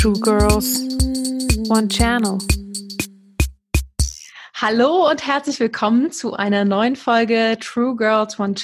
Two 0.00 0.12
Girls, 0.12 0.82
One 1.68 1.88
Channel. 1.88 2.38
Hallo 4.54 5.10
und 5.10 5.26
herzlich 5.26 5.58
willkommen 5.58 6.12
zu 6.12 6.34
einer 6.34 6.64
neuen 6.64 6.94
Folge 6.94 7.58
True 7.60 7.96
Girls, 7.96 8.38
One 8.38 8.54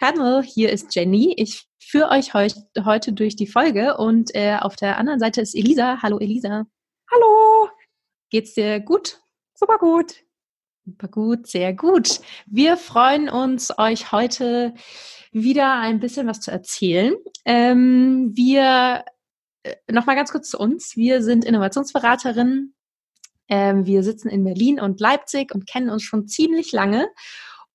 Channel. 0.00 0.42
Hier 0.42 0.72
ist 0.72 0.92
Jenny. 0.92 1.34
Ich 1.36 1.68
führe 1.78 2.10
euch 2.10 2.34
heut, 2.34 2.56
heute 2.84 3.12
durch 3.12 3.36
die 3.36 3.46
Folge 3.46 3.96
und 3.96 4.34
äh, 4.34 4.56
auf 4.60 4.74
der 4.74 4.98
anderen 4.98 5.20
Seite 5.20 5.40
ist 5.40 5.54
Elisa. 5.54 6.02
Hallo 6.02 6.18
Elisa. 6.18 6.64
Hallo. 7.12 7.68
Geht's 8.30 8.54
dir 8.54 8.80
gut? 8.80 9.20
Super 9.54 9.78
gut. 9.78 10.16
Super 10.84 11.06
gut, 11.06 11.46
sehr 11.46 11.74
gut. 11.74 12.18
Wir 12.46 12.76
freuen 12.76 13.28
uns, 13.28 13.72
euch 13.78 14.10
heute 14.10 14.74
wieder 15.30 15.78
ein 15.78 16.00
bisschen 16.00 16.26
was 16.26 16.40
zu 16.40 16.50
erzählen. 16.50 17.14
Ähm, 17.44 18.32
wir 18.34 19.04
nochmal 19.90 20.16
ganz 20.16 20.32
kurz 20.32 20.50
zu 20.50 20.58
uns. 20.58 20.96
Wir 20.96 21.22
sind 21.22 21.44
Innovationsberaterinnen. 21.44 22.74
Ähm, 23.48 23.86
wir 23.86 24.02
sitzen 24.02 24.28
in 24.28 24.44
Berlin 24.44 24.80
und 24.80 25.00
Leipzig 25.00 25.54
und 25.54 25.66
kennen 25.66 25.90
uns 25.90 26.02
schon 26.02 26.26
ziemlich 26.28 26.72
lange 26.72 27.08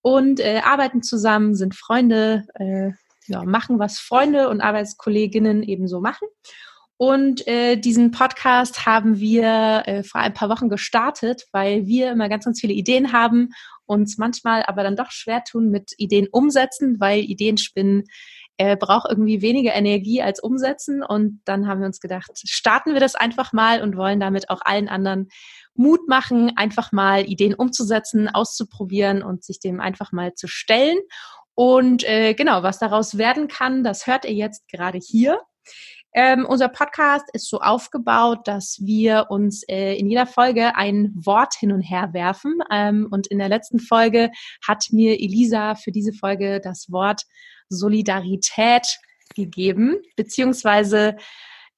und 0.02 0.39
äh, 0.39 0.61
arbeiten 0.63 1.03
zusammen, 1.03 1.55
sind 1.55 1.75
Freunde, 1.75 2.45
äh, 2.55 2.91
ja, 3.27 3.44
machen, 3.44 3.77
was 3.77 3.99
Freunde 3.99 4.49
und 4.49 4.61
Arbeitskolleginnen 4.61 5.63
ebenso 5.63 5.99
machen. 5.99 6.27
Und 6.95 7.45
äh, 7.45 7.75
diesen 7.75 8.09
Podcast 8.09 8.88
haben 8.88 9.19
wir 9.19 9.83
äh, 9.85 10.03
vor 10.03 10.22
ein 10.22 10.33
paar 10.33 10.49
Wochen 10.49 10.69
gestartet, 10.69 11.45
weil 11.52 11.85
wir 11.85 12.11
immer 12.11 12.27
ganz, 12.27 12.45
ganz 12.45 12.59
viele 12.59 12.73
Ideen 12.73 13.13
haben, 13.13 13.49
uns 13.85 14.17
manchmal 14.17 14.63
aber 14.63 14.81
dann 14.81 14.95
doch 14.95 15.11
schwer 15.11 15.44
tun 15.44 15.69
mit 15.69 15.94
Ideen 15.97 16.27
umsetzen, 16.31 16.99
weil 16.99 17.19
Ideen 17.19 17.58
spinnen 17.58 18.05
äh, 18.57 18.75
braucht 18.75 19.07
irgendwie 19.09 19.41
weniger 19.41 19.73
Energie 19.73 20.21
als 20.21 20.39
umsetzen. 20.39 21.03
Und 21.03 21.41
dann 21.45 21.67
haben 21.67 21.79
wir 21.79 21.88
uns 21.88 21.99
gedacht, 21.99 22.31
starten 22.43 22.93
wir 22.93 22.99
das 22.99 23.16
einfach 23.16 23.53
mal 23.53 23.81
und 23.81 23.97
wollen 23.97 24.20
damit 24.20 24.49
auch 24.49 24.61
allen 24.63 24.89
anderen 24.89 25.30
Mut 25.75 26.08
machen, 26.08 26.53
einfach 26.55 26.91
mal 26.91 27.23
Ideen 27.30 27.53
umzusetzen, 27.53 28.28
auszuprobieren 28.28 29.22
und 29.22 29.44
sich 29.44 29.59
dem 29.59 29.80
einfach 29.80 30.11
mal 30.11 30.33
zu 30.33 30.47
stellen. 30.47 30.97
Und 31.53 32.03
äh, 32.03 32.33
genau, 32.33 32.63
was 32.63 32.80
daraus 32.80 33.17
werden 33.17 33.47
kann, 33.47 33.83
das 33.83 34.08
hört 34.08 34.25
ihr 34.25 34.33
jetzt 34.33 34.67
gerade 34.67 35.00
hier. 35.00 35.39
Ähm, 36.13 36.47
unser 36.47 36.69
Podcast 36.69 37.25
ist 37.33 37.47
so 37.50 37.59
aufgebaut, 37.59 38.47
dass 38.47 38.80
wir 38.81 39.28
uns 39.30 39.63
äh, 39.67 39.95
in 39.95 40.09
jeder 40.09 40.25
Folge 40.25 40.75
ein 40.75 41.13
Wort 41.16 41.53
hin 41.53 41.72
und 41.72 41.81
her 41.81 42.09
werfen. 42.13 42.59
Ähm, 42.72 43.08
und 43.11 43.28
in 43.28 43.38
der 43.38 43.50
letzten 43.50 43.80
Folge 43.80 44.31
hat 44.67 44.85
mir 44.91 45.13
Elisa 45.13 45.75
für 45.75 45.91
diese 45.91 46.13
Folge 46.13 46.59
das 46.59 46.91
Wort 46.91 47.23
Solidarität 47.69 48.99
gegeben, 49.35 49.97
beziehungsweise 50.15 51.17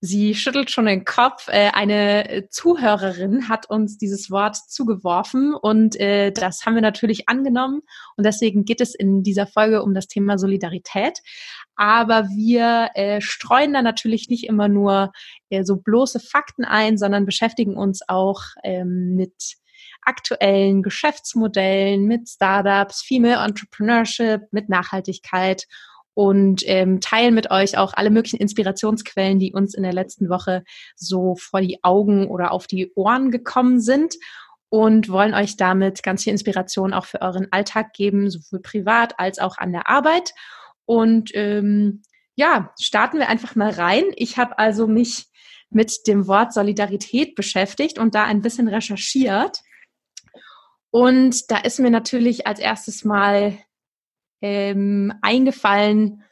Sie 0.02 0.34
schüttelt 0.34 0.72
schon 0.72 0.86
den 0.86 1.04
Kopf. 1.04 1.50
Äh, 1.50 1.72
eine 1.74 2.48
Zuhörerin 2.50 3.50
hat 3.50 3.70
uns 3.70 3.98
dieses 3.98 4.32
Wort 4.32 4.56
zugeworfen 4.56 5.54
und 5.54 6.00
äh, 6.00 6.32
das 6.32 6.66
haben 6.66 6.76
wir 6.76 6.82
natürlich 6.82 7.28
angenommen. 7.28 7.82
Und 8.16 8.26
deswegen 8.26 8.64
geht 8.64 8.80
es 8.80 8.96
in 8.96 9.24
dieser 9.24 9.46
Folge 9.46 9.84
um 9.84 9.94
das 9.94 10.08
Thema 10.08 10.38
Solidarität. 10.38 11.20
Aber 11.76 12.30
wir 12.30 12.92
äh, 12.94 13.20
streuen 13.20 13.74
da 13.74 13.82
natürlich 13.82 14.30
nicht 14.30 14.46
immer 14.46 14.70
nur 14.70 15.12
so 15.64 15.78
bloße 15.78 16.20
Fakten 16.20 16.64
ein, 16.64 17.00
sondern 17.00 17.26
beschäftigen 17.26 17.76
uns 17.76 18.02
auch 18.08 18.42
ähm, 18.64 19.16
mit 19.16 19.56
aktuellen 20.10 20.82
Geschäftsmodellen, 20.82 22.06
mit 22.06 22.28
Startups, 22.28 23.04
Female 23.04 23.46
Entrepreneurship, 23.46 24.42
mit 24.52 24.68
Nachhaltigkeit 24.70 25.68
und 26.16 26.64
ähm, 26.66 27.00
teilen 27.00 27.36
mit 27.36 27.52
euch 27.52 27.78
auch 27.78 27.94
alle 27.94 28.10
möglichen 28.10 28.40
Inspirationsquellen, 28.40 29.40
die 29.40 29.54
uns 29.54 29.76
in 29.76 29.84
der 29.84 29.94
letzten 29.94 30.30
Woche 30.30 30.64
so 30.96 31.36
vor 31.36 31.62
die 31.62 31.84
Augen 31.84 32.28
oder 32.28 32.52
auf 32.52 32.66
die 32.66 32.92
Ohren 32.96 33.30
gekommen 33.30 33.80
sind 33.80 34.16
und 34.70 35.10
wollen 35.10 35.36
euch 35.36 35.58
damit 35.58 36.02
ganz 36.02 36.24
viel 36.24 36.34
Inspiration 36.34 36.94
auch 36.94 37.06
für 37.06 37.22
euren 37.22 37.48
Alltag 37.52 37.94
geben, 37.94 38.30
sowohl 38.30 38.62
privat 38.62 39.20
als 39.20 39.40
auch 39.40 39.58
an 39.58 39.72
der 39.72 39.88
Arbeit. 39.88 40.34
Und 40.86 41.32
ähm, 41.36 42.02
ja, 42.36 42.74
starten 42.80 43.20
wir 43.20 43.30
einfach 43.30 43.56
mal 43.56 43.70
rein. 43.70 44.06
Ich 44.16 44.38
habe 44.38 44.58
also 44.58 44.88
mich 44.88 45.28
mit 45.70 46.08
dem 46.08 46.28
Wort 46.28 46.54
Solidarität 46.54 47.36
beschäftigt 47.36 48.00
und 48.00 48.16
da 48.16 48.24
ein 48.24 48.42
bisschen 48.42 48.68
recherchiert. 48.68 49.60
Und 50.92 51.52
da 51.52 51.58
ist 51.58 51.80
mir 51.80 51.92
natürlich 51.92 52.48
als 52.48 52.60
erstes 52.60 53.04
mal 53.04 53.58
ähm, 54.42 55.14
eingefallen, 55.22 56.24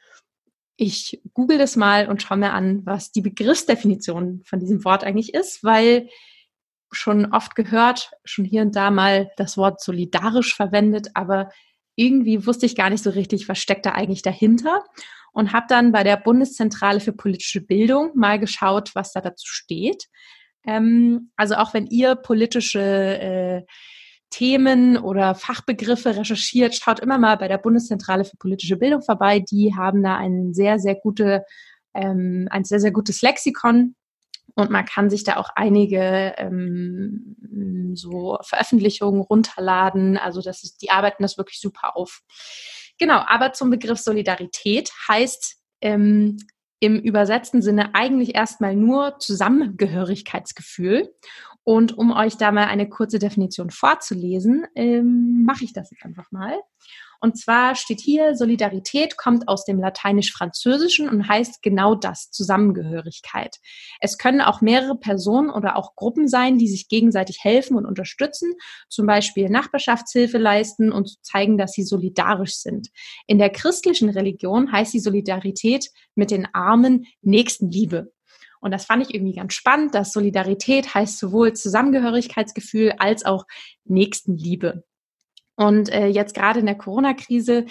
ich 0.78 1.22
google 1.34 1.57
das 1.57 1.75
mal 1.75 2.07
und 2.07 2.22
schaue 2.22 2.38
mir 2.38 2.53
an, 2.53 2.85
was 2.85 3.12
die 3.12 3.22
Begriffsdefinition 3.22 4.44
von 4.46 4.59
diesem 4.59 4.85
Wort 4.85 5.03
eigentlich 5.03 5.34
ist, 5.34 5.63
weil 5.63 6.07
schon 6.91 7.34
oft 7.34 7.56
gehört, 7.56 8.12
schon 8.23 8.46
hier 8.46 8.62
und 8.62 8.75
da 8.75 8.91
mal 8.91 9.31
das 9.38 9.57
Wort 9.57 9.81
solidarisch 9.81 10.56
verwendet, 10.56 11.09
aber 11.16 11.50
irgendwie 11.96 12.46
wusste 12.46 12.67
ich 12.67 12.75
gar 12.75 12.91
nicht 12.91 13.03
so 13.03 13.09
richtig, 13.09 13.50
was 13.50 13.57
steckt 13.57 13.85
da 13.85 13.94
eigentlich 13.94 14.22
dahinter 14.22 14.84
und 15.34 15.51
habe 15.51 15.66
dann 15.67 15.91
bei 15.91 16.03
der 16.03 16.16
Bundeszentrale 16.17 17.00
für 17.00 17.12
politische 17.12 17.62
Bildung 17.62 18.12
mal 18.16 18.40
geschaut, 18.40 18.94
was 18.94 19.12
da 19.12 19.19
dazu 19.19 19.47
steht. 19.47 20.06
Ähm, 20.63 21.31
also 21.35 21.56
auch 21.56 21.73
wenn 21.73 21.88
ihr 21.88 22.16
politische 22.16 22.79
äh, 22.79 23.63
Themen 24.30 24.98
oder 24.98 25.36
Fachbegriffe 25.36 26.16
recherchiert, 26.16 26.76
schaut 26.76 27.00
immer 27.00 27.18
mal 27.18 27.38
bei 27.38 27.48
der 27.48 27.58
Bundeszentrale 27.58 28.26
für 28.26 28.38
politische 28.38 28.78
Bildung 28.78 29.02
vorbei. 29.02 29.40
Die 29.40 29.74
haben 29.76 30.04
da 30.04 30.18
ein 30.18 30.54
sehr, 30.54 30.80
sehr 30.80 30.96
gute, 30.96 31.44
ähm, 31.94 32.48
ein 32.52 32.64
sehr, 32.64 32.80
sehr 32.80 32.92
gutes 32.92 33.22
Lexikon 33.22 33.96
und 34.56 34.72
man 34.72 34.86
kann 34.86 35.10
sich 35.10 35.24
da 35.24 35.38
auch 35.38 35.50
einige 35.56 36.34
ähm, 36.38 37.36
so 37.94 38.40
Veröffentlichungen 38.42 39.22
runterladen. 39.22 40.18
Also 40.18 40.42
das 40.42 40.64
ist, 40.64 40.82
die 40.82 40.90
arbeiten 40.90 41.22
das 41.22 41.38
wirklich 41.38 41.59
super 41.59 41.96
auf. 41.96 42.22
Genau, 42.98 43.24
aber 43.28 43.54
zum 43.54 43.70
Begriff 43.70 44.00
Solidarität 44.00 44.90
heißt 45.08 45.58
ähm, 45.82 46.38
im 46.80 47.00
übersetzten 47.00 47.62
Sinne 47.62 47.94
eigentlich 47.94 48.36
erstmal 48.36 48.76
nur 48.76 49.20
Zusammengehörigkeitsgefühl. 49.20 51.14
Und 51.67 51.97
um 51.97 52.13
euch 52.13 52.38
da 52.38 52.53
mal 52.53 52.67
eine 52.67 52.88
kurze 52.88 53.19
Definition 53.19 53.72
vorzulesen, 53.72 54.66
ähm, 54.73 55.44
mache 55.45 55.66
ich 55.66 55.73
das 55.73 55.91
jetzt 55.91 56.05
einfach 56.05 56.31
mal. 56.31 56.57
Und 57.19 57.38
zwar 57.38 57.75
steht 57.75 58.00
hier, 58.00 58.35
Solidarität 58.35 59.17
kommt 59.17 59.50
aus 59.50 59.66
dem 59.66 59.78
lateinisch-französischen 59.78 61.09
und 61.09 61.28
heißt 61.28 61.61
genau 61.61 61.94
das, 61.94 62.31
Zusammengehörigkeit. 62.31 63.57
Es 64.00 64.17
können 64.17 64.39
auch 64.39 64.61
mehrere 64.61 64.97
Personen 64.97 65.50
oder 65.50 65.75
auch 65.75 65.95
Gruppen 65.95 66.29
sein, 66.29 66.57
die 66.57 66.69
sich 66.69 66.88
gegenseitig 66.88 67.39
helfen 67.41 67.75
und 67.75 67.85
unterstützen, 67.85 68.53
zum 68.88 69.05
Beispiel 69.05 69.49
Nachbarschaftshilfe 69.49 70.38
leisten 70.38 70.94
und 70.94 71.22
zeigen, 71.22 71.57
dass 71.57 71.73
sie 71.73 71.84
solidarisch 71.84 72.55
sind. 72.55 72.88
In 73.25 73.39
der 73.39 73.49
christlichen 73.49 74.07
Religion 74.07 74.72
heißt 74.72 74.94
die 74.94 75.01
Solidarität 75.01 75.89
mit 76.16 76.31
den 76.31 76.47
Armen 76.53 77.07
Nächstenliebe. 77.23 78.13
Und 78.59 78.72
das 78.72 78.85
fand 78.85 79.03
ich 79.03 79.13
irgendwie 79.13 79.35
ganz 79.35 79.53
spannend, 79.53 79.95
dass 79.95 80.13
Solidarität 80.13 80.94
heißt 80.94 81.19
sowohl 81.19 81.53
Zusammengehörigkeitsgefühl 81.53 82.94
als 82.97 83.25
auch 83.25 83.45
Nächstenliebe. 83.85 84.84
Und 85.56 85.90
äh, 85.90 86.07
jetzt 86.07 86.35
gerade 86.35 86.59
in 86.59 86.66
der 86.66 86.75
Corona-Krise 86.75 87.66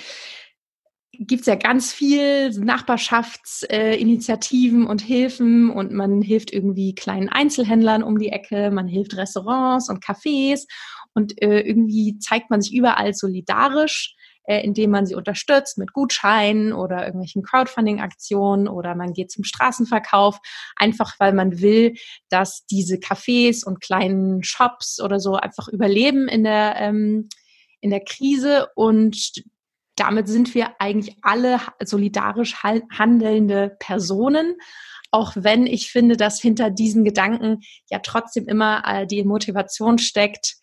gibt's 1.19 1.46
ja 1.46 1.54
ganz 1.54 1.92
viel 1.92 2.50
Nachbarschaftsinitiativen 2.50 4.84
äh, 4.84 4.88
und 4.88 5.00
Hilfen 5.00 5.70
und 5.70 5.92
man 5.92 6.20
hilft 6.20 6.52
irgendwie 6.52 6.94
kleinen 6.94 7.28
Einzelhändlern 7.28 8.02
um 8.02 8.19
die 8.19 8.30
Ecke, 8.30 8.70
man 8.70 8.88
hilft 8.88 9.16
Restaurants 9.16 9.88
und 9.88 10.04
Cafés 10.04 10.66
und 11.14 11.41
äh, 11.42 11.60
irgendwie 11.60 12.19
zeigt 12.19 12.50
man 12.50 12.60
sich 12.60 12.75
überall 12.75 13.14
solidarisch 13.14 14.14
äh, 14.46 14.60
indem 14.62 14.90
man 14.90 15.06
sie 15.06 15.14
unterstützt 15.14 15.78
mit 15.78 15.92
Gutscheinen 15.92 16.72
oder 16.72 17.04
irgendwelchen 17.04 17.42
Crowdfunding-Aktionen 17.42 18.68
oder 18.68 18.94
man 18.94 19.12
geht 19.12 19.30
zum 19.30 19.44
Straßenverkauf, 19.44 20.38
einfach 20.76 21.14
weil 21.18 21.32
man 21.32 21.60
will, 21.60 21.94
dass 22.28 22.66
diese 22.66 22.96
Cafés 22.96 23.64
und 23.64 23.81
kleinen 23.81 24.43
Shops 24.43 25.00
oder 25.00 25.20
so 25.20 25.34
einfach 25.34 25.69
überleben 25.69 26.28
in 26.28 26.44
der, 26.44 26.76
ähm, 26.78 27.28
in 27.81 27.90
der 27.90 28.04
Krise. 28.04 28.69
Und 28.75 29.32
damit 29.96 30.28
sind 30.28 30.54
wir 30.54 30.81
eigentlich 30.81 31.16
alle 31.22 31.60
solidarisch 31.82 32.62
handelnde 32.62 33.76
Personen 33.78 34.56
auch 35.12 35.32
wenn 35.34 35.66
ich 35.66 35.90
finde, 35.90 36.16
dass 36.16 36.40
hinter 36.40 36.69
diesen 36.69 37.04
Gedanken 37.04 37.60
ja 37.88 38.00
trotzdem 38.00 38.49
immer 38.49 38.82
äh, 38.84 39.06
die 39.06 39.25
Motivation 39.25 39.99
steckt, 39.99 40.56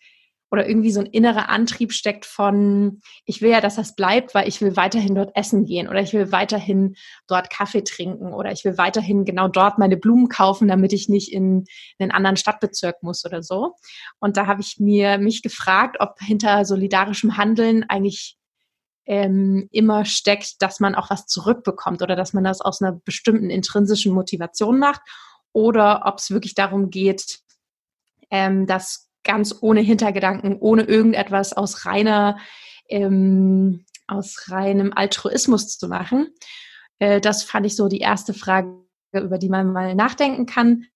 oder 0.50 0.68
irgendwie 0.68 0.92
so 0.92 1.00
ein 1.00 1.06
innerer 1.06 1.48
Antrieb 1.48 1.92
steckt 1.92 2.26
von, 2.26 3.00
ich 3.24 3.42
will 3.42 3.50
ja, 3.50 3.60
dass 3.60 3.76
das 3.76 3.96
bleibt, 3.96 4.34
weil 4.34 4.46
ich 4.46 4.60
will 4.60 4.76
weiterhin 4.76 5.14
dort 5.14 5.34
essen 5.34 5.64
gehen 5.64 5.88
oder 5.88 6.00
ich 6.00 6.12
will 6.12 6.30
weiterhin 6.30 6.94
dort 7.26 7.50
Kaffee 7.50 7.82
trinken 7.82 8.32
oder 8.32 8.52
ich 8.52 8.64
will 8.64 8.78
weiterhin 8.78 9.24
genau 9.24 9.48
dort 9.48 9.78
meine 9.78 9.96
Blumen 9.96 10.28
kaufen, 10.28 10.68
damit 10.68 10.92
ich 10.92 11.08
nicht 11.08 11.32
in, 11.32 11.64
in 11.98 12.04
einen 12.04 12.12
anderen 12.12 12.36
Stadtbezirk 12.36 13.02
muss 13.02 13.24
oder 13.24 13.42
so. 13.42 13.74
Und 14.20 14.36
da 14.36 14.46
habe 14.46 14.60
ich 14.60 14.76
mir 14.78 15.18
mich 15.18 15.42
gefragt, 15.42 15.96
ob 15.98 16.20
hinter 16.20 16.64
solidarischem 16.64 17.36
Handeln 17.36 17.84
eigentlich 17.88 18.36
ähm, 19.06 19.68
immer 19.70 20.04
steckt, 20.04 20.62
dass 20.62 20.80
man 20.80 20.94
auch 20.94 21.10
was 21.10 21.26
zurückbekommt 21.26 22.02
oder 22.02 22.16
dass 22.16 22.32
man 22.32 22.44
das 22.44 22.60
aus 22.60 22.80
einer 22.80 22.92
bestimmten 22.92 23.50
intrinsischen 23.50 24.12
Motivation 24.12 24.78
macht 24.78 25.00
oder 25.52 26.02
ob 26.04 26.18
es 26.18 26.30
wirklich 26.30 26.54
darum 26.54 26.90
geht, 26.90 27.40
ähm, 28.30 28.66
das 28.66 29.03
ganz 29.24 29.56
ohne 29.60 29.80
Hintergedanken, 29.80 30.56
ohne 30.60 30.82
irgendetwas 30.82 31.52
aus 31.52 31.86
reiner, 31.86 32.38
ähm, 32.88 33.84
aus 34.06 34.50
reinem 34.50 34.92
Altruismus 34.94 35.78
zu 35.78 35.88
machen. 35.88 36.28
Äh, 36.98 37.20
das 37.20 37.42
fand 37.42 37.66
ich 37.66 37.76
so 37.76 37.88
die 37.88 38.00
erste 38.00 38.34
Frage, 38.34 38.76
über 39.12 39.38
die 39.38 39.48
man 39.48 39.72
mal 39.72 39.94
nachdenken 39.94 40.46
kann. 40.46 40.86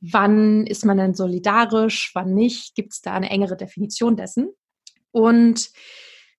Wann 0.00 0.66
ist 0.66 0.84
man 0.84 0.96
denn 0.96 1.14
solidarisch, 1.14 2.12
wann 2.14 2.34
nicht? 2.34 2.74
Gibt 2.74 2.92
es 2.92 3.00
da 3.00 3.14
eine 3.14 3.30
engere 3.30 3.56
Definition 3.56 4.16
dessen? 4.16 4.50
Und 5.10 5.70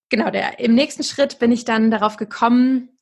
genau, 0.10 0.30
der, 0.32 0.60
im 0.60 0.76
nächsten 0.76 1.04
Schritt 1.04 1.40
bin 1.40 1.52
ich 1.52 1.66
dann 1.66 1.92
darauf 1.92 2.18
gekommen, 2.18 2.99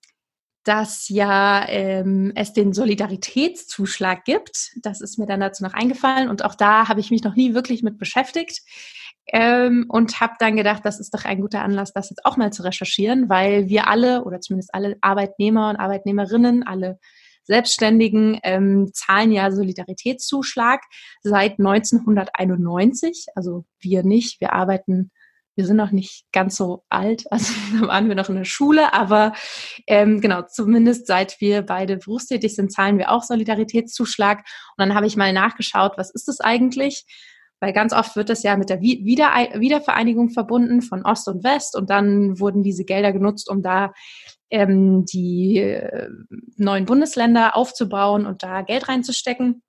dass 0.67 1.07
ja 1.07 1.65
ähm, 1.69 2.33
es 2.35 2.51
den 2.51 2.73
Solidaritätszuschlag 2.73 4.25
gibt. 4.25 4.71
Das 4.81 4.99
ist 4.99 5.17
mir 5.17 5.25
dann 5.25 5.39
dazu 5.39 5.63
noch 5.63 5.73
eingefallen 5.73 6.27
und 6.27 6.43
auch 6.43 6.55
da 6.55 6.89
habe 6.89 6.99
ich 6.99 7.09
mich 7.09 7.23
noch 7.23 7.35
nie 7.35 7.53
wirklich 7.53 7.83
mit 7.83 7.97
beschäftigt 7.97 8.63
ähm, 9.27 9.85
und 9.87 10.19
habe 10.19 10.33
dann 10.39 10.57
gedacht, 10.57 10.81
das 10.83 10.99
ist 10.99 11.13
doch 11.13 11.23
ein 11.23 11.39
guter 11.39 11.61
Anlass, 11.61 11.93
das 11.93 12.09
jetzt 12.09 12.25
auch 12.25 12.35
mal 12.35 12.51
zu 12.51 12.63
recherchieren, 12.63 13.29
weil 13.29 13.69
wir 13.69 13.87
alle 13.87 14.25
oder 14.25 14.41
zumindest 14.41 14.73
alle 14.73 14.97
Arbeitnehmer 14.99 15.69
und 15.69 15.77
Arbeitnehmerinnen, 15.77 16.63
alle 16.63 16.99
Selbstständigen 17.43 18.37
ähm, 18.43 18.89
zahlen 18.93 19.31
ja 19.31 19.51
Solidaritätszuschlag 19.51 20.81
seit 21.21 21.59
1991. 21.59 23.27
Also 23.35 23.63
wir 23.79 24.03
nicht, 24.03 24.41
wir 24.41 24.51
arbeiten 24.51 25.11
wir 25.57 25.65
sind 25.65 25.75
noch 25.75 25.91
nicht 25.91 26.25
ganz 26.31 26.55
so 26.55 26.83
alt, 26.87 27.25
also 27.31 27.51
waren 27.87 28.07
wir 28.07 28.15
noch 28.15 28.29
in 28.29 28.35
der 28.35 28.45
Schule, 28.45 28.93
aber 28.93 29.33
ähm, 29.87 30.21
genau, 30.21 30.43
zumindest 30.43 31.07
seit 31.07 31.41
wir 31.41 31.63
beide 31.63 31.97
berufstätig 31.97 32.55
sind, 32.55 32.71
zahlen 32.71 32.97
wir 32.97 33.11
auch 33.11 33.23
Solidaritätszuschlag. 33.23 34.39
Und 34.39 34.45
dann 34.77 34.93
habe 34.93 35.07
ich 35.07 35.17
mal 35.17 35.33
nachgeschaut, 35.33 35.93
was 35.97 36.11
ist 36.11 36.27
das 36.27 36.39
eigentlich? 36.39 37.05
Weil 37.59 37.73
ganz 37.73 37.91
oft 37.91 38.15
wird 38.15 38.29
das 38.29 38.43
ja 38.43 38.55
mit 38.55 38.69
der 38.69 38.81
Wieder 38.81 39.31
Wiedervereinigung 39.59 40.29
verbunden 40.29 40.83
von 40.83 41.03
Ost 41.03 41.27
und 41.27 41.43
West 41.43 41.75
und 41.75 41.89
dann 41.89 42.39
wurden 42.39 42.61
diese 42.61 42.85
Gelder 42.85 43.11
genutzt, 43.11 43.49
um 43.49 43.63
da 43.63 43.93
ähm, 44.51 45.05
die 45.05 45.57
äh, 45.57 46.07
neuen 46.55 46.85
Bundesländer 46.85 47.57
aufzubauen 47.57 48.27
und 48.27 48.43
da 48.43 48.61
Geld 48.61 48.87
reinzustecken. 48.87 49.63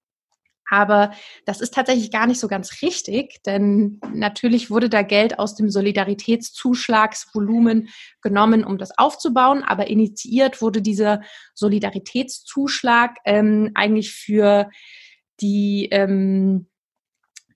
Aber 0.70 1.12
das 1.46 1.60
ist 1.60 1.74
tatsächlich 1.74 2.10
gar 2.10 2.26
nicht 2.26 2.40
so 2.40 2.48
ganz 2.48 2.82
richtig, 2.82 3.42
denn 3.44 4.00
natürlich 4.12 4.70
wurde 4.70 4.90
da 4.90 5.02
Geld 5.02 5.38
aus 5.38 5.54
dem 5.54 5.70
Solidaritätszuschlagsvolumen 5.70 7.88
genommen, 8.20 8.64
um 8.64 8.76
das 8.76 8.98
aufzubauen. 8.98 9.62
Aber 9.64 9.86
initiiert 9.88 10.60
wurde 10.60 10.82
dieser 10.82 11.22
Solidaritätszuschlag 11.54 13.16
ähm, 13.24 13.70
eigentlich 13.74 14.12
für 14.12 14.68
die 15.40 15.88
ähm, 15.90 16.66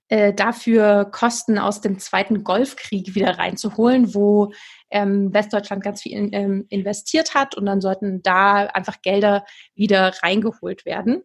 äh, 0.07 0.33
dafür 0.33 1.05
Kosten 1.05 1.57
aus 1.57 1.81
dem 1.81 1.97
Zweiten 1.97 2.43
Golfkrieg 2.43 3.15
wieder 3.15 3.37
reinzuholen, 3.37 4.13
wo 4.13 4.51
ähm, 4.91 5.33
Westdeutschland 5.33 5.83
ganz 5.83 6.01
viel 6.01 6.11
in, 6.11 6.33
ähm, 6.33 6.65
investiert 6.69 7.33
hat 7.33 7.55
und 7.55 7.65
dann 7.65 7.81
sollten 7.81 8.21
da 8.21 8.65
einfach 8.65 9.01
Gelder 9.01 9.45
wieder 9.75 10.13
reingeholt 10.21 10.85
werden. 10.85 11.23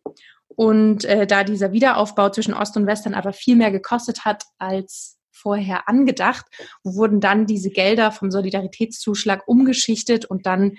Und 0.59 1.05
äh, 1.05 1.25
da 1.25 1.45
dieser 1.45 1.71
Wiederaufbau 1.71 2.31
zwischen 2.31 2.53
Ost 2.53 2.77
und 2.77 2.89
West 2.89 3.07
dann 3.07 3.15
aber 3.15 3.33
viel 3.33 3.55
mehr 3.55 3.71
gekostet 3.71 4.25
hat 4.25 4.43
als 4.59 5.17
vorher 5.31 5.89
angedacht, 5.89 6.47
wurden 6.83 7.21
dann 7.21 7.47
diese 7.47 7.71
Gelder 7.71 8.11
vom 8.11 8.33
Solidaritätszuschlag 8.33 9.47
umgeschichtet 9.47 10.25
und 10.25 10.47
dann 10.47 10.77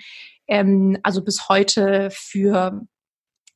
ähm, 0.48 0.98
also 1.02 1.24
bis 1.24 1.48
heute 1.48 2.10
für 2.12 2.82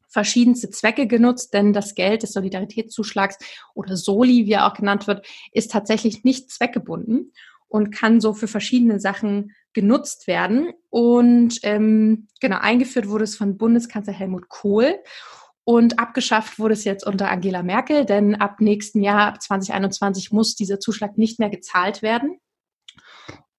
verschiedenste 0.09 0.71
Zwecke 0.71 1.06
genutzt, 1.06 1.53
denn 1.53 1.75
das 1.75 1.94
Geld 1.94 2.23
des 2.23 2.32
Solidaritätszuschlags 2.32 3.37
oder 3.75 3.94
Soli, 3.94 4.47
wie 4.47 4.53
er 4.53 4.67
auch 4.67 4.73
genannt 4.73 5.06
wird, 5.06 5.27
ist 5.53 5.73
tatsächlich 5.73 6.25
nicht 6.25 6.50
zweckgebunden 6.50 7.35
und 7.69 7.91
kann 7.91 8.23
so 8.23 8.32
für 8.32 8.49
verschiedene 8.49 8.99
Sachen 8.99 9.53
genutzt 9.75 10.27
werden. 10.27 10.73
Und 10.88 11.59
ähm, 11.65 12.29
genau, 12.41 12.61
eingeführt 12.61 13.11
wurde 13.11 13.25
es 13.25 13.37
von 13.37 13.59
Bundeskanzler 13.59 14.15
Helmut 14.15 14.49
Kohl. 14.49 14.94
Und 15.64 15.99
abgeschafft 15.99 16.58
wurde 16.58 16.75
es 16.75 16.84
jetzt 16.84 17.06
unter 17.06 17.31
Angela 17.31 17.62
Merkel, 17.62 18.05
denn 18.05 18.34
ab 18.34 18.61
nächsten 18.61 19.02
Jahr, 19.02 19.28
ab 19.28 19.43
2021, 19.43 20.31
muss 20.31 20.55
dieser 20.55 20.78
Zuschlag 20.78 21.16
nicht 21.16 21.38
mehr 21.38 21.49
gezahlt 21.49 22.02
werden, 22.02 22.38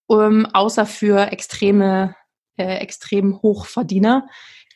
um, 0.06 0.46
außer 0.46 0.86
für 0.86 1.31
extreme, 1.31 2.16
äh, 2.57 2.78
extrem 2.78 3.42
Hochverdiener. 3.42 4.28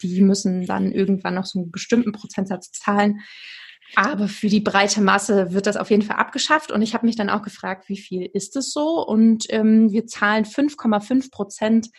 Die 0.02 0.22
müssen 0.22 0.66
dann 0.66 0.92
irgendwann 0.92 1.36
noch 1.36 1.46
so 1.46 1.60
einen 1.60 1.72
bestimmten 1.72 2.14
Prozentsatz 2.14 2.72
zahlen. 2.72 3.20
Aber 3.96 4.28
für 4.28 4.50
die 4.50 4.60
breite 4.60 5.02
Masse 5.02 5.52
wird 5.52 5.68
das 5.68 5.78
auf 5.78 5.90
jeden 5.90 6.04
Fall 6.04 6.18
abgeschafft. 6.18 6.72
Und 6.72 6.82
ich 6.82 6.94
habe 6.94 7.06
mich 7.06 7.16
dann 7.16 7.30
auch 7.30 7.42
gefragt, 7.42 7.90
wie 7.90 7.98
viel 7.98 8.30
ist 8.34 8.56
es 8.56 8.72
so? 8.72 9.06
Und 9.06 9.46
ähm, 9.50 9.92
wir 9.92 10.08
zahlen 10.08 10.46
5,5 10.46 11.32
Prozent 11.32 11.90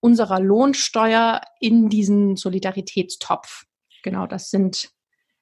unserer 0.00 0.40
Lohnsteuer 0.40 1.40
in 1.60 1.88
diesen 1.88 2.36
Solidaritätstopf 2.36 3.65
genau, 4.06 4.28
das 4.28 4.50
sind, 4.50 4.92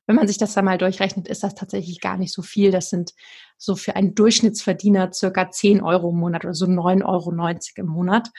wenn 0.06 0.16
man 0.16 0.26
sich 0.26 0.38
das 0.38 0.54
dann 0.54 0.64
mal 0.64 0.78
durchrechnet, 0.78 1.28
ist 1.28 1.42
das 1.42 1.54
tatsächlich 1.54 2.00
gar 2.00 2.16
nicht 2.16 2.32
so 2.32 2.40
viel. 2.40 2.70
Das 2.70 2.88
sind 2.88 3.12
so 3.58 3.76
für 3.76 3.94
einen 3.94 4.14
Durchschnittsverdiener 4.14 5.12
circa 5.12 5.50
10 5.50 5.82
Euro 5.82 6.10
im 6.10 6.16
Monat 6.16 6.44
oder 6.44 6.54
so 6.54 6.64
9,90 6.64 7.04
Euro 7.04 7.30
im 7.76 7.86
Monat. 7.86 8.30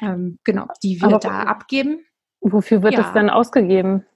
Ähm, 0.00 0.38
genau, 0.44 0.68
die 0.84 1.00
wir 1.00 1.08
Aber 1.08 1.18
da 1.18 1.42
abgeben. 1.42 2.06
Wofür 2.40 2.82
wird 2.84 2.94
ja. 2.94 3.02
das 3.02 3.12
dann 3.12 3.30
ausgegeben? 3.30 4.06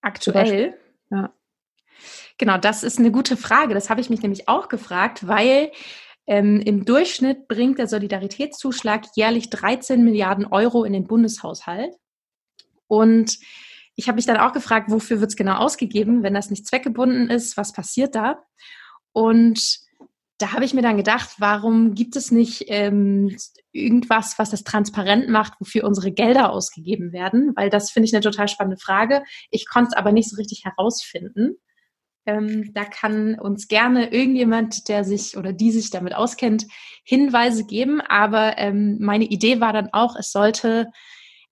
Aktuell? 0.00 0.78
Ja. 1.10 1.34
Genau, 2.38 2.56
das 2.58 2.84
ist 2.84 3.00
eine 3.00 3.10
gute 3.10 3.36
Frage. 3.36 3.74
Das 3.74 3.90
habe 3.90 4.00
ich 4.00 4.10
mich 4.10 4.22
nämlich 4.22 4.48
auch 4.48 4.68
gefragt, 4.68 5.26
weil 5.26 5.72
ähm, 6.26 6.60
im 6.60 6.84
Durchschnitt 6.84 7.48
bringt 7.48 7.80
der 7.80 7.88
Solidaritätszuschlag 7.88 9.06
jährlich 9.16 9.50
13 9.50 10.04
Milliarden 10.04 10.46
Euro 10.46 10.84
in 10.84 10.92
den 10.92 11.04
Bundeshaushalt. 11.04 11.96
Und 12.86 13.38
ich 13.96 14.08
habe 14.08 14.16
mich 14.16 14.26
dann 14.26 14.38
auch 14.38 14.52
gefragt, 14.52 14.90
wofür 14.90 15.20
wird 15.20 15.30
es 15.30 15.36
genau 15.36 15.56
ausgegeben, 15.56 16.22
wenn 16.22 16.34
das 16.34 16.50
nicht 16.50 16.66
zweckgebunden 16.66 17.30
ist, 17.30 17.56
was 17.56 17.72
passiert 17.72 18.14
da? 18.14 18.42
Und 19.12 19.84
da 20.38 20.52
habe 20.52 20.64
ich 20.64 20.74
mir 20.74 20.82
dann 20.82 20.96
gedacht, 20.96 21.36
warum 21.38 21.94
gibt 21.94 22.16
es 22.16 22.32
nicht 22.32 22.64
ähm, 22.66 23.36
irgendwas, 23.70 24.38
was 24.38 24.50
das 24.50 24.64
transparent 24.64 25.28
macht, 25.28 25.54
wofür 25.60 25.84
unsere 25.84 26.10
Gelder 26.10 26.50
ausgegeben 26.50 27.12
werden? 27.12 27.52
Weil 27.54 27.70
das 27.70 27.92
finde 27.92 28.08
ich 28.08 28.14
eine 28.14 28.22
total 28.22 28.48
spannende 28.48 28.80
Frage. 28.80 29.22
Ich 29.50 29.68
konnte 29.68 29.90
es 29.92 29.96
aber 29.96 30.10
nicht 30.10 30.28
so 30.28 30.36
richtig 30.36 30.64
herausfinden. 30.64 31.56
Ähm, 32.26 32.72
da 32.74 32.84
kann 32.84 33.38
uns 33.38 33.68
gerne 33.68 34.12
irgendjemand, 34.12 34.88
der 34.88 35.04
sich 35.04 35.36
oder 35.36 35.52
die 35.52 35.70
sich 35.70 35.90
damit 35.90 36.16
auskennt, 36.16 36.66
Hinweise 37.04 37.64
geben. 37.64 38.00
Aber 38.00 38.58
ähm, 38.58 38.98
meine 39.00 39.26
Idee 39.26 39.60
war 39.60 39.72
dann 39.72 39.90
auch, 39.92 40.16
es 40.16 40.32
sollte 40.32 40.90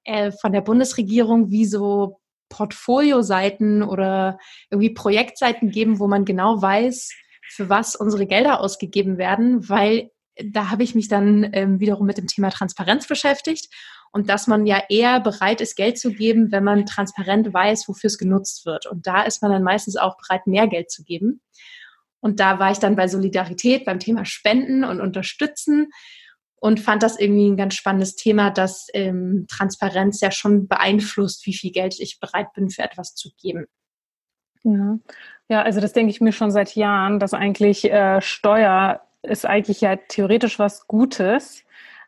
äh, 0.05 0.33
von 0.33 0.53
der 0.53 0.63
Bundesregierung 0.63 1.51
wie 1.51 1.67
so 1.67 2.21
Portfolioseiten 2.53 3.83
oder 3.83 4.39
irgendwie 4.71 4.91
Projektseiten 4.91 5.71
geben, 5.71 5.99
wo 5.99 6.07
man 6.07 6.27
genau 6.27 6.61
weiß, 6.61 7.11
für 7.49 7.69
was 7.69 7.97
unsere 7.97 8.27
Gelder 8.27 8.61
ausgegeben 8.61 9.17
werden, 9.17 9.69
weil 9.69 10.11
da 10.43 10.71
habe 10.71 10.83
ich 10.83 10.95
mich 10.95 11.09
dann 11.09 11.49
ähm, 11.53 11.81
wiederum 11.81 12.07
mit 12.07 12.19
dem 12.19 12.27
Thema 12.27 12.51
Transparenz 12.51 13.07
beschäftigt 13.07 13.69
und 14.13 14.29
dass 14.29 14.47
man 14.47 14.67
ja 14.67 14.83
eher 14.89 15.21
bereit 15.21 15.61
ist, 15.61 15.77
Geld 15.77 15.99
zu 15.99 16.13
geben, 16.13 16.53
wenn 16.53 16.65
man 16.65 16.87
transparent 16.87 17.53
weiß, 17.53 17.89
wofür 17.89 18.09
es 18.09 18.19
genutzt 18.19 18.67
wird. 18.67 18.87
Und 18.87 19.07
da 19.07 19.23
ist 19.23 19.43
man 19.43 19.51
dann 19.51 19.63
meistens 19.63 19.97
auch 19.97 20.17
bereit, 20.19 20.47
mehr 20.47 20.69
Geld 20.69 20.91
zu 20.91 21.03
geben. 21.05 21.41
Und 22.21 22.39
da 22.39 22.59
war 22.59 22.71
ich 22.71 22.79
dann 22.79 22.97
bei 22.97 23.09
Solidarität, 23.09 23.85
beim 23.85 23.99
Thema 23.99 24.25
Spenden 24.25 24.85
und 24.85 25.01
Unterstützen 25.01 25.89
und 26.63 26.79
fand 26.79 27.03
das 27.03 27.19
irgendwie 27.19 27.51
ein 27.51 27.57
ganz 27.57 27.75
spannendes 27.75 28.15
Thema, 28.15 28.51
dass 28.51 28.87
ähm, 28.95 29.47
Transparenz 29.51 30.21
ja 30.21 30.31
schon 30.31 30.69
beeinflusst, 30.69 31.45
wie 31.45 31.55
viel 31.55 31.73
Geld 31.73 31.99
ich 31.99 32.21
bereit 32.21 32.53
bin, 32.55 32.71
für 32.71 32.83
etwas 32.83 33.17
zu 33.17 33.31
geben. 33.37 33.67
Ja, 34.63 34.97
ja 35.49 35.63
also 35.63 35.81
das 35.81 35.93
denke 35.93 36.11
ich 36.11 36.21
mir 36.21 36.31
schon 36.31 36.53
seit 36.53 36.77
Jahren, 36.77 37.19
dass 37.19 37.35
eigentlich 37.35 37.91
äh, 37.91 38.21
Steuer 38.21 39.01
ist 39.23 39.45
eigentlich 39.45 39.81
ja 39.81 39.97
theoretisch 39.97 40.61
was 40.61 40.87
Gutes. 40.87 41.65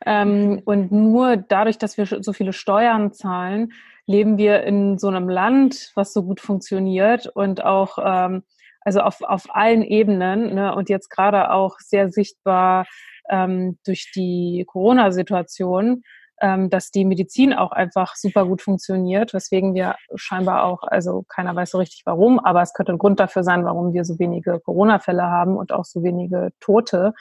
Ähm, 0.07 0.51
mhm. 0.51 0.59
und 0.65 0.93
nur 0.93 1.37
dadurch, 1.37 1.79
dass 1.79 1.97
wir 1.97 2.07
so 2.07 2.33
viele 2.33 2.53
Steuern 2.53 3.13
zahlen, 3.13 3.73
leben 4.07 4.39
wir 4.39 4.63
in 4.63 4.99
so 4.99 5.09
einem 5.09 5.29
Land, 5.29 5.91
was 5.95 6.13
so 6.13 6.23
gut 6.23 6.41
funktioniert 6.41 7.27
und 7.27 7.65
auch 7.65 7.99
ähm, 8.05 8.45
also 8.83 9.01
auf, 9.01 9.23
auf 9.23 9.47
allen 9.55 9.83
Ebenen 9.83 10.55
ne, 10.55 10.75
und 10.75 10.91
jetzt 10.91 11.09
gerade 11.09 11.51
auch 11.51 11.79
sehr 11.81 12.11
sichtbar 12.11 12.87
ähm, 13.31 13.79
durch 13.85 14.11
die 14.15 14.65
Corona-Situation, 14.67 16.03
ähm, 16.41 16.69
dass 16.69 16.91
die 16.91 17.05
Medizin 17.05 17.53
auch 17.53 17.73
einfach 17.73 18.17
super 18.17 18.45
gut 18.47 18.61
funktioniert, 18.61 19.33
weswegen 19.33 19.75
wir 19.75 19.97
scheinbar 20.15 20.65
auch, 20.65 20.83
also 20.83 21.25
keiner 21.29 21.55
weiß 21.55 21.71
so 21.71 21.79
richtig 21.79 22.03
warum, 22.05 22.39
aber 22.39 22.63
es 22.63 22.73
könnte 22.73 22.93
ein 22.93 22.99
Grund 22.99 23.21
dafür 23.21 23.45
sein, 23.45 23.65
warum 23.65 23.93
wir 23.95 24.05
so 24.05 24.19
wenige 24.19 24.61
Corona-Fälle 24.61 25.23
haben 25.23 25.57
und 25.57 25.73
auch 25.73 25.85
so 25.85 26.03
wenige 26.03 26.51
Tote, 26.61 27.15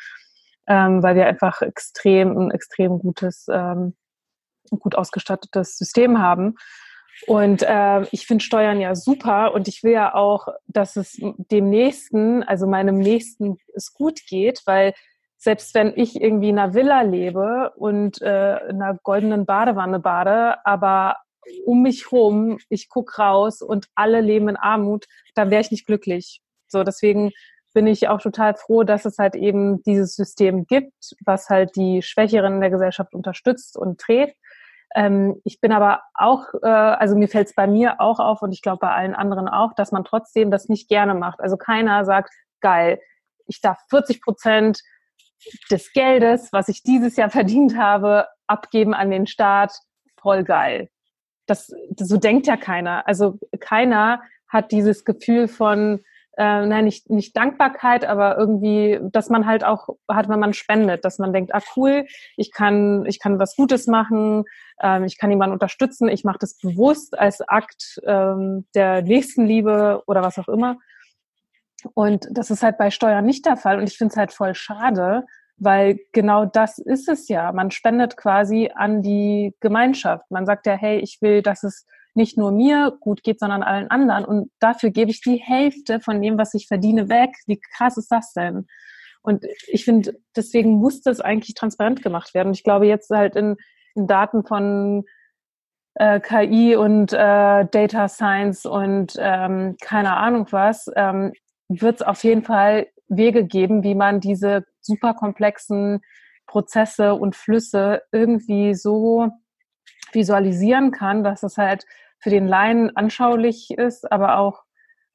ähm, 0.68 1.04
weil 1.04 1.16
wir 1.16 1.28
einfach 1.28 1.62
extrem, 1.62 2.38
ein 2.38 2.52
extrem 2.52 3.00
gutes, 3.00 3.48
ähm, 3.52 3.96
gut 4.80 4.96
ausgestattetes 4.96 5.78
System 5.78 6.20
haben. 6.20 6.56
Und 7.28 7.62
äh, 7.62 8.02
ich 8.12 8.26
finde 8.26 8.44
Steuern 8.44 8.82
ja 8.82 8.96
super 8.96 9.54
und 9.54 9.68
ich 9.68 9.84
will 9.84 9.92
ja 9.92 10.16
auch, 10.16 10.48
dass 10.66 10.96
es 10.96 11.18
dem 11.20 11.70
Nächsten, 11.70 12.44
also 12.44 12.66
meinem 12.66 12.98
Nächsten, 12.98 13.58
es 13.76 13.94
gut 13.94 14.22
geht, 14.28 14.64
weil 14.66 14.94
selbst 15.44 15.76
wenn 15.76 15.94
ich 15.98 16.22
irgendwie 16.22 16.50
in 16.50 16.58
einer 16.58 16.74
Villa 16.74 17.02
lebe 17.02 17.74
und 17.76 18.22
äh, 18.22 18.58
in 18.70 18.82
einer 18.82 18.98
goldenen 19.04 19.46
Badewanne 19.46 20.00
bade, 20.00 20.66
aber 20.66 21.18
um 21.66 21.82
mich 21.82 22.14
rum, 22.14 22.60
ich 22.70 22.88
guck 22.88 23.20
raus 23.20 23.62
und 23.62 23.88
alle 23.94 24.22
leben 24.22 24.48
in 24.48 24.56
Armut, 24.56 25.06
dann 25.36 25.52
wäre 25.52 25.62
ich 25.62 25.72
nicht 25.72 25.86
glücklich. 25.86 26.42
So, 26.70 26.84
deswegen 26.84 27.32
bin 27.74 27.88
ich 27.88 28.08
auch 28.08 28.22
total 28.22 28.56
froh, 28.56 28.84
dass 28.84 29.04
es 29.04 29.18
halt 29.18 29.36
eben 29.36 29.84
dieses 29.84 30.16
System 30.16 30.66
gibt, 30.66 30.94
was 31.26 31.50
halt 31.50 31.76
die 31.76 32.02
Schwächeren 32.02 32.54
in 32.54 32.62
der 32.62 32.70
Gesellschaft 32.70 33.14
unterstützt 33.14 33.78
und 33.78 34.00
trägt. 34.00 34.38
Ähm, 34.96 35.42
ich 35.44 35.60
bin 35.60 35.74
aber 35.74 36.04
auch, 36.14 36.46
äh, 36.62 36.68
also 36.68 37.18
mir 37.18 37.28
fällt 37.28 37.48
es 37.48 37.56
bei 37.56 37.68
mir 37.68 38.00
auch 38.00 38.20
auf 38.20 38.44
und 38.44 38.54
ich 38.54 38.62
glaube 38.62 38.78
bei 38.80 38.94
allen 38.94 39.16
anderen 39.16 39.50
auch, 39.50 39.74
dass 39.74 39.92
man 39.92 40.06
trotzdem 40.06 40.52
das 40.52 40.70
nicht 40.70 40.88
gerne 40.88 41.16
macht. 41.16 41.42
Also 41.42 41.58
keiner 41.58 42.06
sagt, 42.06 42.34
geil, 42.62 43.02
ich 43.48 43.60
darf 43.60 43.80
40 43.90 44.22
Prozent 44.22 44.80
des 45.72 45.92
Geldes, 45.94 46.50
was 46.52 46.70
ich 46.70 46.84
dieses 46.84 47.16
Jahr 47.16 47.30
verdient 47.30 47.78
habe, 47.78 48.28
abgeben 48.48 48.94
an 48.94 49.10
den 49.10 49.28
Staat. 49.28 49.74
Voll 50.22 50.44
geil. 50.44 50.90
Das, 51.46 51.72
das 51.92 52.08
so 52.08 52.18
denkt 52.18 52.48
ja 52.48 52.58
keiner. 52.58 53.08
Also 53.08 53.40
keiner 53.60 54.22
hat 54.48 54.72
dieses 54.72 55.04
Gefühl 55.04 55.48
von, 55.48 56.02
äh, 56.38 56.66
nein, 56.66 56.86
nicht, 56.86 57.10
nicht 57.10 57.36
Dankbarkeit, 57.36 58.06
aber 58.06 58.38
irgendwie, 58.38 59.00
dass 59.02 59.30
man 59.30 59.46
halt 59.46 59.64
auch 59.64 59.90
hat, 60.10 60.30
wenn 60.30 60.40
man 60.40 60.54
spendet, 60.54 61.06
dass 61.06 61.20
man 61.20 61.34
denkt, 61.34 61.54
ah 61.54 61.62
cool, 61.76 62.06
ich 62.38 62.52
kann, 62.52 63.06
ich 63.06 63.20
kann 63.20 63.40
was 63.40 63.56
Gutes 63.56 63.88
machen, 63.88 64.46
ähm, 64.82 65.04
ich 65.04 65.18
kann 65.18 65.30
jemanden 65.30 65.54
unterstützen, 65.54 66.08
ich 66.08 66.24
mache 66.24 66.40
das 66.40 66.58
bewusst 66.58 67.18
als 67.18 67.42
Akt 67.48 68.00
ähm, 68.06 68.66
der 68.74 69.02
Nächstenliebe 69.02 70.04
oder 70.08 70.22
was 70.22 70.40
auch 70.40 70.48
immer. 70.48 70.78
Und 71.94 72.28
das 72.32 72.52
ist 72.52 72.64
halt 72.64 72.78
bei 72.78 72.90
Steuern 72.92 73.26
nicht 73.26 73.46
der 73.46 73.58
Fall. 73.58 73.78
Und 73.78 73.88
ich 73.88 73.98
finde 73.98 74.12
es 74.12 74.18
halt 74.18 74.32
voll 74.32 74.56
schade, 74.56 75.26
weil 75.58 76.00
genau 76.12 76.46
das 76.46 76.80
ist 76.80 77.10
es 77.10 77.28
ja. 77.28 77.52
Man 77.52 77.72
spendet 77.72 78.18
quasi 78.18 78.72
an 78.74 79.02
die 79.02 79.56
Gemeinschaft. 79.60 80.30
Man 80.30 80.46
sagt 80.46 80.66
ja, 80.66 80.74
hey, 80.74 81.00
ich 81.00 81.20
will, 81.22 81.42
dass 81.42 81.64
es 81.64 81.86
nicht 82.16 82.38
nur 82.38 82.52
mir 82.52 82.96
gut 83.00 83.24
geht, 83.24 83.40
sondern 83.40 83.64
allen 83.64 83.90
anderen. 83.90 84.26
Und 84.26 84.52
dafür 84.60 84.92
gebe 84.92 85.12
ich 85.12 85.22
die 85.22 85.38
Hälfte 85.38 86.00
von 86.00 86.22
dem, 86.22 86.38
was 86.38 86.54
ich 86.54 86.68
verdiene, 86.68 87.10
weg. 87.10 87.32
Wie 87.48 87.60
krass 87.76 87.98
ist 87.98 88.12
das 88.12 88.34
denn? 88.34 88.68
Und 89.22 89.46
ich 89.68 89.86
finde, 89.86 90.16
deswegen 90.36 90.74
muss 90.74 91.02
das 91.02 91.22
eigentlich 91.22 91.56
transparent 91.56 92.04
gemacht 92.04 92.34
werden. 92.34 92.54
Ich 92.54 92.64
glaube, 92.64 92.88
jetzt 92.88 93.10
halt 93.10 93.36
in, 93.36 93.56
in 93.96 94.06
Daten 94.06 94.44
von 94.44 95.06
äh, 95.96 96.20
KI 96.20 96.76
und 96.76 97.14
äh, 97.14 97.66
Data 97.66 98.10
Science 98.10 98.66
und 98.66 99.14
ähm, 99.18 99.78
keine 99.82 100.18
Ahnung 100.18 100.48
was, 100.52 100.90
ähm, 100.96 101.32
wird 101.82 101.96
es 101.96 102.02
auf 102.02 102.24
jeden 102.24 102.44
Fall 102.44 102.88
Wege 103.08 103.46
geben, 103.46 103.84
wie 103.84 103.96
man 103.96 104.20
diese 104.20 104.66
super 104.82 105.14
komplexen 105.14 106.02
Prozesse 106.48 107.16
und 107.16 107.36
Flüsse 107.36 108.02
irgendwie 108.12 108.74
so 108.74 109.30
visualisieren 110.12 110.92
kann, 110.92 111.24
dass 111.24 111.44
es 111.44 111.58
halt 111.58 111.86
für 112.20 112.30
den 112.30 112.48
Laien 112.48 112.96
anschaulich 112.96 113.72
ist, 113.72 114.12
aber 114.12 114.38
auch 114.38 114.64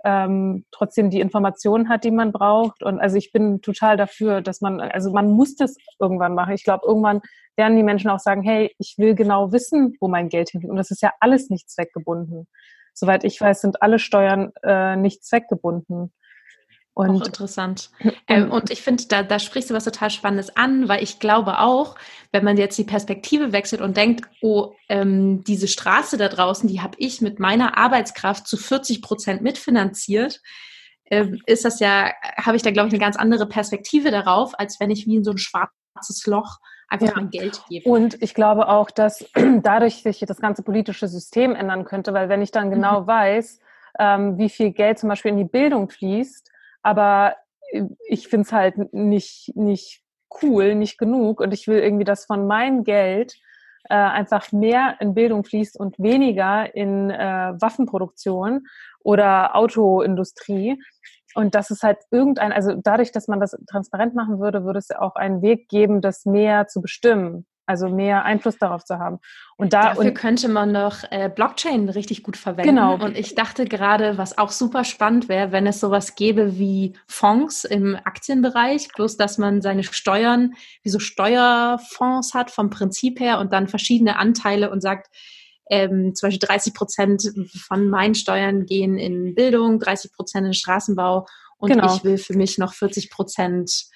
ähm, 0.04 0.64
trotzdem 0.70 1.10
die 1.10 1.20
Informationen 1.20 1.88
hat, 1.88 2.04
die 2.04 2.10
man 2.10 2.32
braucht. 2.32 2.82
Und 2.82 3.00
also 3.00 3.16
ich 3.16 3.32
bin 3.32 3.60
total 3.62 3.96
dafür, 3.96 4.40
dass 4.40 4.60
man, 4.60 4.80
also 4.80 5.12
man 5.12 5.30
muss 5.30 5.56
das 5.56 5.76
irgendwann 5.98 6.34
machen. 6.34 6.54
Ich 6.54 6.64
glaube, 6.64 6.86
irgendwann 6.86 7.20
werden 7.56 7.76
die 7.76 7.82
Menschen 7.82 8.10
auch 8.10 8.20
sagen, 8.20 8.42
hey, 8.42 8.74
ich 8.78 8.94
will 8.98 9.14
genau 9.14 9.52
wissen, 9.52 9.96
wo 10.00 10.08
mein 10.08 10.28
Geld 10.28 10.50
hingeht. 10.50 10.70
Und 10.70 10.76
das 10.76 10.90
ist 10.90 11.02
ja 11.02 11.12
alles 11.20 11.50
nicht 11.50 11.70
zweckgebunden. 11.70 12.46
Soweit 12.94 13.24
ich 13.24 13.40
weiß, 13.40 13.60
sind 13.60 13.82
alle 13.82 13.98
Steuern 13.98 14.52
äh, 14.62 14.96
nicht 14.96 15.24
zweckgebunden. 15.24 16.12
Und, 16.98 17.10
auch 17.10 17.26
interessant. 17.26 17.90
ähm, 18.26 18.50
und 18.50 18.70
ich 18.70 18.82
finde, 18.82 19.04
da, 19.08 19.22
da 19.22 19.38
sprichst 19.38 19.70
du 19.70 19.74
was 19.74 19.84
total 19.84 20.10
Spannendes 20.10 20.56
an, 20.56 20.88
weil 20.88 21.00
ich 21.02 21.20
glaube 21.20 21.60
auch, 21.60 21.94
wenn 22.32 22.42
man 22.42 22.56
jetzt 22.56 22.76
die 22.76 22.84
Perspektive 22.84 23.52
wechselt 23.52 23.80
und 23.80 23.96
denkt, 23.96 24.28
oh, 24.42 24.72
ähm, 24.88 25.44
diese 25.44 25.68
Straße 25.68 26.16
da 26.16 26.28
draußen, 26.28 26.68
die 26.68 26.80
habe 26.80 26.96
ich 26.98 27.20
mit 27.20 27.38
meiner 27.38 27.78
Arbeitskraft 27.78 28.48
zu 28.48 28.56
40 28.56 29.00
Prozent 29.00 29.42
mitfinanziert, 29.42 30.40
ähm, 31.08 31.40
ist 31.46 31.64
das 31.64 31.78
ja, 31.78 32.10
habe 32.36 32.56
ich 32.56 32.62
da, 32.62 32.72
glaube 32.72 32.88
ich, 32.88 32.94
eine 32.94 33.02
ganz 33.02 33.16
andere 33.16 33.46
Perspektive 33.46 34.10
darauf, 34.10 34.58
als 34.58 34.80
wenn 34.80 34.90
ich 34.90 35.06
wie 35.06 35.16
in 35.16 35.24
so 35.24 35.30
ein 35.30 35.38
schwarzes 35.38 36.26
Loch 36.26 36.58
einfach 36.88 37.06
ja. 37.06 37.12
mein 37.14 37.30
Geld 37.30 37.62
gebe. 37.68 37.88
Und 37.88 38.20
ich 38.20 38.34
glaube 38.34 38.66
auch, 38.66 38.90
dass 38.90 39.24
dadurch 39.62 40.02
sich 40.02 40.18
das 40.18 40.40
ganze 40.40 40.64
politische 40.64 41.06
System 41.06 41.54
ändern 41.54 41.84
könnte, 41.84 42.12
weil 42.12 42.28
wenn 42.28 42.42
ich 42.42 42.50
dann 42.50 42.70
genau 42.70 43.02
mhm. 43.02 43.06
weiß, 43.06 43.60
ähm, 44.00 44.36
wie 44.36 44.48
viel 44.48 44.72
Geld 44.72 44.98
zum 44.98 45.08
Beispiel 45.08 45.30
in 45.30 45.38
die 45.38 45.44
Bildung 45.44 45.90
fließt, 45.90 46.50
aber 46.82 47.37
äh, 47.70 47.85
ich 48.08 48.28
finde 48.28 48.47
es 48.47 48.52
halt 48.52 48.92
nicht, 48.92 49.52
nicht 49.54 50.02
cool, 50.42 50.75
nicht 50.75 50.99
genug 50.99 51.40
und 51.40 51.52
ich 51.52 51.66
will 51.68 51.78
irgendwie, 51.78 52.04
dass 52.04 52.26
von 52.26 52.47
meinem 52.47 52.85
Geld 52.85 53.35
äh, 53.88 53.94
einfach 53.94 54.52
mehr 54.52 54.97
in 55.00 55.14
Bildung 55.14 55.44
fließt 55.44 55.78
und 55.78 55.99
weniger 55.99 56.75
in 56.75 57.11
äh, 57.11 57.52
Waffenproduktion 57.58 58.66
oder 59.00 59.56
Autoindustrie. 59.56 60.80
Und 61.35 61.54
das 61.54 61.70
ist 61.70 61.82
halt 61.82 61.99
irgendein, 62.11 62.52
also 62.52 62.75
dadurch, 62.75 63.12
dass 63.12 63.28
man 63.28 63.40
das 63.40 63.56
transparent 63.70 64.14
machen 64.14 64.40
würde, 64.40 64.64
würde 64.64 64.78
es 64.78 64.90
auch 64.90 65.14
einen 65.14 65.42
Weg 65.42 65.68
geben, 65.68 66.00
das 66.00 66.25
mehr 66.25 66.66
zu 66.66 66.80
bestimmen 66.80 67.47
also 67.68 67.88
mehr 67.88 68.25
Einfluss 68.25 68.56
darauf 68.56 68.84
zu 68.84 68.98
haben. 68.98 69.18
Und 69.56 69.75
da 69.75 69.90
Dafür 69.90 70.06
und, 70.06 70.14
könnte 70.14 70.48
man 70.48 70.72
doch 70.72 71.04
äh, 71.10 71.30
Blockchain 71.32 71.88
richtig 71.90 72.22
gut 72.22 72.37
verwenden. 72.37 72.76
Genau. 72.76 72.94
Und 72.94 73.16
ich 73.16 73.34
dachte 73.34 73.66
gerade, 73.66 74.16
was 74.16 74.38
auch 74.38 74.50
super 74.50 74.84
spannend 74.84 75.28
wäre, 75.28 75.52
wenn 75.52 75.66
es 75.66 75.78
sowas 75.78 76.14
gäbe 76.14 76.58
wie 76.58 76.94
Fonds 77.06 77.64
im 77.64 77.94
Aktienbereich, 77.94 78.88
bloß 78.94 79.18
dass 79.18 79.37
man 79.37 79.60
seine 79.60 79.84
Steuern, 79.84 80.54
wie 80.82 80.88
so 80.88 80.98
Steuerfonds 80.98 82.32
hat 82.32 82.50
vom 82.50 82.70
Prinzip 82.70 83.20
her 83.20 83.38
und 83.38 83.52
dann 83.52 83.68
verschiedene 83.68 84.16
Anteile 84.16 84.70
und 84.70 84.80
sagt, 84.80 85.08
ähm, 85.70 86.14
zum 86.14 86.28
Beispiel 86.28 86.48
30 86.48 86.72
Prozent 86.72 87.30
von 87.66 87.90
meinen 87.90 88.14
Steuern 88.14 88.64
gehen 88.64 88.96
in 88.96 89.34
Bildung, 89.34 89.78
30 89.78 90.12
Prozent 90.12 90.46
in 90.46 90.54
Straßenbau 90.54 91.26
und 91.58 91.72
genau. 91.72 91.94
ich 91.94 92.02
will 92.02 92.16
für 92.16 92.34
mich 92.34 92.56
noch 92.56 92.72
40 92.72 93.10
Prozent 93.10 93.90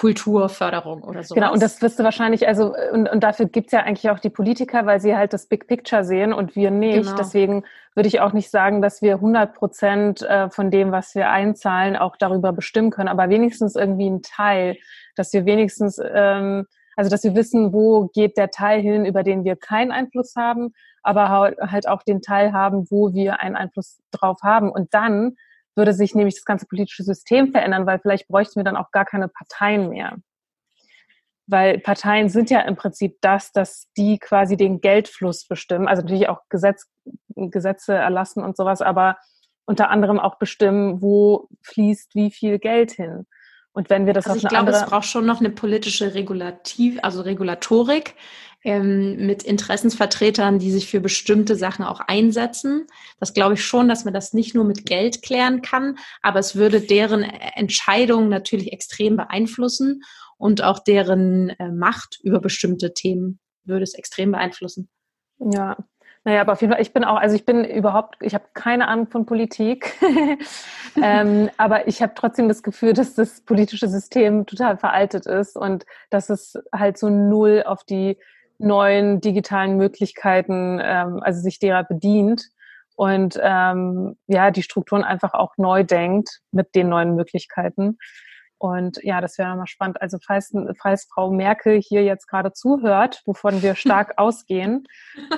Kulturförderung 0.00 1.02
oder 1.02 1.22
so. 1.22 1.34
Genau, 1.34 1.52
und 1.52 1.62
das 1.62 1.82
wirst 1.82 1.98
du 1.98 2.04
wahrscheinlich, 2.04 2.48
also, 2.48 2.74
und, 2.90 3.06
und 3.06 3.22
dafür 3.22 3.44
gibt's 3.44 3.72
ja 3.72 3.80
eigentlich 3.80 4.08
auch 4.08 4.18
die 4.18 4.30
Politiker, 4.30 4.86
weil 4.86 4.98
sie 4.98 5.14
halt 5.14 5.34
das 5.34 5.44
Big 5.44 5.66
Picture 5.66 6.04
sehen 6.04 6.32
und 6.32 6.56
wir 6.56 6.70
nicht. 6.70 7.02
Genau. 7.02 7.16
Deswegen 7.18 7.64
würde 7.94 8.08
ich 8.08 8.18
auch 8.22 8.32
nicht 8.32 8.50
sagen, 8.50 8.80
dass 8.80 9.02
wir 9.02 9.16
100 9.16 9.52
Prozent 9.54 10.22
äh, 10.22 10.48
von 10.48 10.70
dem, 10.70 10.90
was 10.90 11.14
wir 11.14 11.28
einzahlen, 11.28 11.96
auch 11.96 12.16
darüber 12.16 12.54
bestimmen 12.54 12.88
können, 12.88 13.10
aber 13.10 13.28
wenigstens 13.28 13.76
irgendwie 13.76 14.08
ein 14.08 14.22
Teil, 14.22 14.78
dass 15.16 15.34
wir 15.34 15.44
wenigstens, 15.44 16.00
ähm, 16.02 16.64
also 16.96 17.10
dass 17.10 17.22
wir 17.22 17.34
wissen, 17.34 17.74
wo 17.74 18.06
geht 18.06 18.38
der 18.38 18.50
Teil 18.50 18.80
hin, 18.80 19.04
über 19.04 19.22
den 19.22 19.44
wir 19.44 19.56
keinen 19.56 19.90
Einfluss 19.90 20.34
haben, 20.34 20.72
aber 21.02 21.28
halt 21.28 21.86
auch 21.86 22.02
den 22.04 22.22
Teil 22.22 22.54
haben, 22.54 22.86
wo 22.90 23.12
wir 23.12 23.40
einen 23.40 23.54
Einfluss 23.54 24.00
drauf 24.12 24.38
haben. 24.42 24.70
Und 24.70 24.94
dann 24.94 25.36
würde 25.76 25.92
sich 25.92 26.14
nämlich 26.14 26.34
das 26.34 26.44
ganze 26.44 26.66
politische 26.66 27.04
System 27.04 27.52
verändern, 27.52 27.86
weil 27.86 27.98
vielleicht 27.98 28.28
bräuchten 28.28 28.56
wir 28.56 28.64
dann 28.64 28.76
auch 28.76 28.90
gar 28.90 29.04
keine 29.04 29.28
Parteien 29.28 29.88
mehr. 29.88 30.16
Weil 31.46 31.78
Parteien 31.78 32.28
sind 32.28 32.50
ja 32.50 32.60
im 32.60 32.76
Prinzip 32.76 33.16
das, 33.20 33.52
dass 33.52 33.88
die 33.96 34.18
quasi 34.18 34.56
den 34.56 34.80
Geldfluss 34.80 35.46
bestimmen, 35.46 35.88
also 35.88 36.02
natürlich 36.02 36.28
auch 36.28 36.42
Gesetz, 36.48 36.86
Gesetze 37.34 37.94
erlassen 37.94 38.44
und 38.44 38.56
sowas, 38.56 38.82
aber 38.82 39.16
unter 39.64 39.90
anderem 39.90 40.18
auch 40.18 40.38
bestimmen, 40.38 41.00
wo 41.00 41.48
fließt 41.62 42.14
wie 42.14 42.30
viel 42.30 42.58
Geld 42.58 42.92
hin. 42.92 43.26
Und 43.72 43.88
wenn 43.88 44.06
wir 44.06 44.12
das 44.12 44.26
also 44.26 44.38
ich 44.38 44.48
glaube, 44.48 44.72
es 44.72 44.84
braucht 44.84 45.06
schon 45.06 45.26
noch 45.26 45.38
eine 45.38 45.50
politische 45.50 46.14
Regulativ, 46.14 46.98
also 47.02 47.20
Regulatorik, 47.20 48.16
ähm, 48.64 49.26
mit 49.26 49.42
Interessensvertretern, 49.42 50.58
die 50.58 50.70
sich 50.70 50.88
für 50.88 51.00
bestimmte 51.00 51.56
Sachen 51.56 51.84
auch 51.84 52.00
einsetzen. 52.00 52.86
Das 53.18 53.34
glaube 53.34 53.54
ich 53.54 53.64
schon, 53.64 53.88
dass 53.88 54.04
man 54.04 54.14
das 54.14 54.32
nicht 54.32 54.54
nur 54.54 54.64
mit 54.64 54.86
Geld 54.86 55.22
klären 55.22 55.62
kann, 55.62 55.96
aber 56.22 56.38
es 56.38 56.56
würde 56.56 56.80
deren 56.80 57.22
Entscheidungen 57.22 58.28
natürlich 58.28 58.72
extrem 58.72 59.16
beeinflussen 59.16 60.02
und 60.36 60.62
auch 60.62 60.78
deren 60.78 61.50
äh, 61.50 61.70
Macht 61.70 62.18
über 62.22 62.40
bestimmte 62.40 62.94
Themen 62.94 63.38
würde 63.64 63.84
es 63.84 63.94
extrem 63.94 64.32
beeinflussen. 64.32 64.88
Ja, 65.38 65.76
naja, 66.24 66.42
aber 66.42 66.52
auf 66.52 66.60
jeden 66.60 66.72
Fall, 66.72 66.82
ich 66.82 66.92
bin 66.92 67.04
auch, 67.04 67.16
also 67.16 67.34
ich 67.34 67.46
bin 67.46 67.64
überhaupt, 67.64 68.16
ich 68.20 68.34
habe 68.34 68.44
keine 68.52 68.88
Ahnung 68.88 69.06
von 69.06 69.24
Politik, 69.24 69.94
ähm, 71.02 71.48
aber 71.56 71.88
ich 71.88 72.02
habe 72.02 72.12
trotzdem 72.14 72.46
das 72.46 72.62
Gefühl, 72.62 72.92
dass 72.92 73.14
das 73.14 73.40
politische 73.40 73.88
System 73.88 74.44
total 74.44 74.76
veraltet 74.76 75.24
ist 75.24 75.56
und 75.56 75.86
dass 76.10 76.28
es 76.28 76.58
halt 76.74 76.98
so 76.98 77.08
null 77.08 77.62
auf 77.64 77.84
die 77.84 78.18
neuen 78.60 79.20
digitalen 79.20 79.76
Möglichkeiten, 79.76 80.80
ähm, 80.82 81.20
also 81.22 81.40
sich 81.40 81.58
derer 81.58 81.84
bedient 81.84 82.48
und 82.96 83.38
ähm, 83.42 84.18
ja, 84.26 84.50
die 84.50 84.62
Strukturen 84.62 85.04
einfach 85.04 85.32
auch 85.32 85.54
neu 85.56 85.84
denkt 85.84 86.40
mit 86.52 86.74
den 86.74 86.90
neuen 86.90 87.14
Möglichkeiten. 87.14 87.98
Und 88.58 89.02
ja, 89.02 89.22
das 89.22 89.38
wäre 89.38 89.48
nochmal 89.48 89.66
spannend. 89.68 90.02
Also 90.02 90.18
falls, 90.22 90.52
falls 90.78 91.08
Frau 91.10 91.30
Merkel 91.30 91.80
hier 91.80 92.04
jetzt 92.04 92.26
gerade 92.26 92.52
zuhört, 92.52 93.22
wovon 93.24 93.62
wir 93.62 93.74
stark 93.76 94.18
ausgehen, 94.18 94.86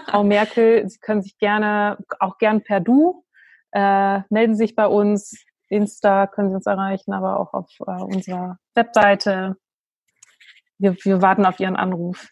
Frau 0.09 0.25
Merkel, 0.25 0.89
Sie 0.89 0.99
können 0.99 1.23
sich 1.23 1.39
gerne, 1.39 1.99
auch 2.19 2.39
gern 2.39 2.63
per 2.63 2.81
Du, 2.81 3.25
äh, 3.71 4.23
melden 4.29 4.57
sich 4.57 4.75
bei 4.75 4.89
uns. 4.89 5.45
Insta 5.69 6.27
können 6.27 6.51
Sie 6.51 6.57
uns 6.57 6.67
erreichen, 6.67 7.13
aber 7.13 7.39
auch 7.39 7.55
auf 7.55 7.71
äh, 7.87 8.03
unserer 8.03 8.59
Webseite. 8.75 9.57
Wir, 10.79 10.97
wir 11.05 11.23
warten 11.23 11.47
auf 11.47 11.61
Ihren 11.61 11.77
Anruf. 11.77 12.29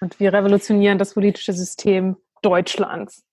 Und 0.00 0.20
wir 0.20 0.32
revolutionieren 0.32 0.98
das 0.98 1.14
politische 1.14 1.52
System 1.52 2.16
Deutschlands. 2.42 3.24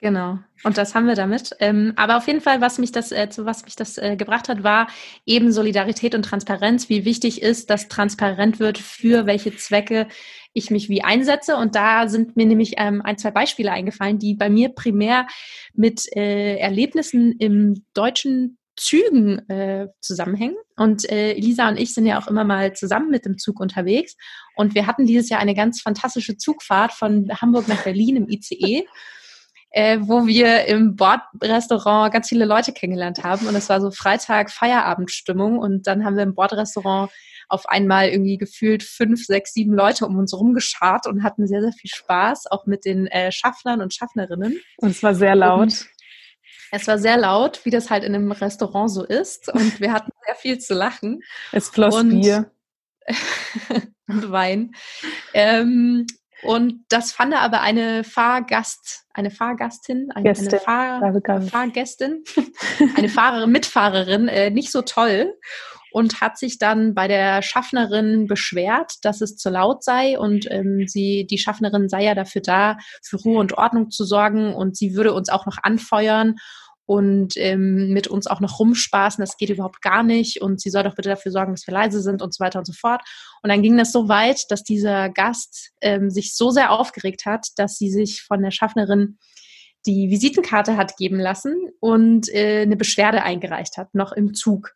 Genau. 0.00 0.38
Und 0.62 0.78
das 0.78 0.94
haben 0.94 1.06
wir 1.06 1.16
damit. 1.16 1.50
Ähm, 1.58 1.92
aber 1.96 2.16
auf 2.16 2.26
jeden 2.28 2.40
Fall, 2.40 2.60
was 2.60 2.78
mich 2.78 2.92
das, 2.92 3.10
äh, 3.10 3.28
zu 3.30 3.46
was 3.46 3.64
mich 3.64 3.74
das 3.74 3.98
äh, 3.98 4.16
gebracht 4.16 4.48
hat, 4.48 4.62
war 4.62 4.86
eben 5.26 5.50
Solidarität 5.50 6.14
und 6.14 6.22
Transparenz, 6.22 6.88
wie 6.88 7.04
wichtig 7.04 7.42
ist, 7.42 7.68
dass 7.68 7.88
transparent 7.88 8.60
wird, 8.60 8.78
für 8.78 9.26
welche 9.26 9.56
Zwecke 9.56 10.06
ich 10.52 10.70
mich 10.70 10.88
wie 10.88 11.02
einsetze. 11.02 11.56
Und 11.56 11.74
da 11.74 12.08
sind 12.08 12.36
mir 12.36 12.46
nämlich 12.46 12.74
ähm, 12.76 13.02
ein, 13.02 13.18
zwei 13.18 13.32
Beispiele 13.32 13.72
eingefallen, 13.72 14.20
die 14.20 14.34
bei 14.34 14.48
mir 14.48 14.68
primär 14.68 15.26
mit 15.74 16.04
äh, 16.16 16.56
Erlebnissen 16.58 17.32
im 17.32 17.84
deutschen 17.92 18.57
Zügen 18.78 19.48
äh, 19.48 19.88
zusammenhängen. 20.00 20.56
Und 20.76 21.10
äh, 21.10 21.32
Elisa 21.32 21.68
und 21.68 21.78
ich 21.78 21.92
sind 21.92 22.06
ja 22.06 22.20
auch 22.20 22.28
immer 22.28 22.44
mal 22.44 22.72
zusammen 22.72 23.10
mit 23.10 23.24
dem 23.24 23.36
Zug 23.38 23.60
unterwegs. 23.60 24.16
Und 24.54 24.74
wir 24.74 24.86
hatten 24.86 25.06
dieses 25.06 25.28
Jahr 25.28 25.40
eine 25.40 25.54
ganz 25.54 25.82
fantastische 25.82 26.36
Zugfahrt 26.36 26.92
von 26.92 27.28
Hamburg 27.40 27.68
nach 27.68 27.82
Berlin 27.84 28.16
im 28.16 28.28
ICE 28.28 28.86
äh, 29.70 29.98
wo 30.00 30.26
wir 30.26 30.64
im 30.66 30.96
Bordrestaurant 30.96 32.12
ganz 32.12 32.28
viele 32.28 32.44
Leute 32.44 32.72
kennengelernt 32.72 33.22
haben. 33.22 33.46
Und 33.46 33.54
es 33.54 33.68
war 33.68 33.80
so 33.80 33.90
Freitag 33.90 34.50
Feierabendstimmung. 34.50 35.58
Und 35.58 35.86
dann 35.86 36.04
haben 36.04 36.16
wir 36.16 36.22
im 36.22 36.34
Bordrestaurant 36.34 37.10
auf 37.48 37.66
einmal 37.66 38.08
irgendwie 38.08 38.36
gefühlt 38.36 38.82
fünf, 38.82 39.24
sechs, 39.24 39.54
sieben 39.54 39.72
Leute 39.72 40.06
um 40.06 40.16
uns 40.16 40.34
rumgeschart 40.34 41.06
und 41.06 41.22
hatten 41.22 41.46
sehr, 41.46 41.62
sehr 41.62 41.72
viel 41.72 41.90
Spaß, 41.90 42.46
auch 42.50 42.66
mit 42.66 42.84
den 42.84 43.06
äh, 43.06 43.32
Schaffnern 43.32 43.80
und 43.80 43.94
Schaffnerinnen. 43.94 44.60
Und 44.78 44.90
es 44.90 45.02
war 45.02 45.14
sehr 45.14 45.34
laut. 45.34 45.60
Und 45.60 45.86
es 46.70 46.86
war 46.86 46.98
sehr 46.98 47.16
laut, 47.16 47.64
wie 47.64 47.70
das 47.70 47.90
halt 47.90 48.04
in 48.04 48.14
einem 48.14 48.32
Restaurant 48.32 48.90
so 48.90 49.04
ist. 49.04 49.52
Und 49.52 49.80
wir 49.80 49.92
hatten 49.92 50.10
sehr 50.26 50.34
viel 50.34 50.58
zu 50.58 50.74
lachen. 50.74 51.22
Es 51.52 51.68
floss 51.68 51.94
und, 51.94 52.20
Bier. 52.20 52.50
und 54.08 54.30
Wein. 54.30 54.72
Ähm, 55.34 56.06
und 56.42 56.84
das 56.88 57.12
fand 57.12 57.34
aber 57.34 57.62
eine 57.62 58.04
Fahrgast, 58.04 59.06
eine 59.12 59.30
Fahrgastin, 59.30 60.12
eine, 60.12 60.30
eine 60.30 60.60
Fahr, 60.60 61.40
Fahrgästin, 61.50 62.22
eine 62.96 63.08
Fahrerin, 63.08 63.50
Mitfahrerin 63.50 64.28
äh, 64.28 64.50
nicht 64.50 64.70
so 64.70 64.82
toll 64.82 65.34
und 65.92 66.20
hat 66.20 66.38
sich 66.38 66.58
dann 66.58 66.94
bei 66.94 67.08
der 67.08 67.42
Schaffnerin 67.42 68.26
beschwert, 68.26 68.94
dass 69.02 69.20
es 69.20 69.36
zu 69.36 69.50
laut 69.50 69.82
sei 69.82 70.18
und 70.18 70.46
ähm, 70.50 70.84
sie, 70.86 71.26
die 71.28 71.38
Schaffnerin 71.38 71.88
sei 71.88 72.04
ja 72.04 72.14
dafür 72.14 72.42
da, 72.42 72.78
für 73.02 73.16
Ruhe 73.16 73.38
und 73.40 73.54
Ordnung 73.54 73.90
zu 73.90 74.04
sorgen 74.04 74.54
und 74.54 74.76
sie 74.76 74.94
würde 74.94 75.12
uns 75.12 75.28
auch 75.28 75.46
noch 75.46 75.58
anfeuern 75.62 76.36
und 76.88 77.36
ähm, 77.36 77.90
mit 77.92 78.08
uns 78.08 78.26
auch 78.26 78.40
noch 78.40 78.58
rumspaßen, 78.58 79.20
das 79.20 79.36
geht 79.36 79.50
überhaupt 79.50 79.82
gar 79.82 80.02
nicht 80.02 80.40
und 80.40 80.58
sie 80.58 80.70
soll 80.70 80.84
doch 80.84 80.94
bitte 80.94 81.10
dafür 81.10 81.30
sorgen, 81.30 81.52
dass 81.52 81.66
wir 81.66 81.74
leise 81.74 82.00
sind 82.00 82.22
und 82.22 82.32
so 82.34 82.42
weiter 82.42 82.60
und 82.60 82.64
so 82.64 82.72
fort. 82.72 83.02
Und 83.42 83.50
dann 83.50 83.60
ging 83.60 83.76
das 83.76 83.92
so 83.92 84.08
weit, 84.08 84.44
dass 84.48 84.64
dieser 84.64 85.10
Gast 85.10 85.72
ähm, 85.82 86.08
sich 86.08 86.34
so 86.34 86.48
sehr 86.48 86.72
aufgeregt 86.72 87.26
hat, 87.26 87.48
dass 87.56 87.76
sie 87.76 87.90
sich 87.90 88.22
von 88.22 88.40
der 88.40 88.52
Schaffnerin 88.52 89.18
die 89.86 90.08
Visitenkarte 90.08 90.78
hat 90.78 90.96
geben 90.96 91.20
lassen 91.20 91.56
und 91.80 92.32
äh, 92.32 92.62
eine 92.62 92.76
Beschwerde 92.76 93.22
eingereicht 93.22 93.76
hat, 93.76 93.94
noch 93.94 94.12
im 94.12 94.32
Zug. 94.32 94.74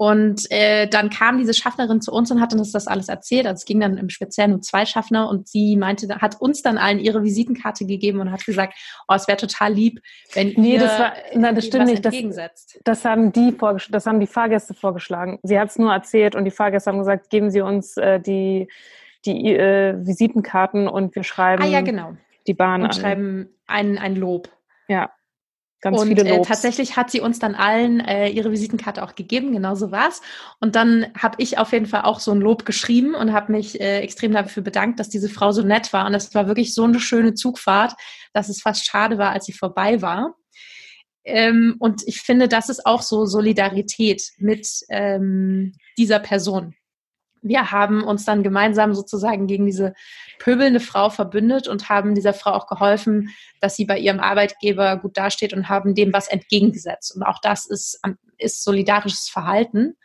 Und 0.00 0.50
äh, 0.50 0.86
dann 0.88 1.10
kam 1.10 1.36
diese 1.36 1.52
Schaffnerin 1.52 2.00
zu 2.00 2.10
uns 2.10 2.30
und 2.30 2.40
hat 2.40 2.54
uns 2.54 2.72
das 2.72 2.86
alles 2.86 3.10
erzählt. 3.10 3.44
Also 3.44 3.56
es 3.60 3.64
ging 3.66 3.80
dann 3.80 3.98
im 3.98 4.08
Speziellen 4.08 4.54
um 4.54 4.62
zwei 4.62 4.86
Schaffner 4.86 5.28
und 5.28 5.46
sie 5.46 5.76
meinte, 5.76 6.08
hat 6.22 6.40
uns 6.40 6.62
dann 6.62 6.78
allen 6.78 6.98
ihre 6.98 7.22
Visitenkarte 7.22 7.84
gegeben 7.84 8.18
und 8.20 8.32
hat 8.32 8.46
gesagt, 8.46 8.72
oh, 9.08 9.14
es 9.14 9.28
wäre 9.28 9.36
total 9.36 9.74
lieb, 9.74 10.00
wenn 10.32 10.54
nee, 10.56 10.72
ihr 10.72 10.80
das 10.80 10.98
war, 10.98 11.12
nein, 11.34 11.54
das 11.54 11.66
stimmt 11.66 11.84
nicht. 11.84 12.02
Das, 12.02 12.14
das, 12.82 13.04
haben 13.04 13.30
die 13.30 13.54
das 13.90 14.06
haben 14.06 14.20
die 14.20 14.26
Fahrgäste 14.26 14.72
vorgeschlagen. 14.72 15.38
Sie 15.42 15.60
hat 15.60 15.68
es 15.68 15.78
nur 15.78 15.92
erzählt 15.92 16.34
und 16.34 16.46
die 16.46 16.50
Fahrgäste 16.50 16.90
haben 16.90 17.00
gesagt, 17.00 17.28
geben 17.28 17.50
Sie 17.50 17.60
uns 17.60 17.98
äh, 17.98 18.18
die 18.20 18.68
die 19.26 19.54
äh, 19.54 19.94
Visitenkarten 19.98 20.88
und 20.88 21.14
wir 21.14 21.24
schreiben 21.24 21.62
ah, 21.62 21.66
ja, 21.66 21.82
genau. 21.82 22.16
die 22.46 22.54
Bahn 22.54 22.80
und 22.80 22.86
an. 22.86 22.92
schreiben 22.94 23.50
ein, 23.66 23.98
ein 23.98 24.16
Lob. 24.16 24.48
Ja. 24.88 25.10
Ganz 25.80 25.98
und 25.98 26.08
viele 26.08 26.28
äh, 26.28 26.42
tatsächlich 26.42 26.96
hat 26.96 27.10
sie 27.10 27.20
uns 27.20 27.38
dann 27.38 27.54
allen 27.54 28.00
äh, 28.00 28.28
ihre 28.28 28.52
Visitenkarte 28.52 29.02
auch 29.02 29.14
gegeben, 29.14 29.52
genau 29.52 29.74
so 29.74 29.90
war's. 29.90 30.20
Und 30.60 30.76
dann 30.76 31.06
habe 31.16 31.36
ich 31.38 31.56
auf 31.56 31.72
jeden 31.72 31.86
Fall 31.86 32.02
auch 32.02 32.20
so 32.20 32.32
ein 32.32 32.40
Lob 32.40 32.66
geschrieben 32.66 33.14
und 33.14 33.32
habe 33.32 33.52
mich 33.52 33.80
äh, 33.80 34.00
extrem 34.00 34.32
dafür 34.32 34.62
bedankt, 34.62 35.00
dass 35.00 35.08
diese 35.08 35.30
Frau 35.30 35.52
so 35.52 35.62
nett 35.62 35.92
war. 35.94 36.06
Und 36.06 36.14
es 36.14 36.34
war 36.34 36.48
wirklich 36.48 36.74
so 36.74 36.84
eine 36.84 37.00
schöne 37.00 37.32
Zugfahrt, 37.32 37.94
dass 38.34 38.50
es 38.50 38.60
fast 38.60 38.84
schade 38.84 39.16
war, 39.16 39.30
als 39.30 39.46
sie 39.46 39.54
vorbei 39.54 40.02
war. 40.02 40.34
Ähm, 41.24 41.76
und 41.78 42.02
ich 42.06 42.20
finde, 42.20 42.46
das 42.46 42.68
ist 42.68 42.84
auch 42.84 43.00
so 43.00 43.24
Solidarität 43.24 44.22
mit 44.36 44.68
ähm, 44.90 45.72
dieser 45.96 46.18
Person 46.18 46.74
wir 47.42 47.70
haben 47.70 48.04
uns 48.04 48.24
dann 48.24 48.42
gemeinsam 48.42 48.94
sozusagen 48.94 49.46
gegen 49.46 49.66
diese 49.66 49.94
pöbelnde 50.38 50.80
Frau 50.80 51.10
verbündet 51.10 51.68
und 51.68 51.88
haben 51.88 52.14
dieser 52.14 52.34
Frau 52.34 52.52
auch 52.52 52.66
geholfen, 52.66 53.30
dass 53.60 53.76
sie 53.76 53.84
bei 53.84 53.98
ihrem 53.98 54.20
Arbeitgeber 54.20 54.96
gut 54.96 55.16
dasteht 55.16 55.52
und 55.52 55.68
haben 55.68 55.94
dem 55.94 56.12
was 56.12 56.28
entgegengesetzt. 56.28 57.14
Und 57.14 57.22
auch 57.22 57.40
das 57.40 57.66
ist, 57.66 58.00
ist 58.38 58.64
solidarisches 58.64 59.28
Verhalten, 59.28 59.96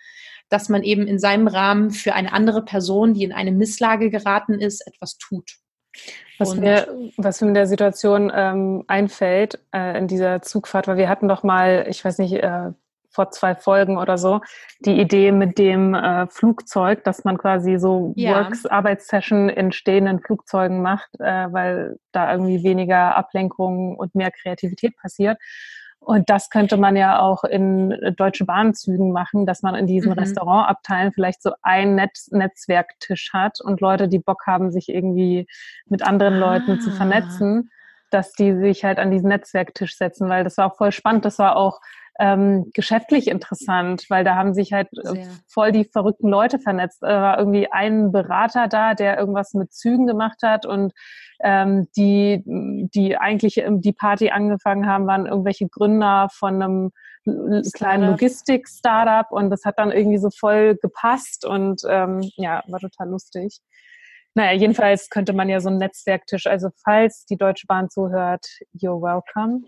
dass 0.50 0.70
man 0.70 0.84
eben 0.84 1.08
in 1.08 1.20
seinem 1.20 1.48
Rahmen 1.48 1.92
für 1.92 2.14
eine 2.14 2.32
andere 2.34 2.64
Person, 2.64 3.14
die 3.14 3.24
in 3.24 3.34
eine 3.34 3.52
Misslage 3.52 4.10
geraten 4.10 4.60
ist, 4.60 4.86
etwas 4.88 5.18
tut. 5.18 5.58
Was 6.38 6.56
mir, 6.56 6.94
was 7.16 7.42
mir 7.42 7.48
in 7.48 7.54
der 7.54 7.68
Situation 7.68 8.32
ähm, 8.34 8.84
einfällt, 8.88 9.60
äh, 9.74 9.98
in 9.98 10.08
dieser 10.08 10.42
Zugfahrt, 10.42 10.88
weil 10.88 10.98
wir 10.98 11.08
hatten 11.08 11.30
doch 11.30 11.44
mal, 11.44 11.86
ich 11.90 12.04
weiß 12.04 12.18
nicht, 12.18 12.34
äh, 12.34 12.72
vor 13.16 13.32
zwei 13.32 13.56
Folgen 13.56 13.98
oder 13.98 14.18
so, 14.18 14.42
die 14.82 15.00
Idee 15.00 15.32
mit 15.32 15.58
dem 15.58 15.96
äh, 15.96 16.28
Flugzeug, 16.28 17.04
dass 17.06 17.24
man 17.24 17.38
quasi 17.38 17.78
so 17.80 18.14
ja. 18.16 18.36
Works, 18.36 18.66
Arbeitssession 18.66 19.50
in 19.50 19.72
stehenden 19.72 20.20
Flugzeugen 20.20 20.82
macht, 20.82 21.10
äh, 21.20 21.48
weil 21.52 21.98
da 22.12 22.32
irgendwie 22.32 22.64
weniger 22.64 23.16
Ablenkung 23.16 23.96
und 23.96 24.14
mehr 24.14 24.32
Kreativität 24.32 24.96
passiert. 24.98 25.38
Und 26.00 26.30
das 26.30 26.52
könnte 26.52 26.78
man 26.78 26.96
ja 26.96 27.20
auch 27.20 27.44
in 27.44 28.14
Deutsche 28.16 28.46
Bahnzügen 28.46 29.12
machen, 29.12 29.48
dass 29.48 29.64
man 29.64 29.74
in 29.74 29.88
diesen 29.88 30.12
mhm. 30.12 30.20
Restaurantabteilen 30.20 31.14
vielleicht 31.14 31.42
so 31.42 31.54
ein 31.64 31.96
Netz 31.96 32.30
Netzwerktisch 32.32 33.34
hat 33.34 33.60
und 33.60 33.82
Leute, 33.82 34.08
die 34.08 34.20
Bock 34.20 34.46
haben, 34.46 34.72
sich 34.72 34.90
irgendwie 34.90 35.48
mit 35.88 36.06
anderen 36.06 36.38
Leuten 36.38 36.74
ah. 36.74 36.80
zu 36.80 36.92
vernetzen, 36.92 37.72
dass 38.12 38.34
die 38.34 38.54
sich 38.54 38.84
halt 38.84 39.00
an 39.00 39.10
diesen 39.10 39.30
Netzwerktisch 39.30 39.98
setzen, 39.98 40.30
weil 40.30 40.44
das 40.44 40.58
war 40.58 40.68
auch 40.68 40.78
voll 40.78 40.92
spannend. 40.92 41.26
Das 41.26 41.40
war 41.40 41.56
auch 41.56 41.80
ähm, 42.20 42.72
geschäftlich 42.74 43.28
interessant, 43.28 44.06
weil 44.10 44.24
da 44.24 44.36
haben 44.36 44.54
sich 44.54 44.72
halt 44.72 44.88
äh, 45.04 45.26
voll 45.48 45.72
die 45.72 45.86
verrückten 45.86 46.30
Leute 46.30 46.60
vernetzt. 46.60 47.02
Da 47.02 47.22
war 47.22 47.40
irgendwie 47.40 47.72
ein 47.72 48.12
Berater 48.12 48.68
da, 48.68 48.94
der 48.94 49.18
irgendwas 49.20 49.54
mit 49.54 49.74
Zügen 49.74 50.08
gemacht 50.08 50.42
hat 50.44 50.66
und 50.66 50.94
ähm, 51.42 51.88
die, 51.98 52.42
die 52.46 53.18
eigentlich 53.18 53.62
die 53.68 53.94
Party 53.94 54.30
angefangen 54.30 54.88
haben, 54.88 55.08
waren 55.08 55.26
irgendwelche 55.26 55.68
Gründer 55.68 56.30
von 56.32 56.62
einem 56.62 56.92
kleinen 57.74 58.12
Logistik-Startup 58.12 59.32
und 59.32 59.50
das 59.50 59.66
hat 59.66 59.80
dann 59.80 59.92
irgendwie 59.92 60.20
so 60.20 60.30
voll 60.30 60.78
gepasst 60.82 61.46
und 61.46 61.82
ähm, 61.90 62.22
ja, 62.36 62.64
war 62.68 62.80
total 62.80 63.10
lustig. 63.10 63.60
Naja, 64.36 64.52
jedenfalls 64.52 65.10
könnte 65.10 65.34
man 65.34 65.50
ja 65.50 65.60
so 65.60 65.70
einen 65.70 65.78
Netzwerktisch, 65.78 66.46
also 66.46 66.70
falls 66.84 67.26
die 67.26 67.38
Deutsche 67.38 67.68
Bahn 67.68 67.90
zuhört, 67.90 68.46
you're 68.74 69.02
welcome. 69.02 69.62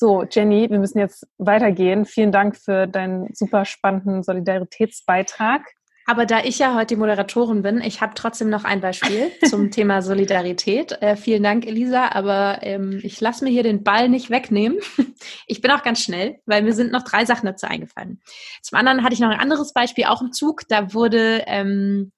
So, 0.00 0.24
Jenny, 0.24 0.70
wir 0.70 0.78
müssen 0.78 0.98
jetzt 0.98 1.26
weitergehen. 1.36 2.06
Vielen 2.06 2.32
Dank 2.32 2.56
für 2.56 2.86
deinen 2.86 3.34
super 3.34 3.66
spannenden 3.66 4.22
Solidaritätsbeitrag. 4.22 5.60
Aber 6.06 6.24
da 6.24 6.38
ich 6.42 6.58
ja 6.58 6.74
heute 6.74 6.94
die 6.94 6.96
Moderatorin 6.96 7.60
bin, 7.60 7.82
ich 7.82 8.00
habe 8.00 8.14
trotzdem 8.14 8.48
noch 8.48 8.64
ein 8.64 8.80
Beispiel 8.80 9.30
zum 9.46 9.70
Thema 9.70 10.00
Solidarität. 10.00 10.92
Äh, 11.02 11.16
vielen 11.16 11.42
Dank, 11.42 11.66
Elisa, 11.66 12.12
aber 12.12 12.60
ähm, 12.62 12.98
ich 13.02 13.20
lasse 13.20 13.44
mir 13.44 13.50
hier 13.50 13.62
den 13.62 13.84
Ball 13.84 14.08
nicht 14.08 14.30
wegnehmen. 14.30 14.78
Ich 15.46 15.60
bin 15.60 15.70
auch 15.70 15.82
ganz 15.82 16.00
schnell, 16.02 16.38
weil 16.46 16.62
mir 16.62 16.72
sind 16.72 16.92
noch 16.92 17.02
drei 17.02 17.26
Sachen 17.26 17.44
dazu 17.44 17.66
eingefallen. 17.66 18.22
Zum 18.62 18.78
anderen 18.78 19.04
hatte 19.04 19.12
ich 19.12 19.20
noch 19.20 19.28
ein 19.28 19.38
anderes 19.38 19.74
Beispiel, 19.74 20.04
auch 20.06 20.22
im 20.22 20.32
Zug. 20.32 20.62
Da 20.68 20.94
wurde 20.94 21.44
ähm, 21.46 22.12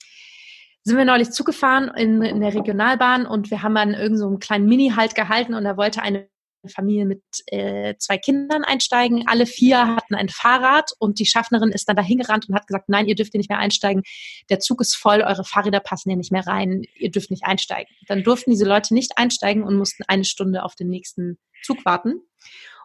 sind 0.84 0.96
wir 0.96 1.04
neulich 1.04 1.32
zugefahren 1.32 1.90
in, 1.96 2.22
in 2.22 2.40
der 2.40 2.54
Regionalbahn 2.54 3.26
und 3.26 3.50
wir 3.50 3.64
haben 3.64 3.76
an 3.76 3.90
irgendeinem 3.90 4.16
so 4.16 4.38
kleinen 4.38 4.66
Mini-Halt 4.66 5.16
gehalten 5.16 5.54
und 5.54 5.64
da 5.64 5.76
wollte 5.76 6.00
eine 6.00 6.28
Familie 6.68 7.06
mit 7.06 7.22
äh, 7.46 7.94
zwei 7.98 8.18
Kindern 8.18 8.64
einsteigen. 8.64 9.24
Alle 9.26 9.46
vier 9.46 9.96
hatten 9.96 10.14
ein 10.14 10.28
Fahrrad 10.28 10.90
und 10.98 11.18
die 11.18 11.26
Schaffnerin 11.26 11.70
ist 11.70 11.88
dann 11.88 11.96
dahin 11.96 12.18
gerannt 12.18 12.48
und 12.48 12.54
hat 12.54 12.66
gesagt, 12.66 12.88
nein, 12.88 13.06
ihr 13.06 13.14
dürft 13.14 13.32
hier 13.32 13.38
nicht 13.38 13.50
mehr 13.50 13.58
einsteigen. 13.58 14.02
Der 14.50 14.60
Zug 14.60 14.80
ist 14.80 14.94
voll, 14.94 15.22
eure 15.22 15.44
Fahrräder 15.44 15.80
passen 15.80 16.10
hier 16.10 16.16
nicht 16.16 16.32
mehr 16.32 16.46
rein, 16.46 16.82
ihr 16.96 17.10
dürft 17.10 17.30
nicht 17.30 17.44
einsteigen. 17.44 17.94
Dann 18.08 18.22
durften 18.22 18.50
diese 18.50 18.64
Leute 18.64 18.94
nicht 18.94 19.18
einsteigen 19.18 19.64
und 19.64 19.76
mussten 19.76 20.04
eine 20.08 20.24
Stunde 20.24 20.62
auf 20.62 20.74
den 20.74 20.88
nächsten 20.88 21.38
Zug 21.62 21.84
warten. 21.84 22.20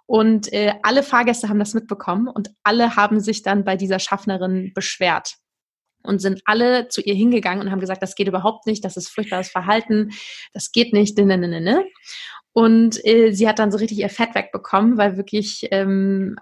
Und 0.05 0.51
äh, 0.53 0.73
alle 0.83 1.03
Fahrgäste 1.03 1.49
haben 1.49 1.59
das 1.59 1.73
mitbekommen 1.73 2.27
und 2.29 2.51
alle 2.63 2.95
haben 2.95 3.19
sich 3.19 3.43
dann 3.43 3.65
bei 3.65 3.75
dieser 3.75 3.99
Schaffnerin 3.99 4.71
beschwert 4.73 5.35
und 6.03 6.19
sind 6.19 6.41
alle 6.45 6.87
zu 6.87 7.01
ihr 7.01 7.13
hingegangen 7.13 7.61
und 7.61 7.71
haben 7.71 7.81
gesagt, 7.81 8.01
das 8.01 8.15
geht 8.15 8.27
überhaupt 8.27 8.65
nicht, 8.65 8.85
das 8.85 8.97
ist 8.97 9.09
furchtbares 9.09 9.49
Verhalten, 9.49 10.11
das 10.53 10.71
geht 10.71 10.93
nicht, 10.93 11.17
ne, 11.17 11.25
ne, 11.25 11.47
ne, 11.47 11.61
ne. 11.61 11.85
Und 12.57 13.05
äh, 13.05 13.33
sie 13.33 13.47
hat 13.47 13.59
dann 13.59 13.71
so 13.71 13.77
richtig 13.77 13.99
ihr 13.99 14.09
Fett 14.09 14.33
wegbekommen, 14.33 14.97
weil 14.97 15.15
wirklich 15.15 15.67
ähm, 15.69 16.37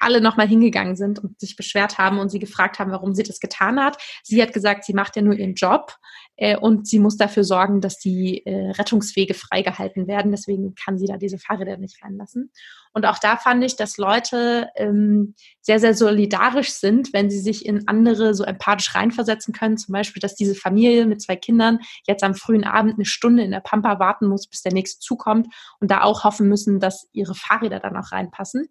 alle 0.00 0.22
nochmal 0.22 0.48
hingegangen 0.48 0.96
sind 0.96 1.18
und 1.18 1.38
sich 1.38 1.54
beschwert 1.54 1.98
haben 1.98 2.18
und 2.18 2.30
sie 2.30 2.38
gefragt 2.38 2.78
haben, 2.78 2.92
warum 2.92 3.12
sie 3.12 3.22
das 3.22 3.38
getan 3.38 3.78
hat. 3.78 3.98
Sie 4.22 4.40
hat 4.40 4.54
gesagt, 4.54 4.84
sie 4.84 4.94
macht 4.94 5.14
ja 5.16 5.20
nur 5.20 5.34
ihren 5.34 5.52
Job 5.52 5.92
äh, 6.36 6.56
und 6.56 6.86
sie 6.88 6.98
muss 6.98 7.16
dafür 7.16 7.44
sorgen, 7.44 7.80
dass 7.80 7.98
die 7.98 8.44
äh, 8.46 8.70
Rettungswege 8.70 9.34
freigehalten 9.34 10.06
werden. 10.06 10.30
Deswegen 10.30 10.74
kann 10.74 10.98
sie 10.98 11.06
da 11.06 11.16
diese 11.16 11.38
Fahrräder 11.38 11.76
nicht 11.76 12.02
reinlassen. 12.02 12.50
Und 12.94 13.06
auch 13.06 13.18
da 13.18 13.36
fand 13.36 13.64
ich, 13.64 13.76
dass 13.76 13.96
Leute 13.96 14.68
ähm, 14.76 15.34
sehr, 15.60 15.80
sehr 15.80 15.94
solidarisch 15.94 16.70
sind, 16.70 17.12
wenn 17.12 17.30
sie 17.30 17.40
sich 17.40 17.64
in 17.64 17.88
andere 17.88 18.34
so 18.34 18.44
empathisch 18.44 18.94
reinversetzen 18.94 19.54
können. 19.54 19.78
Zum 19.78 19.92
Beispiel, 19.92 20.20
dass 20.20 20.34
diese 20.34 20.54
Familie 20.54 21.06
mit 21.06 21.22
zwei 21.22 21.36
Kindern 21.36 21.78
jetzt 22.06 22.22
am 22.22 22.34
frühen 22.34 22.64
Abend 22.64 22.94
eine 22.94 23.06
Stunde 23.06 23.42
in 23.42 23.50
der 23.50 23.60
Pampa 23.60 23.98
warten 23.98 24.26
muss, 24.26 24.46
bis 24.46 24.62
der 24.62 24.72
nächste 24.72 25.00
zukommt 25.00 25.48
und 25.80 25.90
da 25.90 26.02
auch 26.02 26.24
hoffen 26.24 26.48
müssen, 26.48 26.80
dass 26.80 27.08
ihre 27.12 27.34
Fahrräder 27.34 27.80
dann 27.80 27.96
auch 27.96 28.12
reinpassen 28.12 28.68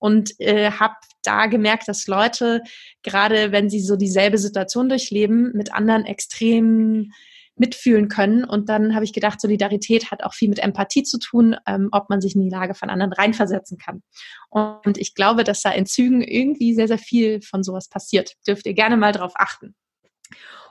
und 0.00 0.32
äh, 0.40 0.72
habe 0.72 0.94
da 1.22 1.46
gemerkt, 1.46 1.86
dass 1.86 2.08
Leute, 2.08 2.62
gerade 3.02 3.52
wenn 3.52 3.70
sie 3.70 3.80
so 3.80 3.94
dieselbe 3.94 4.38
Situation 4.38 4.88
durchleben, 4.88 5.52
mit 5.54 5.72
anderen 5.72 6.06
extrem 6.06 7.12
mitfühlen 7.56 8.08
können. 8.08 8.44
Und 8.44 8.70
dann 8.70 8.94
habe 8.94 9.04
ich 9.04 9.12
gedacht, 9.12 9.40
Solidarität 9.40 10.10
hat 10.10 10.24
auch 10.24 10.32
viel 10.32 10.48
mit 10.48 10.60
Empathie 10.60 11.02
zu 11.02 11.18
tun, 11.18 11.56
ähm, 11.66 11.90
ob 11.92 12.08
man 12.08 12.22
sich 12.22 12.34
in 12.34 12.40
die 12.40 12.48
Lage 12.48 12.74
von 12.74 12.88
anderen 12.88 13.12
reinversetzen 13.12 13.76
kann. 13.76 14.02
Und 14.48 14.96
ich 14.96 15.14
glaube, 15.14 15.44
dass 15.44 15.60
da 15.60 15.70
in 15.70 15.84
Zügen 15.84 16.22
irgendwie 16.22 16.74
sehr, 16.74 16.88
sehr 16.88 16.98
viel 16.98 17.42
von 17.42 17.62
sowas 17.62 17.88
passiert. 17.88 18.32
Dürft 18.46 18.64
ihr 18.64 18.72
gerne 18.72 18.96
mal 18.96 19.12
drauf 19.12 19.32
achten. 19.34 19.74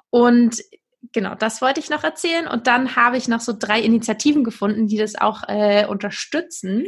Und 0.10 0.64
genau, 1.14 1.36
das 1.36 1.62
wollte 1.62 1.80
ich 1.80 1.92
noch 1.92 2.04
erzählen. 2.04 2.48
Und 2.48 2.66
dann 2.66 2.96
habe 2.96 3.18
ich 3.18 3.28
noch 3.28 3.40
so 3.42 3.54
drei 3.58 3.80
Initiativen 3.82 4.44
gefunden, 4.44 4.88
die 4.88 4.98
das 4.98 5.16
auch 5.16 5.44
äh, 5.48 5.86
unterstützen 5.86 6.88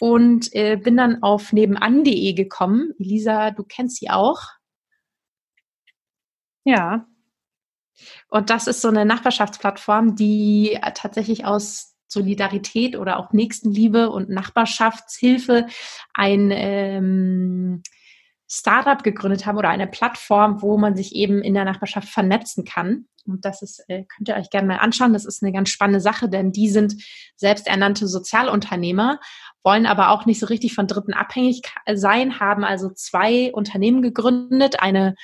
und 0.00 0.54
äh, 0.54 0.76
bin 0.76 0.96
dann 0.96 1.22
auf 1.22 1.52
nebenan.de 1.52 2.32
gekommen. 2.32 2.92
Elisa, 2.98 3.50
du 3.50 3.64
kennst 3.64 3.96
sie 3.96 4.10
auch. 4.10 4.40
Ja. 6.64 7.06
Und 8.28 8.50
das 8.50 8.66
ist 8.66 8.80
so 8.80 8.88
eine 8.88 9.04
Nachbarschaftsplattform, 9.04 10.16
die 10.16 10.74
äh, 10.74 10.92
tatsächlich 10.94 11.44
aus 11.44 11.94
Solidarität 12.08 12.96
oder 12.96 13.18
auch 13.18 13.32
Nächstenliebe 13.32 14.10
und 14.10 14.30
Nachbarschaftshilfe 14.30 15.66
ein 16.12 16.50
ähm, 16.52 17.82
Startup 18.58 19.02
gegründet 19.02 19.46
haben 19.46 19.58
oder 19.58 19.68
eine 19.68 19.86
Plattform, 19.86 20.62
wo 20.62 20.78
man 20.78 20.96
sich 20.96 21.14
eben 21.14 21.42
in 21.42 21.54
der 21.54 21.64
Nachbarschaft 21.64 22.08
vernetzen 22.08 22.64
kann. 22.64 23.06
Und 23.26 23.44
das 23.44 23.62
ist, 23.62 23.84
äh, 23.88 24.04
könnt 24.04 24.28
ihr 24.28 24.36
euch 24.36 24.50
gerne 24.50 24.68
mal 24.68 24.76
anschauen. 24.76 25.12
Das 25.12 25.24
ist 25.24 25.42
eine 25.42 25.52
ganz 25.52 25.70
spannende 25.70 26.00
Sache, 26.00 26.28
denn 26.28 26.52
die 26.52 26.68
sind 26.68 26.94
selbsternannte 27.36 28.06
Sozialunternehmer, 28.06 29.18
wollen 29.62 29.86
aber 29.86 30.10
auch 30.10 30.26
nicht 30.26 30.40
so 30.40 30.46
richtig 30.46 30.74
von 30.74 30.86
Dritten 30.86 31.14
abhängig 31.14 31.62
sein, 31.94 32.38
haben 32.38 32.64
also 32.64 32.90
zwei 32.90 33.52
Unternehmen 33.52 34.02
gegründet, 34.02 34.80
eine 34.80 35.14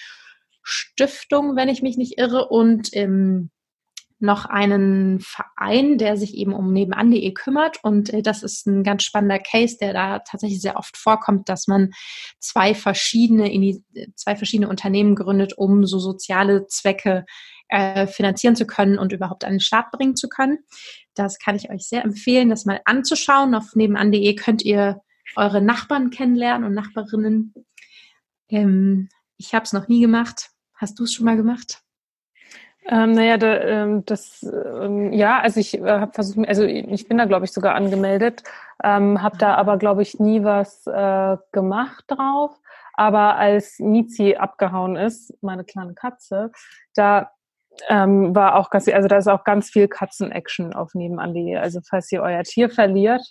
Stiftung, 0.62 1.56
wenn 1.56 1.68
ich 1.68 1.82
mich 1.82 1.96
nicht 1.96 2.18
irre, 2.18 2.48
und 2.48 2.88
ähm, 2.92 3.50
noch 4.20 4.44
einen 4.44 5.20
Verein, 5.20 5.98
der 5.98 6.16
sich 6.16 6.34
eben 6.34 6.52
um 6.52 6.72
nebenan.de 6.72 7.32
kümmert. 7.32 7.82
Und 7.82 8.12
äh, 8.12 8.22
das 8.22 8.42
ist 8.42 8.66
ein 8.66 8.84
ganz 8.84 9.02
spannender 9.02 9.38
Case, 9.38 9.76
der 9.80 9.92
da 9.92 10.18
tatsächlich 10.20 10.60
sehr 10.60 10.76
oft 10.76 10.96
vorkommt, 10.96 11.48
dass 11.48 11.66
man 11.66 11.90
zwei 12.38 12.74
verschiedene, 12.74 13.80
zwei 14.14 14.36
verschiedene 14.36 14.68
Unternehmen 14.68 15.14
gründet, 15.14 15.56
um 15.56 15.86
so 15.86 15.98
soziale 15.98 16.66
Zwecke 16.66 17.24
äh, 17.68 18.06
finanzieren 18.06 18.56
zu 18.56 18.66
können 18.66 18.98
und 18.98 19.12
überhaupt 19.12 19.44
an 19.44 19.52
den 19.52 19.60
Start 19.60 19.90
bringen 19.90 20.16
zu 20.16 20.28
können. 20.28 20.58
Das 21.14 21.38
kann 21.38 21.56
ich 21.56 21.70
euch 21.70 21.88
sehr 21.88 22.04
empfehlen, 22.04 22.50
das 22.50 22.66
mal 22.66 22.80
anzuschauen. 22.84 23.54
Auf 23.54 23.74
nebenan.de 23.74 24.34
könnt 24.34 24.62
ihr 24.62 25.00
eure 25.36 25.62
Nachbarn 25.62 26.10
kennenlernen 26.10 26.66
und 26.66 26.74
Nachbarinnen. 26.74 27.54
Ähm, 28.48 29.08
ich 29.38 29.54
habe 29.54 29.64
es 29.64 29.72
noch 29.72 29.88
nie 29.88 30.00
gemacht. 30.00 30.50
Hast 30.74 30.98
du 30.98 31.04
es 31.04 31.14
schon 31.14 31.24
mal 31.24 31.36
gemacht? 31.36 31.82
Ähm, 32.88 33.12
naja, 33.12 33.36
da, 33.36 33.60
ähm, 33.60 34.04
das, 34.06 34.42
ähm, 34.42 35.12
ja, 35.12 35.40
also 35.40 35.60
ich 35.60 35.78
äh, 35.78 35.82
habe 35.82 36.12
versucht, 36.12 36.48
also 36.48 36.64
ich 36.64 37.08
bin 37.08 37.18
da, 37.18 37.26
glaube 37.26 37.44
ich, 37.44 37.52
sogar 37.52 37.74
angemeldet, 37.74 38.42
ähm, 38.82 39.22
habe 39.22 39.36
da 39.36 39.54
aber, 39.54 39.76
glaube 39.76 40.02
ich, 40.02 40.18
nie 40.18 40.42
was 40.44 40.86
äh, 40.86 41.36
gemacht 41.52 42.04
drauf. 42.08 42.56
Aber 42.94 43.36
als 43.36 43.78
Mizi 43.78 44.36
abgehauen 44.36 44.96
ist, 44.96 45.32
meine 45.42 45.64
kleine 45.64 45.94
Katze, 45.94 46.50
da 46.94 47.30
ähm, 47.88 48.34
war 48.34 48.56
auch 48.56 48.70
ganz, 48.70 48.88
also 48.88 49.08
da 49.08 49.16
ist 49.16 49.28
auch 49.28 49.44
ganz 49.44 49.70
viel 49.70 49.88
Katzen-Action 49.88 50.74
auf 50.74 50.94
nebenan.de. 50.94 51.56
Also 51.56 51.80
falls 51.88 52.10
ihr 52.12 52.22
euer 52.22 52.42
Tier 52.42 52.70
verliert, 52.70 53.22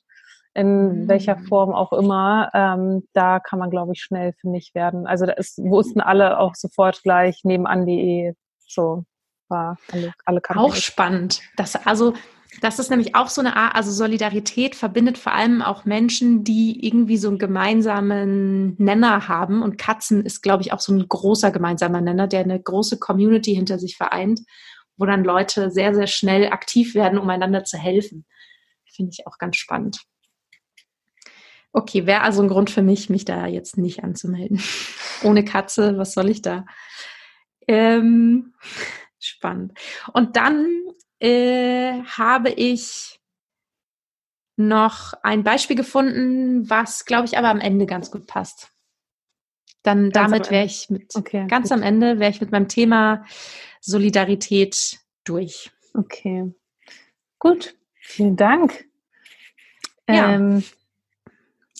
in 0.53 1.03
mhm. 1.03 1.07
welcher 1.07 1.37
Form 1.37 1.73
auch 1.73 1.93
immer, 1.93 2.49
ähm, 2.53 3.07
da 3.13 3.39
kann 3.39 3.59
man, 3.59 3.69
glaube 3.69 3.93
ich, 3.93 4.01
schnell 4.01 4.33
für 4.39 4.49
mich 4.49 4.71
werden. 4.73 5.05
Also 5.07 5.25
da 5.25 5.33
ist, 5.33 5.57
wussten 5.59 6.01
alle 6.01 6.39
auch 6.39 6.55
sofort 6.55 7.03
gleich 7.03 7.41
nebenan.de 7.43 8.33
so 8.67 9.03
war 9.49 9.77
alle, 9.91 10.13
alle 10.25 10.41
Auch 10.49 10.75
spannend. 10.75 11.41
Das, 11.55 11.75
also, 11.75 12.13
das 12.61 12.79
ist 12.79 12.89
nämlich 12.89 13.15
auch 13.15 13.29
so 13.29 13.41
eine 13.41 13.55
Art, 13.55 13.75
also 13.75 13.91
Solidarität 13.91 14.75
verbindet 14.75 15.17
vor 15.17 15.33
allem 15.33 15.61
auch 15.61 15.85
Menschen, 15.85 16.43
die 16.43 16.85
irgendwie 16.85 17.17
so 17.17 17.29
einen 17.29 17.37
gemeinsamen 17.37 18.75
Nenner 18.77 19.27
haben. 19.27 19.61
Und 19.61 19.77
Katzen 19.77 20.25
ist, 20.25 20.41
glaube 20.41 20.63
ich, 20.63 20.73
auch 20.73 20.79
so 20.79 20.93
ein 20.93 21.07
großer 21.07 21.51
gemeinsamer 21.51 22.01
Nenner, 22.01 22.27
der 22.27 22.41
eine 22.41 22.59
große 22.59 22.97
Community 22.99 23.53
hinter 23.53 23.79
sich 23.79 23.97
vereint, 23.97 24.41
wo 24.97 25.05
dann 25.05 25.23
Leute 25.23 25.71
sehr, 25.71 25.93
sehr 25.93 26.07
schnell 26.07 26.49
aktiv 26.49 26.95
werden, 26.95 27.19
um 27.19 27.29
einander 27.29 27.63
zu 27.63 27.77
helfen. 27.77 28.25
Finde 28.85 29.11
ich 29.13 29.27
auch 29.27 29.37
ganz 29.37 29.55
spannend. 29.55 30.01
Okay, 31.71 32.07
wäre 32.07 32.21
also 32.21 32.41
ein 32.41 32.49
Grund 32.49 32.71
für 32.71 32.81
mich, 32.81 33.09
mich 33.09 33.25
da 33.25 33.45
jetzt 33.45 33.77
nicht 33.77 34.03
anzumelden. 34.03 34.61
Ohne 35.23 35.45
Katze, 35.45 35.97
was 35.97 36.13
soll 36.13 36.29
ich 36.29 36.41
da? 36.41 36.65
Ähm, 37.67 38.53
Spannend. 39.19 39.73
Und 40.13 40.35
dann 40.37 40.67
äh, 41.19 42.01
habe 42.03 42.49
ich 42.49 43.19
noch 44.55 45.13
ein 45.23 45.43
Beispiel 45.43 45.75
gefunden, 45.75 46.69
was, 46.69 47.05
glaube 47.05 47.25
ich, 47.25 47.37
aber 47.37 47.49
am 47.49 47.59
Ende 47.59 47.85
ganz 47.85 48.11
gut 48.11 48.27
passt. 48.27 48.71
Dann 49.83 50.11
ganz 50.11 50.31
damit 50.31 50.51
wäre 50.51 50.65
ich 50.65 50.89
mit 50.89 51.15
okay, 51.15 51.47
ganz 51.47 51.69
gut. 51.69 51.77
am 51.77 51.83
Ende 51.83 52.19
wäre 52.19 52.31
ich 52.31 52.41
mit 52.41 52.51
meinem 52.51 52.67
Thema 52.67 53.25
Solidarität 53.79 54.99
durch. 55.23 55.71
Okay. 55.93 56.53
Gut, 57.39 57.75
vielen 58.01 58.35
Dank. 58.35 58.85
Ja. 60.09 60.33
Ähm, 60.33 60.63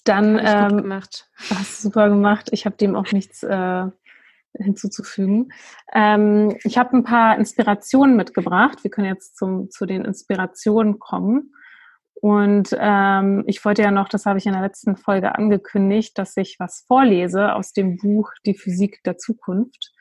dann 0.06 0.40
ähm, 0.42 0.78
gemacht. 0.78 1.30
Hast 1.50 1.80
du 1.80 1.90
super 1.90 2.10
gemacht. 2.10 2.50
Ich 2.52 2.66
habe 2.66 2.78
dem 2.78 2.96
auch 2.96 3.12
nichts 3.12 3.44
äh, 3.44 3.86
hinzuzufügen. 4.58 5.52
Ähm, 5.94 6.58
ich 6.64 6.78
habe 6.78 6.98
ein 6.98 7.04
paar 7.04 7.38
Inspirationen 7.38 8.16
mitgebracht. 8.16 8.84
Wir 8.84 8.92
können 8.92 9.08
jetzt 9.08 9.38
zum, 9.38 9.70
zu 9.70 9.86
den 9.86 10.06
Inspirationen 10.06 11.00
kommen. 11.00 11.54
Und 12.22 12.76
ähm, 12.78 13.44
ich 13.48 13.64
wollte 13.64 13.82
ja 13.82 13.92
noch, 13.92 14.10
das 14.10 14.26
habe 14.26 14.40
ich 14.40 14.46
in 14.46 14.52
der 14.52 14.62
letzten 14.62 14.98
Folge 14.98 15.36
angekündigt, 15.36 16.18
dass 16.18 16.36
ich 16.36 16.58
was 16.60 16.84
vorlese 16.86 17.56
aus 17.56 17.72
dem 17.72 17.98
Buch 17.98 18.32
Die 18.46 18.56
Physik 18.56 19.02
der 19.06 19.18
Zukunft. 19.18 19.92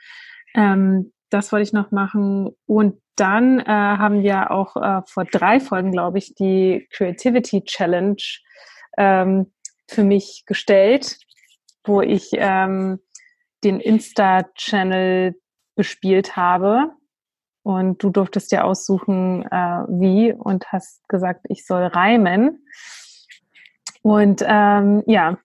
Ähm, 0.55 1.13
das 1.31 1.53
wollte 1.53 1.63
ich 1.63 1.73
noch 1.73 1.93
machen. 1.93 2.51
Und 2.67 3.01
dann 3.15 3.61
äh, 3.61 3.65
haben 3.67 4.23
wir 4.23 4.51
auch 4.51 4.77
äh, 4.77 5.03
vor 5.07 5.25
drei 5.25 5.61
Folgen, 5.61 5.93
glaube 5.93 6.19
ich, 6.19 6.35
die 6.35 6.89
Creativity 6.91 7.63
Challenge 7.65 8.23
ähm, 8.97 9.53
für 9.89 10.03
mich 10.03 10.45
gestellt, 10.47 11.19
wo 11.85 12.01
ich 12.01 12.31
ähm, 12.35 13.01
den 13.64 13.81
Insta-Channel 13.81 15.35
bespielt 15.75 16.37
habe. 16.37 16.92
Und 17.62 18.03
du 18.03 18.11
durftest 18.11 18.51
dir 18.51 18.64
aussuchen, 18.64 19.42
äh, 19.42 19.85
wie, 19.88 20.33
und 20.33 20.73
hast 20.73 21.07
gesagt, 21.09 21.44
ich 21.49 21.66
soll 21.66 21.85
reimen. 21.85 22.64
Und 24.03 24.42
ähm, 24.47 25.03
ja, 25.07 25.38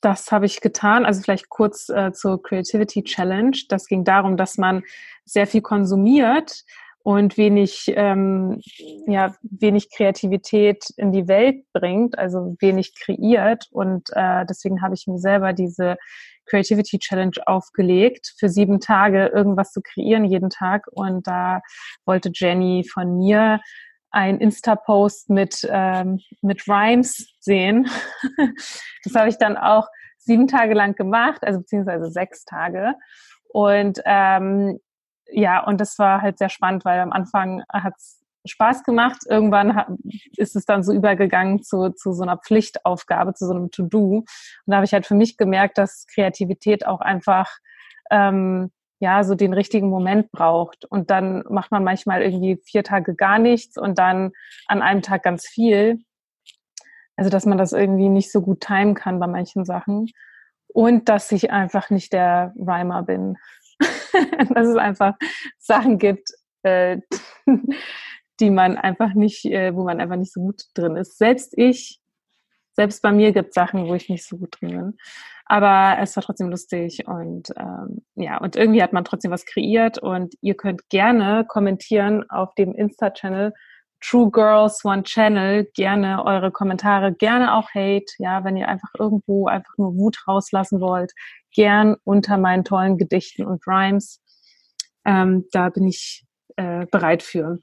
das 0.00 0.30
habe 0.30 0.46
ich 0.46 0.60
getan. 0.60 1.04
Also 1.04 1.22
vielleicht 1.22 1.48
kurz 1.48 1.88
äh, 1.88 2.12
zur 2.12 2.42
Creativity 2.42 3.02
Challenge. 3.02 3.56
Das 3.68 3.86
ging 3.86 4.04
darum, 4.04 4.36
dass 4.36 4.58
man 4.58 4.82
sehr 5.24 5.46
viel 5.46 5.62
konsumiert 5.62 6.64
und 7.02 7.36
wenig, 7.36 7.92
ähm, 7.96 8.60
ja, 9.06 9.34
wenig 9.42 9.90
Kreativität 9.90 10.90
in 10.96 11.12
die 11.12 11.28
Welt 11.28 11.64
bringt, 11.72 12.18
also 12.18 12.56
wenig 12.60 12.94
kreiert. 12.94 13.68
Und 13.72 14.10
äh, 14.12 14.46
deswegen 14.46 14.80
habe 14.80 14.94
ich 14.94 15.06
mir 15.06 15.18
selber 15.18 15.52
diese 15.52 15.96
Creativity 16.46 16.98
Challenge 16.98 17.36
aufgelegt, 17.46 18.34
für 18.38 18.48
sieben 18.48 18.80
Tage 18.80 19.26
irgendwas 19.26 19.72
zu 19.72 19.80
kreieren 19.82 20.24
jeden 20.24 20.50
Tag. 20.50 20.86
Und 20.92 21.26
da 21.26 21.60
wollte 22.04 22.30
Jenny 22.32 22.84
von 22.90 23.18
mir 23.18 23.60
ein 24.10 24.38
Insta-Post 24.38 25.30
mit, 25.30 25.66
ähm, 25.68 26.20
mit 26.40 26.68
Rhymes 26.68 27.34
sehen. 27.40 27.90
das 29.04 29.14
habe 29.14 29.28
ich 29.28 29.38
dann 29.38 29.56
auch 29.56 29.88
sieben 30.18 30.46
Tage 30.46 30.74
lang 30.74 30.94
gemacht, 30.94 31.42
also 31.42 31.60
beziehungsweise 31.60 32.10
sechs 32.10 32.44
Tage. 32.44 32.94
Und 33.48 34.00
ähm, 34.04 34.78
ja, 35.30 35.64
und 35.64 35.80
das 35.80 35.98
war 35.98 36.22
halt 36.22 36.38
sehr 36.38 36.48
spannend, 36.48 36.84
weil 36.84 37.00
am 37.00 37.12
Anfang 37.12 37.62
hat 37.72 37.94
es 37.96 38.23
Spaß 38.44 38.84
gemacht. 38.84 39.22
Irgendwann 39.28 39.98
ist 40.36 40.56
es 40.56 40.64
dann 40.64 40.82
so 40.82 40.92
übergegangen 40.92 41.62
zu, 41.62 41.90
zu 41.90 42.12
so 42.12 42.22
einer 42.22 42.38
Pflichtaufgabe, 42.38 43.34
zu 43.34 43.46
so 43.46 43.54
einem 43.54 43.70
To-Do. 43.70 44.18
Und 44.18 44.26
da 44.66 44.76
habe 44.76 44.86
ich 44.86 44.92
halt 44.92 45.06
für 45.06 45.14
mich 45.14 45.36
gemerkt, 45.36 45.78
dass 45.78 46.06
Kreativität 46.12 46.86
auch 46.86 47.00
einfach 47.00 47.50
ähm, 48.10 48.70
ja 49.00 49.24
so 49.24 49.34
den 49.34 49.52
richtigen 49.52 49.88
Moment 49.88 50.30
braucht. 50.30 50.84
Und 50.84 51.10
dann 51.10 51.44
macht 51.48 51.70
man 51.70 51.84
manchmal 51.84 52.22
irgendwie 52.22 52.60
vier 52.64 52.84
Tage 52.84 53.14
gar 53.14 53.38
nichts 53.38 53.76
und 53.76 53.98
dann 53.98 54.32
an 54.66 54.82
einem 54.82 55.02
Tag 55.02 55.22
ganz 55.22 55.46
viel. 55.46 55.98
Also 57.16 57.30
dass 57.30 57.46
man 57.46 57.58
das 57.58 57.72
irgendwie 57.72 58.08
nicht 58.08 58.32
so 58.32 58.42
gut 58.42 58.60
timen 58.60 58.94
kann 58.94 59.20
bei 59.20 59.26
manchen 59.26 59.64
Sachen. 59.64 60.10
Und 60.68 61.08
dass 61.08 61.30
ich 61.30 61.50
einfach 61.52 61.90
nicht 61.90 62.12
der 62.12 62.52
Rhymer 62.56 63.02
bin. 63.02 63.36
dass 64.54 64.66
es 64.66 64.76
einfach 64.76 65.14
Sachen 65.58 65.98
gibt, 65.98 66.30
äh, 66.62 66.98
die 68.40 68.50
man 68.50 68.76
einfach 68.76 69.14
nicht, 69.14 69.44
äh, 69.46 69.74
wo 69.74 69.84
man 69.84 70.00
einfach 70.00 70.16
nicht 70.16 70.32
so 70.32 70.40
gut 70.40 70.62
drin 70.74 70.96
ist. 70.96 71.18
Selbst 71.18 71.56
ich, 71.56 72.00
selbst 72.72 73.02
bei 73.02 73.12
mir 73.12 73.32
gibt 73.32 73.48
es 73.48 73.54
Sachen, 73.54 73.86
wo 73.86 73.94
ich 73.94 74.08
nicht 74.08 74.26
so 74.26 74.36
gut 74.38 74.56
drin 74.60 74.70
bin. 74.70 74.98
Aber 75.46 75.98
es 76.00 76.16
war 76.16 76.22
trotzdem 76.22 76.50
lustig 76.50 77.06
und 77.06 77.50
ähm, 77.56 78.02
ja, 78.14 78.38
und 78.38 78.56
irgendwie 78.56 78.82
hat 78.82 78.94
man 78.94 79.04
trotzdem 79.04 79.30
was 79.30 79.44
kreiert 79.44 79.98
und 79.98 80.34
ihr 80.40 80.54
könnt 80.54 80.88
gerne 80.88 81.44
kommentieren 81.46 82.28
auf 82.30 82.54
dem 82.54 82.74
Insta-Channel 82.74 83.52
True 84.04 84.30
Girls 84.30 84.84
One 84.84 85.02
Channel 85.02 85.64
gerne 85.74 86.24
eure 86.26 86.50
Kommentare, 86.50 87.14
gerne 87.14 87.54
auch 87.54 87.70
Hate, 87.70 88.12
ja, 88.18 88.44
wenn 88.44 88.56
ihr 88.56 88.68
einfach 88.68 88.90
irgendwo 88.98 89.46
einfach 89.46 89.72
nur 89.78 89.96
Wut 89.96 90.28
rauslassen 90.28 90.80
wollt, 90.80 91.12
gern 91.54 91.96
unter 92.04 92.36
meinen 92.36 92.64
tollen 92.64 92.98
Gedichten 92.98 93.46
und 93.46 93.66
Rhymes. 93.66 94.20
Ähm, 95.06 95.46
da 95.52 95.70
bin 95.70 95.86
ich 95.86 96.26
äh, 96.56 96.84
bereit 96.90 97.22
für. 97.22 97.58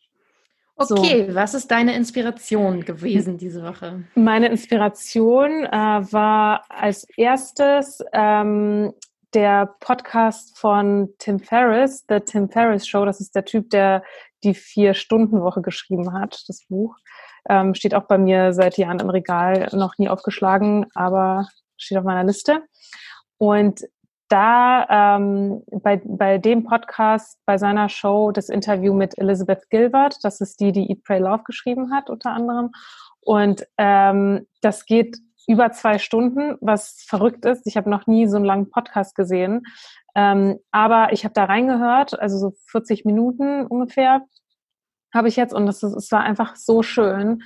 Okay, 0.90 1.28
so. 1.28 1.36
was 1.36 1.54
ist 1.54 1.70
deine 1.70 1.96
Inspiration 1.96 2.84
gewesen 2.86 3.38
diese 3.38 3.64
Woche? 3.64 4.04
Meine 4.16 4.48
Inspiration 4.48 5.66
äh, 5.66 5.70
war 5.72 6.66
als 6.70 7.06
erstes 7.18 8.04
ähm, 8.14 8.94
der 9.34 9.76
Podcast 9.80 10.58
von 10.58 11.10
Tim 11.20 11.40
Ferriss, 11.40 12.06
The 12.10 12.20
Tim 12.20 12.50
Ferriss 12.50 12.88
Show. 12.88 13.06
Das 13.06 13.22
ist 13.22 13.36
der 13.36 13.46
Typ, 13.46 13.70
der 13.70 14.04
die 14.44 14.54
Vier-Stunden-Woche 14.54 15.62
geschrieben 15.62 16.14
hat, 16.14 16.44
das 16.48 16.66
Buch. 16.68 16.96
Ähm, 17.50 17.74
steht 17.74 17.96
auch 17.96 18.08
bei 18.08 18.18
mir 18.18 18.54
seit 18.54 18.78
Jahren 18.78 19.00
im 19.00 19.10
Regal, 19.10 19.70
noch 19.74 19.98
nie 19.98 20.10
aufgeschlagen, 20.10 20.88
aber 20.94 21.48
steht 21.78 21.98
auf 21.98 22.04
meiner 22.04 22.24
Liste. 22.24 22.64
Und 23.38 23.82
da 24.32 25.18
ähm, 25.18 25.64
bei, 25.72 26.02
bei 26.04 26.38
dem 26.38 26.64
Podcast, 26.64 27.40
bei 27.46 27.58
seiner 27.58 27.90
Show, 27.90 28.32
das 28.32 28.50
Interview 28.50 28.94
mit 28.94 29.18
Elizabeth 29.18 29.70
Gilbert, 29.70 30.18
das 30.24 30.42
ist 30.42 30.60
die, 30.60 30.72
die 30.72 30.90
Eat, 30.90 31.04
Pray, 31.04 31.20
Love 31.20 31.44
geschrieben 31.46 31.94
hat, 31.94 32.10
unter 32.10 32.32
anderem. 32.32 32.72
Und 33.20 33.66
ähm, 33.78 34.48
das 34.62 34.86
geht 34.86 35.18
über 35.48 35.72
zwei 35.72 35.98
Stunden, 36.00 36.56
was 36.62 37.04
verrückt 37.08 37.46
ist. 37.46 37.68
Ich 37.68 37.76
habe 37.76 37.90
noch 37.90 38.08
nie 38.08 38.28
so 38.28 38.38
einen 38.38 38.46
langen 38.46 38.70
Podcast 38.70 39.16
gesehen. 39.16 39.64
Ähm, 40.16 40.60
aber 40.72 41.14
ich 41.14 41.24
habe 41.24 41.34
da 41.34 41.46
reingehört, 41.46 42.20
also 42.20 42.38
so 42.38 42.54
40 42.68 43.06
Minuten 43.06 43.66
ungefähr 43.66 44.22
habe 45.14 45.28
ich 45.28 45.36
jetzt 45.36 45.54
und 45.54 45.68
es 45.68 45.84
war 45.84 46.22
einfach 46.22 46.56
so 46.56 46.84
schön. 46.84 47.44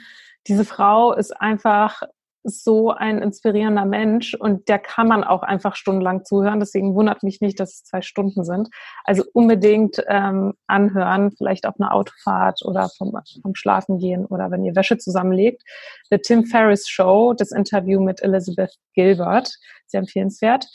Diese 0.48 0.66
Frau 0.66 1.14
ist 1.14 1.32
einfach 1.32 2.04
so 2.46 2.92
ein 2.92 3.20
inspirierender 3.20 3.86
Mensch 3.86 4.36
und 4.36 4.68
der 4.70 4.80
kann 4.80 5.08
man 5.08 5.24
auch 5.24 5.42
einfach 5.42 5.76
stundenlang 5.76 6.24
zuhören. 6.26 6.60
Deswegen 6.60 6.94
wundert 6.94 7.24
mich 7.24 7.42
nicht, 7.42 7.60
dass 7.60 7.74
es 7.74 7.84
zwei 7.84 8.02
Stunden 8.02 8.44
sind. 8.44 8.70
Also 9.04 9.24
unbedingt 9.34 10.04
ähm, 10.08 10.54
anhören, 10.68 11.32
vielleicht 11.32 11.66
auf 11.66 11.76
einer 11.80 11.94
Autofahrt 11.94 12.62
oder 12.64 12.90
vom, 12.98 13.18
vom 13.42 13.56
Schlafen 13.56 13.98
gehen 13.98 14.26
oder 14.26 14.52
wenn 14.52 14.64
ihr 14.64 14.76
Wäsche 14.76 14.98
zusammenlegt. 14.98 15.64
The 16.12 16.20
Tim 16.20 16.46
Ferriss 16.46 16.88
Show, 16.88 17.34
das 17.34 17.52
Interview 17.52 18.00
mit 18.00 18.22
Elizabeth 18.22 18.76
Gilbert, 18.94 19.52
sehr 19.88 20.02
empfehlenswert. 20.02 20.68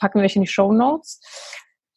Packen 0.00 0.20
wir 0.20 0.24
euch 0.24 0.36
in 0.36 0.42
die 0.42 0.48
Show 0.48 0.72
Notes. 0.72 1.20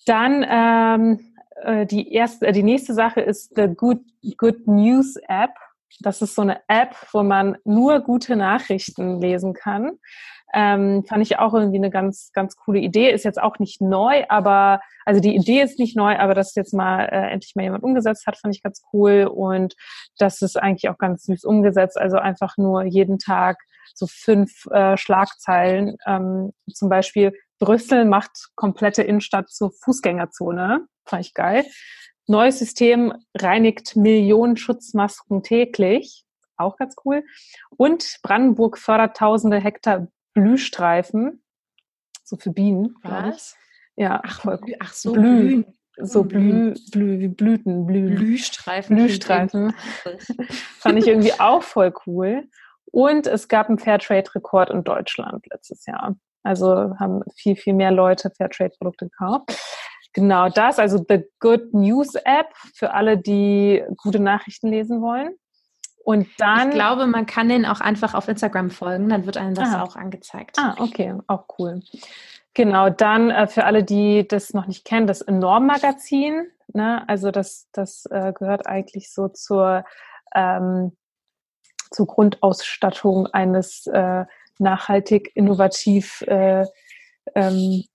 Dann 0.05 0.45
ähm, 0.49 1.19
äh, 1.63 1.85
die 1.85 2.11
erste, 2.13 2.47
äh, 2.47 2.51
die 2.51 2.63
nächste 2.63 2.93
Sache 2.93 3.21
ist 3.21 3.53
the 3.55 3.67
Good 3.67 3.99
Good 4.37 4.67
News 4.67 5.15
App 5.27 5.51
das 5.99 6.21
ist 6.21 6.35
so 6.35 6.41
eine 6.41 6.61
App, 6.67 6.95
wo 7.11 7.23
man 7.23 7.57
nur 7.63 7.99
gute 7.99 8.35
Nachrichten 8.35 9.19
lesen 9.19 9.53
kann. 9.53 9.99
Ähm, 10.53 11.05
fand 11.07 11.21
ich 11.21 11.39
auch 11.39 11.53
irgendwie 11.53 11.77
eine 11.77 11.89
ganz, 11.89 12.31
ganz 12.33 12.57
coole 12.57 12.79
Idee. 12.79 13.11
Ist 13.11 13.23
jetzt 13.23 13.41
auch 13.41 13.59
nicht 13.59 13.81
neu, 13.81 14.25
aber, 14.27 14.81
also 15.05 15.21
die 15.21 15.35
Idee 15.35 15.61
ist 15.61 15.79
nicht 15.79 15.95
neu, 15.95 16.17
aber 16.17 16.33
dass 16.33 16.55
jetzt 16.55 16.73
mal 16.73 17.05
äh, 17.05 17.31
endlich 17.31 17.55
mal 17.55 17.63
jemand 17.63 17.83
umgesetzt 17.83 18.27
hat, 18.27 18.37
fand 18.37 18.55
ich 18.55 18.61
ganz 18.61 18.81
cool. 18.91 19.23
Und 19.33 19.75
das 20.17 20.41
ist 20.41 20.57
eigentlich 20.57 20.89
auch 20.89 20.97
ganz 20.97 21.23
süß 21.23 21.45
umgesetzt. 21.45 21.97
Also 21.97 22.17
einfach 22.17 22.57
nur 22.57 22.83
jeden 22.83 23.17
Tag 23.17 23.57
so 23.95 24.07
fünf 24.07 24.65
äh, 24.67 24.97
Schlagzeilen. 24.97 25.97
Ähm, 26.05 26.51
zum 26.73 26.89
Beispiel 26.89 27.33
Brüssel 27.59 28.05
macht 28.05 28.49
komplette 28.55 29.03
Innenstadt 29.03 29.49
zur 29.49 29.71
Fußgängerzone. 29.71 30.85
Fand 31.05 31.25
ich 31.25 31.33
geil. 31.33 31.65
Neues 32.31 32.59
System 32.59 33.13
reinigt 33.37 33.95
Millionen 33.95 34.57
Schutzmasken 34.57 35.43
täglich. 35.43 36.25
Auch 36.57 36.77
ganz 36.77 36.95
cool. 37.05 37.23
Und 37.77 38.17
Brandenburg 38.23 38.77
fördert 38.77 39.17
tausende 39.17 39.57
Hektar 39.57 40.07
Blühstreifen. 40.33 41.43
So 42.23 42.37
für 42.37 42.51
Bienen. 42.51 42.95
Was? 43.03 43.55
Ja, 43.95 44.21
ach, 44.23 44.41
voll 44.41 44.59
cool. 44.63 44.75
Ach 44.79 44.93
so, 44.93 45.13
Blühen. 45.13 45.65
So 45.97 46.23
Blü, 46.23 46.73
Blü, 46.91 47.19
wie 47.19 47.27
Blüten, 47.27 47.85
Blühen. 47.85 48.15
Blühstreifen. 48.15 48.95
Blühstreifen. 48.95 49.73
Fand 50.79 50.97
ich 50.97 51.07
irgendwie 51.07 51.33
auch 51.39 51.61
voll 51.61 51.93
cool. 52.07 52.47
Und 52.85 53.27
es 53.27 53.47
gab 53.47 53.67
einen 53.67 53.77
Fairtrade-Rekord 53.77 54.69
in 54.69 54.83
Deutschland 54.83 55.45
letztes 55.51 55.85
Jahr. 55.85 56.15
Also 56.43 56.95
haben 56.97 57.21
viel, 57.35 57.55
viel 57.55 57.73
mehr 57.73 57.91
Leute 57.91 58.31
Fairtrade-Produkte 58.35 59.09
gekauft. 59.09 59.51
Genau 60.13 60.49
das, 60.49 60.77
also 60.77 61.03
The 61.07 61.23
Good 61.39 61.73
News 61.73 62.15
App 62.15 62.53
für 62.73 62.93
alle, 62.93 63.17
die 63.17 63.83
gute 63.97 64.19
Nachrichten 64.19 64.67
lesen 64.67 65.01
wollen. 65.01 65.35
Und 66.03 66.27
dann. 66.37 66.69
Ich 66.69 66.75
glaube, 66.75 67.07
man 67.07 67.25
kann 67.25 67.47
den 67.47 67.65
auch 67.65 67.79
einfach 67.79 68.13
auf 68.13 68.27
Instagram 68.27 68.71
folgen, 68.71 69.09
dann 69.09 69.25
wird 69.25 69.37
einem 69.37 69.55
das 69.55 69.73
ah. 69.73 69.83
auch 69.83 69.95
angezeigt. 69.95 70.57
Ah, 70.59 70.75
okay, 70.79 71.15
auch 71.27 71.45
cool. 71.57 71.81
Genau, 72.53 72.89
dann 72.89 73.29
äh, 73.29 73.47
für 73.47 73.63
alle, 73.63 73.83
die 73.83 74.27
das 74.27 74.53
noch 74.53 74.67
nicht 74.67 74.83
kennen, 74.83 75.07
das 75.07 75.21
Enorm-Magazin. 75.21 76.47
Ne? 76.73 77.07
Also 77.07 77.31
das, 77.31 77.69
das 77.71 78.05
äh, 78.07 78.33
gehört 78.33 78.67
eigentlich 78.67 79.13
so 79.13 79.29
zur, 79.29 79.85
ähm, 80.35 80.97
zur 81.91 82.07
Grundausstattung 82.07 83.27
eines 83.27 83.87
äh, 83.87 84.25
nachhaltig, 84.57 85.31
innovativ 85.35 86.21
äh, 86.23 86.65
ähm, 87.35 87.85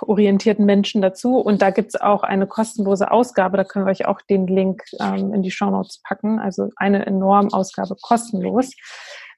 orientierten 0.00 0.64
Menschen 0.64 1.00
dazu. 1.00 1.38
Und 1.38 1.62
da 1.62 1.70
gibt 1.70 1.94
es 1.94 2.00
auch 2.00 2.22
eine 2.22 2.46
kostenlose 2.46 3.10
Ausgabe, 3.10 3.56
da 3.56 3.64
können 3.64 3.86
wir 3.86 3.90
euch 3.90 4.06
auch 4.06 4.20
den 4.22 4.46
Link 4.46 4.82
ähm, 5.00 5.32
in 5.32 5.42
die 5.42 5.50
Show 5.50 5.70
Notes 5.70 6.00
packen. 6.02 6.38
Also 6.38 6.70
eine 6.76 7.06
enorme 7.06 7.52
Ausgabe 7.52 7.96
kostenlos. 8.00 8.72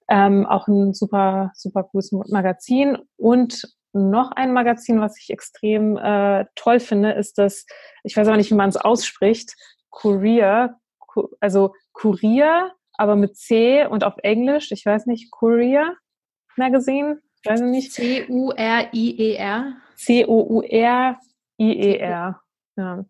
Ähm, 0.08 0.46
auch 0.46 0.66
ein 0.68 0.94
super, 0.94 1.52
super 1.54 1.84
cooles 1.84 2.12
Magazin. 2.12 2.98
Und 3.16 3.62
noch 3.92 4.32
ein 4.32 4.52
Magazin, 4.52 5.00
was 5.00 5.18
ich 5.20 5.30
extrem 5.30 5.96
äh, 5.96 6.46
toll 6.54 6.80
finde, 6.80 7.12
ist 7.12 7.38
das, 7.38 7.66
ich 8.04 8.16
weiß 8.16 8.26
aber 8.28 8.36
nicht, 8.36 8.50
wie 8.50 8.56
man 8.56 8.68
es 8.68 8.76
ausspricht, 8.76 9.54
Courier, 9.90 10.76
also 11.40 11.74
Courier, 11.92 12.72
aber 12.94 13.16
mit 13.16 13.36
C 13.36 13.84
und 13.86 14.04
auf 14.04 14.14
Englisch, 14.22 14.70
ich 14.72 14.86
weiß 14.86 15.06
nicht, 15.06 15.30
Courier 15.32 15.96
Magazine, 16.56 17.20
ich 17.42 17.60
nicht. 17.60 17.92
C-U-R-I-E-R. 17.92 19.76
C-O-U-R-I-E-R. 20.04 21.20
Ja. 22.76 23.04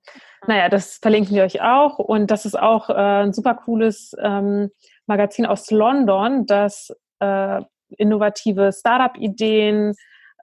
Naja, 0.46 0.68
das 0.68 0.96
verlinken 0.96 1.34
wir 1.34 1.44
euch 1.44 1.60
auch. 1.62 1.98
Und 1.98 2.30
das 2.30 2.44
ist 2.44 2.58
auch 2.58 2.90
äh, 2.90 3.22
ein 3.24 3.32
super 3.32 3.54
cooles 3.54 4.16
ähm, 4.20 4.70
Magazin 5.06 5.46
aus 5.46 5.70
London, 5.70 6.46
das 6.46 6.92
äh, 7.20 7.62
innovative 7.96 8.72
Startup-Ideen 8.72 9.94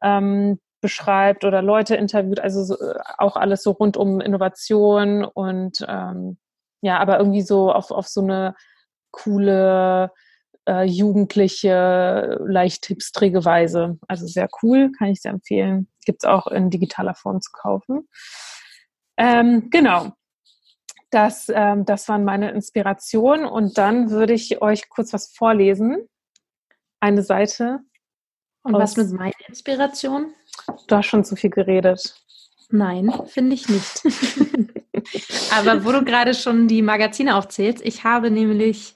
ähm, 0.01 0.59
beschreibt 0.81 1.43
oder 1.43 1.61
Leute 1.61 1.95
interviewt, 1.95 2.39
also 2.39 2.63
so, 2.63 2.75
äh, 2.75 2.99
auch 3.17 3.35
alles 3.35 3.63
so 3.63 3.71
rund 3.71 3.97
um 3.97 4.21
Innovation 4.21 5.25
und 5.25 5.83
ähm, 5.87 6.37
ja, 6.81 6.99
aber 6.99 7.17
irgendwie 7.17 7.41
so 7.41 7.71
auf, 7.71 7.91
auf 7.91 8.07
so 8.07 8.21
eine 8.21 8.55
coole, 9.11 10.11
äh, 10.67 10.83
jugendliche, 10.83 12.39
leicht 12.45 12.85
hipstrige 12.85 13.43
Weise. 13.43 13.97
Also 14.07 14.27
sehr 14.27 14.47
cool, 14.61 14.91
kann 14.97 15.07
ich 15.09 15.21
sehr 15.21 15.31
empfehlen. 15.31 15.87
Gibt 16.07 16.23
es 16.23 16.29
auch 16.29 16.47
in 16.47 16.69
digitaler 16.69 17.15
Form 17.15 17.41
zu 17.41 17.51
kaufen. 17.51 18.07
Ähm, 19.17 19.69
genau. 19.69 20.13
Das, 21.09 21.49
ähm, 21.53 21.83
das 21.83 22.07
waren 22.07 22.23
meine 22.23 22.51
Inspirationen 22.51 23.45
und 23.45 23.77
dann 23.77 24.09
würde 24.09 24.31
ich 24.31 24.61
euch 24.61 24.87
kurz 24.87 25.11
was 25.11 25.33
vorlesen. 25.35 26.07
Eine 27.01 27.23
Seite. 27.23 27.79
Und 28.63 28.73
was 28.73 28.95
mit 28.95 29.11
meiner 29.11 29.33
Inspiration? 29.49 30.33
Du 30.87 30.95
hast 30.95 31.07
schon 31.07 31.25
zu 31.25 31.35
viel 31.35 31.49
geredet. 31.49 32.15
Nein, 32.69 33.11
finde 33.27 33.53
ich 33.53 33.67
nicht. 33.67 34.01
Aber 35.51 35.83
wo 35.83 35.91
du 35.91 36.05
gerade 36.05 36.33
schon 36.33 36.69
die 36.69 36.81
Magazine 36.81 37.35
aufzählst, 37.35 37.83
ich 37.85 38.05
habe 38.05 38.31
nämlich 38.31 38.93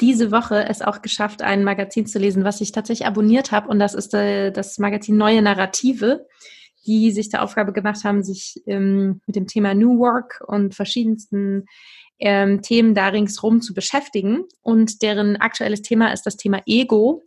diese 0.00 0.32
Woche 0.32 0.68
es 0.68 0.82
auch 0.82 1.02
geschafft, 1.02 1.42
ein 1.42 1.64
Magazin 1.64 2.06
zu 2.06 2.18
lesen, 2.18 2.44
was 2.44 2.60
ich 2.60 2.72
tatsächlich 2.72 3.06
abonniert 3.06 3.52
habe. 3.52 3.68
Und 3.68 3.78
das 3.78 3.94
ist 3.94 4.14
äh, 4.14 4.50
das 4.50 4.78
Magazin 4.78 5.16
Neue 5.16 5.42
Narrative, 5.42 6.26
die 6.86 7.10
sich 7.12 7.28
der 7.28 7.42
Aufgabe 7.42 7.72
gemacht 7.72 8.04
haben, 8.04 8.22
sich 8.22 8.62
ähm, 8.66 9.20
mit 9.26 9.36
dem 9.36 9.46
Thema 9.46 9.74
New 9.74 9.98
Work 9.98 10.42
und 10.46 10.74
verschiedensten 10.74 11.66
ähm, 12.18 12.62
Themen 12.62 12.94
da 12.94 13.08
ringsrum 13.08 13.60
zu 13.60 13.74
beschäftigen. 13.74 14.44
Und 14.62 15.02
deren 15.02 15.36
aktuelles 15.36 15.82
Thema 15.82 16.12
ist 16.12 16.24
das 16.24 16.36
Thema 16.36 16.62
Ego 16.66 17.24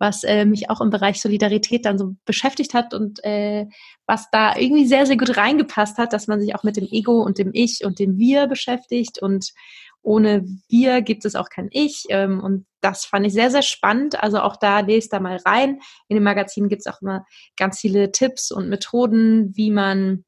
was 0.00 0.24
äh, 0.24 0.46
mich 0.46 0.70
auch 0.70 0.80
im 0.80 0.88
Bereich 0.88 1.20
Solidarität 1.20 1.84
dann 1.84 1.98
so 1.98 2.16
beschäftigt 2.24 2.72
hat 2.72 2.94
und 2.94 3.22
äh, 3.22 3.66
was 4.06 4.30
da 4.32 4.56
irgendwie 4.56 4.86
sehr, 4.86 5.04
sehr 5.04 5.18
gut 5.18 5.36
reingepasst 5.36 5.98
hat, 5.98 6.14
dass 6.14 6.26
man 6.26 6.40
sich 6.40 6.54
auch 6.54 6.64
mit 6.64 6.76
dem 6.76 6.88
Ego 6.90 7.22
und 7.22 7.36
dem 7.36 7.50
Ich 7.52 7.84
und 7.84 7.98
dem 7.98 8.16
Wir 8.16 8.46
beschäftigt 8.46 9.20
und 9.20 9.52
ohne 10.02 10.44
Wir 10.68 11.02
gibt 11.02 11.24
es 11.24 11.34
auch 11.34 11.48
kein 11.48 11.68
Ich. 11.70 12.04
Ähm, 12.08 12.40
und 12.40 12.66
das 12.80 13.04
fand 13.04 13.26
ich 13.26 13.32
sehr, 13.32 13.50
sehr 13.50 13.62
spannend. 13.62 14.22
Also 14.22 14.40
auch 14.40 14.56
da 14.56 14.80
lest 14.80 15.12
da 15.12 15.20
mal 15.20 15.36
rein. 15.44 15.80
In 16.08 16.16
dem 16.16 16.24
Magazin 16.24 16.68
gibt 16.68 16.80
es 16.80 16.92
auch 16.92 17.02
immer 17.02 17.24
ganz 17.56 17.80
viele 17.80 18.10
Tipps 18.10 18.50
und 18.50 18.68
Methoden, 18.68 19.52
wie 19.54 19.70
man 19.70 20.24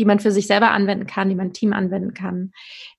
die 0.00 0.06
man 0.06 0.18
für 0.18 0.32
sich 0.32 0.46
selber 0.46 0.70
anwenden 0.70 1.06
kann, 1.06 1.28
die 1.28 1.34
man 1.34 1.48
im 1.48 1.52
Team 1.52 1.74
anwenden 1.74 2.14
kann. 2.14 2.52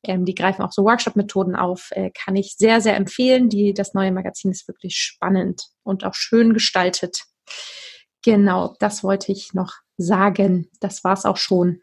Ähm, 0.04 0.24
die 0.24 0.36
greifen 0.36 0.62
auch 0.62 0.72
so 0.72 0.84
Workshop-Methoden 0.84 1.56
auf, 1.56 1.90
äh, 1.92 2.12
kann 2.12 2.36
ich 2.36 2.56
sehr, 2.58 2.80
sehr 2.80 2.96
empfehlen. 2.96 3.50
Die, 3.50 3.74
das 3.74 3.96
neue 3.96 4.12
Magazin 4.12 4.52
ist 4.52 4.68
wirklich 4.68 4.98
spannend 4.98 5.64
und 5.82 6.04
auch 6.04 6.14
schön 6.14 6.54
gestaltet. 6.54 7.24
Genau, 8.24 8.76
das 8.80 9.04
wollte 9.04 9.32
ich 9.32 9.56
noch 9.56 9.74
sagen. 9.98 10.70
Das 10.80 11.04
war's 11.04 11.26
auch 11.26 11.38
schon. 11.38 11.82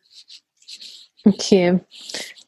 Okay, 1.24 1.80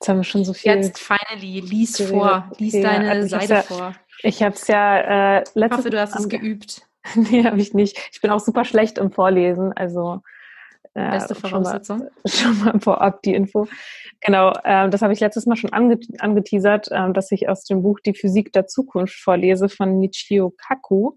jetzt 0.01 0.09
haben 0.09 0.17
wir 0.17 0.25
schon 0.25 0.45
so 0.45 0.55
viel. 0.55 0.73
Jetzt 0.73 0.99
finally, 0.99 1.61
lies 1.61 1.99
geredet. 1.99 2.17
vor, 2.17 2.51
lies 2.59 2.75
okay. 2.75 2.83
deine 2.83 3.11
also 3.11 3.29
Seite 3.29 3.53
ja, 3.55 3.63
vor. 3.63 3.95
Ich 4.23 4.43
habe 4.43 4.55
es 4.55 4.67
ja 4.67 5.39
äh, 5.39 5.45
letztes 5.55 5.61
Ich 5.63 5.73
hoffe, 5.73 5.91
du 5.91 6.01
hast 6.01 6.19
es 6.19 6.29
geübt. 6.29 6.83
nee, 7.15 7.45
habe 7.45 7.61
ich 7.61 7.75
nicht. 7.75 7.99
Ich 8.13 8.21
bin 8.21 8.31
auch 8.31 8.41
super 8.41 8.65
schlecht 8.65 8.99
im 8.99 9.11
Vorlesen, 9.11 9.73
also 9.75 10.23
äh, 10.95 11.11
Beste 11.11 11.35
Voraussetzung. 11.35 12.09
Schon 12.25 12.59
mal, 12.59 12.65
schon 12.65 12.65
mal 12.65 12.81
vorab 12.81 13.23
die 13.23 13.35
Info. 13.35 13.69
Genau, 14.23 14.53
äh, 14.65 14.89
das 14.89 15.03
habe 15.03 15.13
ich 15.13 15.21
letztes 15.21 15.47
Mal 15.47 15.57
schon 15.57 15.73
ange 15.73 15.99
angeteasert, 16.19 16.91
äh, 16.91 17.13
dass 17.13 17.31
ich 17.31 17.49
aus 17.49 17.65
dem 17.65 17.83
Buch 17.83 18.01
Die 18.01 18.15
Physik 18.15 18.53
der 18.53 18.67
Zukunft 18.67 19.15
vorlese 19.15 19.69
von 19.69 19.99
Michio 19.99 20.51
Kaku. 20.57 21.13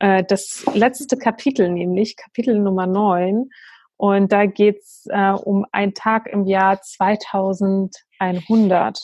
Äh, 0.00 0.24
das 0.24 0.64
letzte 0.74 1.16
Kapitel 1.16 1.68
nämlich, 1.70 2.16
Kapitel 2.16 2.58
Nummer 2.58 2.86
9. 2.86 3.50
Und 3.96 4.32
da 4.32 4.46
geht's 4.46 5.06
äh, 5.10 5.32
um 5.32 5.66
einen 5.72 5.94
Tag 5.94 6.26
im 6.26 6.44
Jahr 6.44 6.80
2100, 6.82 9.00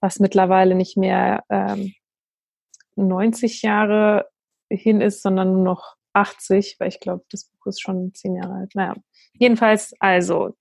was 0.00 0.20
mittlerweile 0.20 0.74
nicht 0.74 0.96
mehr 0.96 1.44
ähm, 1.48 1.92
90 2.96 3.62
Jahre 3.62 4.28
hin 4.70 5.00
ist, 5.00 5.22
sondern 5.22 5.52
nur 5.52 5.62
noch 5.62 5.94
80, 6.12 6.76
weil 6.78 6.88
ich 6.88 7.00
glaube, 7.00 7.24
das 7.30 7.44
Buch 7.44 7.66
ist 7.66 7.80
schon 7.80 8.12
zehn 8.14 8.36
Jahre 8.36 8.54
alt. 8.54 8.74
Naja, 8.74 8.94
jedenfalls 9.32 9.94
also 9.98 10.54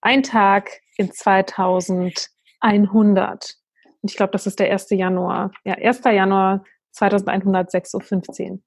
ein 0.00 0.22
Tag 0.22 0.80
in 0.96 1.12
2100. 1.12 3.54
Und 4.02 4.10
ich 4.10 4.16
glaube, 4.16 4.32
das 4.32 4.46
ist 4.46 4.60
der 4.60 4.70
1. 4.70 4.90
Januar. 4.90 5.50
Ja, 5.64 5.74
1. 5.74 6.04
Januar 6.04 6.62
2106.15 6.94 8.50
Uhr. 8.50 8.58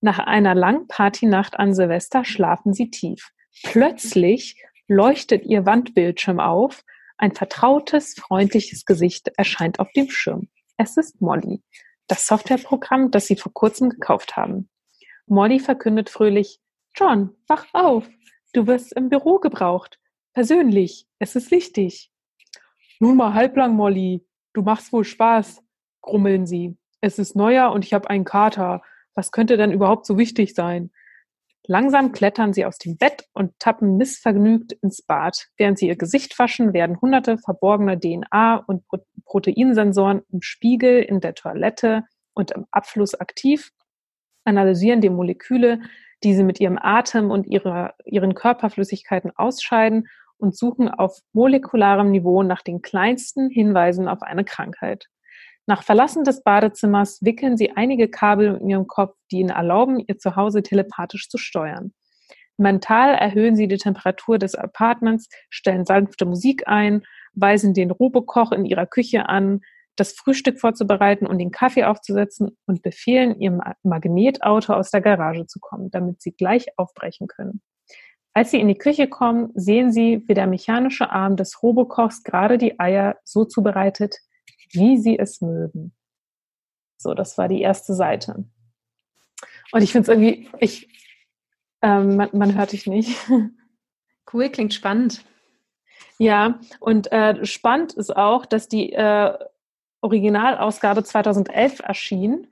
Nach 0.00 0.18
einer 0.18 0.56
langen 0.56 0.88
Partynacht 0.88 1.56
an 1.58 1.74
Silvester 1.74 2.24
schlafen 2.24 2.74
sie 2.74 2.90
tief. 2.90 3.30
Plötzlich 3.62 4.62
leuchtet 4.88 5.44
ihr 5.44 5.66
Wandbildschirm 5.66 6.40
auf. 6.40 6.84
Ein 7.16 7.32
vertrautes, 7.32 8.14
freundliches 8.14 8.84
Gesicht 8.84 9.28
erscheint 9.36 9.78
auf 9.78 9.90
dem 9.92 10.10
Schirm. 10.10 10.48
Es 10.76 10.96
ist 10.96 11.20
Molly, 11.20 11.62
das 12.08 12.26
Softwareprogramm, 12.26 13.10
das 13.10 13.26
sie 13.26 13.36
vor 13.36 13.52
kurzem 13.52 13.90
gekauft 13.90 14.36
haben. 14.36 14.68
Molly 15.26 15.60
verkündet 15.60 16.10
fröhlich, 16.10 16.60
John, 16.94 17.36
wach 17.46 17.66
auf. 17.72 18.08
Du 18.52 18.66
wirst 18.66 18.92
im 18.94 19.08
Büro 19.08 19.38
gebraucht. 19.38 19.98
Persönlich. 20.34 21.06
Es 21.18 21.36
ist 21.36 21.50
wichtig. 21.50 22.10
Nun 23.00 23.16
mal 23.16 23.34
halblang, 23.34 23.74
Molly. 23.74 24.26
Du 24.52 24.62
machst 24.62 24.92
wohl 24.92 25.04
Spaß, 25.04 25.62
grummeln 26.02 26.46
sie. 26.46 26.76
Es 27.00 27.18
ist 27.18 27.34
Neujahr 27.34 27.72
und 27.72 27.84
ich 27.84 27.94
habe 27.94 28.10
einen 28.10 28.24
Kater. 28.24 28.82
Was 29.14 29.30
könnte 29.30 29.56
denn 29.56 29.72
überhaupt 29.72 30.06
so 30.06 30.18
wichtig 30.18 30.54
sein? 30.54 30.90
Langsam 31.66 32.12
klettern 32.12 32.52
sie 32.52 32.64
aus 32.64 32.78
dem 32.78 32.96
Bett 32.96 33.24
und 33.34 33.58
tappen 33.60 33.96
missvergnügt 33.96 34.72
ins 34.72 35.02
Bad. 35.02 35.46
Während 35.56 35.78
sie 35.78 35.86
ihr 35.86 35.96
Gesicht 35.96 36.36
waschen, 36.38 36.72
werden 36.72 37.00
hunderte 37.00 37.38
verborgener 37.38 37.94
DNA- 37.94 38.64
und 38.66 38.84
Proteinsensoren 39.24 40.22
im 40.32 40.42
Spiegel, 40.42 41.02
in 41.02 41.20
der 41.20 41.34
Toilette 41.34 42.04
und 42.34 42.50
im 42.50 42.66
Abfluss 42.70 43.14
aktiv 43.14 43.70
analysieren 44.44 45.00
die 45.00 45.10
Moleküle, 45.10 45.80
die 46.22 46.34
sie 46.34 46.44
mit 46.44 46.60
ihrem 46.60 46.78
Atem 46.80 47.30
und 47.30 47.46
ihrer, 47.46 47.94
ihren 48.04 48.34
Körperflüssigkeiten 48.34 49.32
ausscheiden 49.34 50.08
und 50.36 50.56
suchen 50.56 50.88
auf 50.88 51.18
molekularem 51.32 52.10
Niveau 52.10 52.42
nach 52.42 52.62
den 52.62 52.82
kleinsten 52.82 53.50
Hinweisen 53.50 54.08
auf 54.08 54.22
eine 54.22 54.44
Krankheit. 54.44 55.06
Nach 55.66 55.82
Verlassen 55.82 56.24
des 56.24 56.42
Badezimmers 56.42 57.20
wickeln 57.22 57.56
sie 57.56 57.72
einige 57.76 58.08
Kabel 58.08 58.58
in 58.60 58.70
ihrem 58.70 58.86
Kopf, 58.86 59.16
die 59.30 59.38
ihnen 59.38 59.50
erlauben, 59.50 60.00
ihr 60.00 60.18
Zuhause 60.18 60.62
telepathisch 60.62 61.28
zu 61.28 61.38
steuern. 61.38 61.92
Mental 62.58 63.14
erhöhen 63.14 63.56
sie 63.56 63.68
die 63.68 63.78
Temperatur 63.78 64.38
des 64.38 64.54
Apartments, 64.54 65.28
stellen 65.50 65.84
sanfte 65.84 66.26
Musik 66.26 66.66
ein, 66.66 67.02
weisen 67.34 67.74
den 67.74 67.90
Robokoch 67.90 68.52
in 68.52 68.64
ihrer 68.64 68.86
Küche 68.86 69.28
an, 69.28 69.60
das 69.96 70.12
Frühstück 70.12 70.58
vorzubereiten 70.58 71.26
und 71.26 71.38
den 71.38 71.50
Kaffee 71.50 71.84
aufzusetzen 71.84 72.56
und 72.66 72.82
befehlen, 72.82 73.38
ihrem 73.38 73.60
Magnetauto 73.82 74.72
aus 74.72 74.90
der 74.90 75.00
Garage 75.00 75.46
zu 75.46 75.60
kommen, 75.60 75.90
damit 75.90 76.22
sie 76.22 76.32
gleich 76.32 76.66
aufbrechen 76.76 77.26
können. 77.26 77.60
Als 78.34 78.50
sie 78.50 78.60
in 78.60 78.68
die 78.68 78.78
Küche 78.78 79.08
kommen, 79.08 79.50
sehen 79.54 79.92
sie, 79.92 80.24
wie 80.26 80.34
der 80.34 80.46
mechanische 80.46 81.10
Arm 81.10 81.36
des 81.36 81.62
Robokochs 81.62 82.22
gerade 82.22 82.56
die 82.56 82.80
Eier 82.80 83.16
so 83.24 83.44
zubereitet, 83.44 84.16
wie 84.72 84.98
sie 84.98 85.18
es 85.18 85.40
mögen. 85.40 85.94
So, 86.98 87.14
das 87.14 87.36
war 87.38 87.48
die 87.48 87.60
erste 87.60 87.94
Seite. 87.94 88.44
Und 89.72 89.82
ich 89.82 89.92
finde 89.92 90.02
es 90.02 90.08
irgendwie, 90.08 90.48
ich, 90.60 90.88
ähm, 91.82 92.16
man, 92.16 92.30
man 92.32 92.54
hört 92.56 92.72
dich 92.72 92.86
nicht. 92.86 93.16
Cool, 94.32 94.48
klingt 94.48 94.72
spannend. 94.72 95.24
Ja, 96.16 96.60
und 96.80 97.10
äh, 97.12 97.44
spannend 97.44 97.92
ist 97.94 98.16
auch, 98.16 98.46
dass 98.46 98.68
die 98.68 98.92
äh, 98.92 99.36
Originalausgabe 100.00 101.04
2011 101.04 101.80
erschien. 101.80 102.48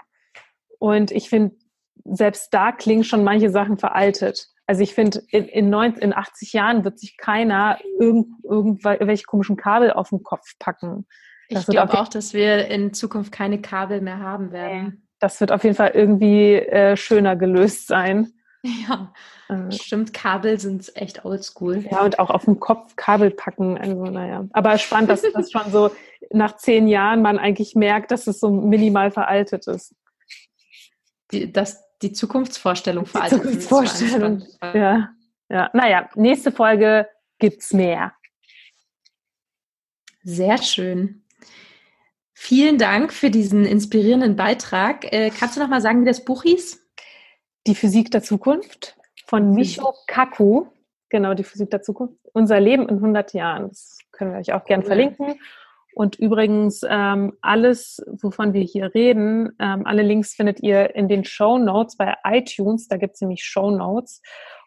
Und 0.79 1.11
ich 1.11 1.29
finde, 1.29 1.57
selbst 2.05 2.53
da 2.53 2.73
klingen 2.73 3.05
schon 3.05 3.25
manche 3.25 3.51
Sachen 3.51 3.79
veraltet. 3.79 4.49
Also 4.67 4.83
ich 4.83 4.95
finde, 4.95 5.23
in, 5.31 5.47
in, 5.47 5.73
in 5.73 6.15
80 6.15 6.53
Jahren 6.53 6.85
wird 6.85 6.99
sich 6.99 7.17
keiner 7.17 7.79
irgend, 7.99 8.29
irgendwelche 8.45 9.25
komischen 9.25 9.57
Kabel 9.57 9.93
auf 9.93 10.11
den 10.11 10.23
Kopf 10.23 10.59
packen. 10.59 11.07
Ich 11.51 11.67
glaube 11.67 11.99
auch, 11.99 12.09
dass 12.09 12.33
wir 12.33 12.69
in 12.69 12.95
Zukunft 12.95 13.33
keine 13.33 13.61
Kabel 13.61 14.01
mehr 14.01 14.21
haben 14.21 14.53
werden. 14.53 15.09
Das 15.19 15.41
wird 15.41 15.53
auf 15.53 15.65
jeden 15.65 15.75
Fall 15.75 15.91
irgendwie 15.95 16.55
äh, 16.55 16.97
schöner 16.97 17.37
gelöst 17.37 17.87
sein. 17.89 18.33
Ja, 18.63 19.15
äh, 19.49 19.73
stimmt. 19.73 20.13
Kabel 20.13 20.61
sind 20.61 20.95
echt 20.95 21.25
oldschool. 21.25 21.79
Ja, 21.91 22.05
und 22.05 22.19
auch 22.19 22.29
auf 22.29 22.45
dem 22.45 22.61
Kopf 22.61 22.95
Kabel 22.95 23.31
packen. 23.31 23.79
Also, 23.79 24.05
naja. 24.05 24.47
Aber 24.53 24.77
spannend, 24.77 25.09
dass 25.09 25.23
das 25.23 25.51
schon 25.51 25.73
so 25.73 25.91
nach 26.31 26.57
zehn 26.57 26.87
Jahren 26.87 27.23
man 27.23 27.39
eigentlich 27.39 27.75
merkt, 27.75 28.11
dass 28.11 28.27
es 28.27 28.39
so 28.39 28.51
minimal 28.51 29.11
veraltet 29.11 29.67
ist. 29.67 29.95
Die, 31.33 31.51
dass 31.51 31.83
die 32.03 32.13
Zukunftsvorstellung 32.13 33.05
die 33.05 33.11
veraltet 33.11 33.39
Zukunftsvorstellung. 33.39 34.37
ist. 34.43 34.59
Ja. 34.63 35.09
ja. 35.49 35.71
Naja, 35.73 36.11
nächste 36.17 36.53
Folge 36.53 37.09
gibt's 37.39 37.73
mehr. 37.73 38.13
Sehr 40.23 40.59
schön. 40.59 41.25
Vielen 42.33 42.79
Dank 42.79 43.13
für 43.13 43.31
diesen 43.31 43.67
inspirierenden 43.67 44.35
Beitrag. 44.35 45.13
Äh, 45.13 45.31
kannst 45.31 45.57
du 45.57 45.61
noch 45.61 45.69
mal 45.69 45.83
sagen, 45.83 46.01
wie 46.03 46.07
das 46.07 46.25
Buch 46.25 46.43
hieß? 46.43 46.81
Die 47.67 47.75
Physik 47.75 48.11
der 48.11 48.23
Zukunft 48.23 48.97
von 49.27 49.53
Micho 49.53 49.95
Kaku. 50.07 50.67
Genau, 51.11 51.35
die 51.35 51.45
Physik 51.45 51.71
der 51.71 51.83
Zukunft. 51.83 52.17
Unser 52.33 52.59
Leben 52.59 52.89
in 52.89 52.97
100 52.97 53.35
Jahren. 53.35 53.69
Das 53.69 53.99
können 54.13 54.33
wir 54.33 54.39
euch 54.39 54.53
auch 54.55 54.65
gerne 54.65 54.85
verlinken. 54.85 55.35
Und 55.93 56.19
übrigens, 56.19 56.81
ähm, 56.89 57.37
alles, 57.43 58.03
wovon 58.07 58.55
wir 58.55 58.63
hier 58.63 58.95
reden, 58.95 59.51
ähm, 59.59 59.87
alle 59.87 60.03
Links 60.03 60.35
findet 60.35 60.61
ihr 60.61 60.95
in 60.95 61.09
den 61.09 61.25
Show 61.25 61.59
Notes 61.59 61.97
bei 61.97 62.17
iTunes. 62.25 62.89
Da 62.89 62.97
gibt 62.97 63.17
es 63.17 63.21
nämlich 63.21 63.45
Show 63.45 63.71
Notes. 63.71 64.23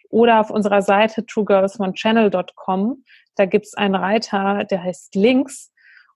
Oder 0.10 0.42
auf 0.42 0.52
unserer 0.52 0.84
Seite 0.84 1.26
truegirlsonechannel.com. 1.26 3.04
Da 3.36 3.46
gibt 3.46 3.66
es 3.66 3.74
einen 3.74 3.96
Reiter, 3.96 4.64
der 4.66 4.84
heißt 4.84 5.16
Links. 5.16 5.73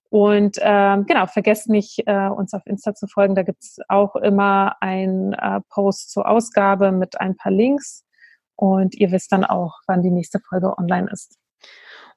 Und 0.09 0.57
ähm, 0.61 1.05
genau, 1.05 1.27
vergesst 1.27 1.67
nicht, 1.69 2.03
äh, 2.05 2.27
uns 2.29 2.53
auf 2.53 2.61
Insta 2.65 2.95
zu 2.95 3.07
folgen. 3.07 3.35
Da 3.35 3.43
gibt's 3.43 3.77
auch 3.89 4.15
immer 4.15 4.75
ein 4.79 5.33
äh, 5.33 5.59
Post 5.69 6.11
zur 6.11 6.29
Ausgabe 6.29 6.91
mit 6.91 7.19
ein 7.19 7.35
paar 7.35 7.51
Links. 7.51 8.05
Und 8.55 8.95
ihr 8.95 9.11
wisst 9.11 9.31
dann 9.31 9.43
auch, 9.43 9.79
wann 9.85 10.01
die 10.01 10.11
nächste 10.11 10.39
Folge 10.39 10.77
online 10.77 11.09
ist. 11.11 11.37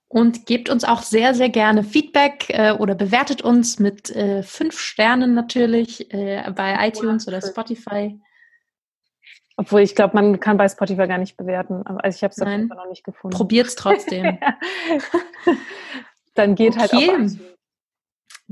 Und 0.08 0.46
gebt 0.46 0.68
uns 0.68 0.84
auch 0.84 1.02
sehr, 1.02 1.34
sehr 1.34 1.50
gerne 1.50 1.84
Feedback 1.84 2.46
äh, 2.48 2.72
oder 2.72 2.94
bewertet 2.94 3.42
uns 3.42 3.78
mit 3.78 4.10
äh, 4.10 4.42
fünf 4.42 4.78
Sternen 4.78 5.34
natürlich 5.34 6.12
äh, 6.12 6.50
bei 6.54 6.88
iTunes 6.88 7.28
oder 7.28 7.40
Spotify. 7.40 8.18
Obwohl 9.56 9.82
ich 9.82 9.94
glaube, 9.94 10.14
man 10.14 10.40
kann 10.40 10.56
bei 10.56 10.68
Spotify 10.68 11.06
gar 11.06 11.18
nicht 11.18 11.36
bewerten. 11.36 11.82
Also 11.84 12.16
ich 12.16 12.22
habe 12.24 12.32
es 12.32 12.40
auf 12.40 12.48
jeden 12.48 12.68
Fall 12.68 12.78
noch 12.78 12.88
nicht 12.88 13.04
gefunden. 13.04 13.36
Probiert's 13.36 13.74
trotzdem. 13.74 14.38
Dann 16.34 16.54
geht 16.54 16.78
halt 16.78 16.92
okay. 16.94 17.10
halt 17.10 17.38
auch 17.38 17.49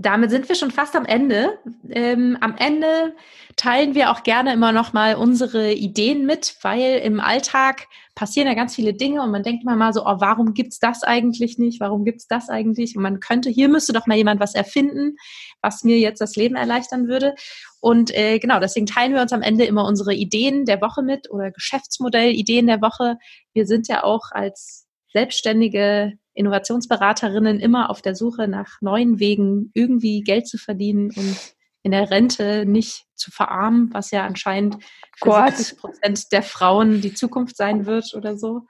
damit 0.00 0.30
sind 0.30 0.48
wir 0.48 0.54
schon 0.54 0.70
fast 0.70 0.94
am 0.94 1.04
Ende. 1.04 1.58
Ähm, 1.90 2.38
am 2.40 2.56
Ende 2.56 3.16
teilen 3.56 3.96
wir 3.96 4.12
auch 4.12 4.22
gerne 4.22 4.52
immer 4.52 4.70
noch 4.70 4.92
mal 4.92 5.16
unsere 5.16 5.72
Ideen 5.72 6.24
mit, 6.24 6.54
weil 6.62 7.00
im 7.00 7.18
Alltag 7.18 7.88
passieren 8.14 8.46
ja 8.46 8.54
ganz 8.54 8.76
viele 8.76 8.94
Dinge 8.94 9.22
und 9.22 9.32
man 9.32 9.42
denkt 9.42 9.64
immer 9.64 9.74
mal 9.74 9.92
so, 9.92 10.02
oh, 10.06 10.20
warum 10.20 10.54
gibt's 10.54 10.78
das 10.78 11.02
eigentlich 11.02 11.58
nicht? 11.58 11.80
Warum 11.80 12.04
gibt's 12.04 12.28
das 12.28 12.48
eigentlich? 12.48 12.96
Und 12.96 13.02
man 13.02 13.18
könnte, 13.18 13.50
hier 13.50 13.68
müsste 13.68 13.92
doch 13.92 14.06
mal 14.06 14.16
jemand 14.16 14.38
was 14.38 14.54
erfinden, 14.54 15.16
was 15.62 15.82
mir 15.82 15.98
jetzt 15.98 16.20
das 16.20 16.36
Leben 16.36 16.54
erleichtern 16.54 17.08
würde. 17.08 17.34
Und 17.80 18.14
äh, 18.14 18.38
genau, 18.38 18.60
deswegen 18.60 18.86
teilen 18.86 19.14
wir 19.14 19.22
uns 19.22 19.32
am 19.32 19.42
Ende 19.42 19.64
immer 19.64 19.84
unsere 19.84 20.14
Ideen 20.14 20.64
der 20.64 20.80
Woche 20.80 21.02
mit 21.02 21.28
oder 21.28 21.50
Geschäftsmodell-Ideen 21.50 22.68
der 22.68 22.80
Woche. 22.80 23.16
Wir 23.52 23.66
sind 23.66 23.88
ja 23.88 24.04
auch 24.04 24.30
als 24.30 24.86
selbstständige 25.12 26.12
Innovationsberaterinnen 26.38 27.60
immer 27.60 27.90
auf 27.90 28.00
der 28.00 28.14
Suche 28.14 28.48
nach 28.48 28.80
neuen 28.80 29.18
Wegen, 29.18 29.70
irgendwie 29.74 30.22
Geld 30.22 30.46
zu 30.46 30.56
verdienen 30.56 31.10
und 31.14 31.36
in 31.82 31.92
der 31.92 32.10
Rente 32.10 32.64
nicht 32.66 33.06
zu 33.14 33.30
verarmen, 33.30 33.92
was 33.92 34.10
ja 34.10 34.24
anscheinend 34.24 34.78
für 35.16 35.46
70 35.48 35.78
Prozent 35.78 36.32
der 36.32 36.42
Frauen 36.42 37.00
die 37.00 37.14
Zukunft 37.14 37.56
sein 37.56 37.86
wird 37.86 38.14
oder 38.14 38.36
so. 38.36 38.66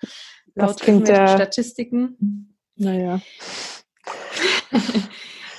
Laut 0.54 0.86
irgendwelchen 0.86 1.28
Statistiken. 1.28 2.56
Naja. 2.76 3.20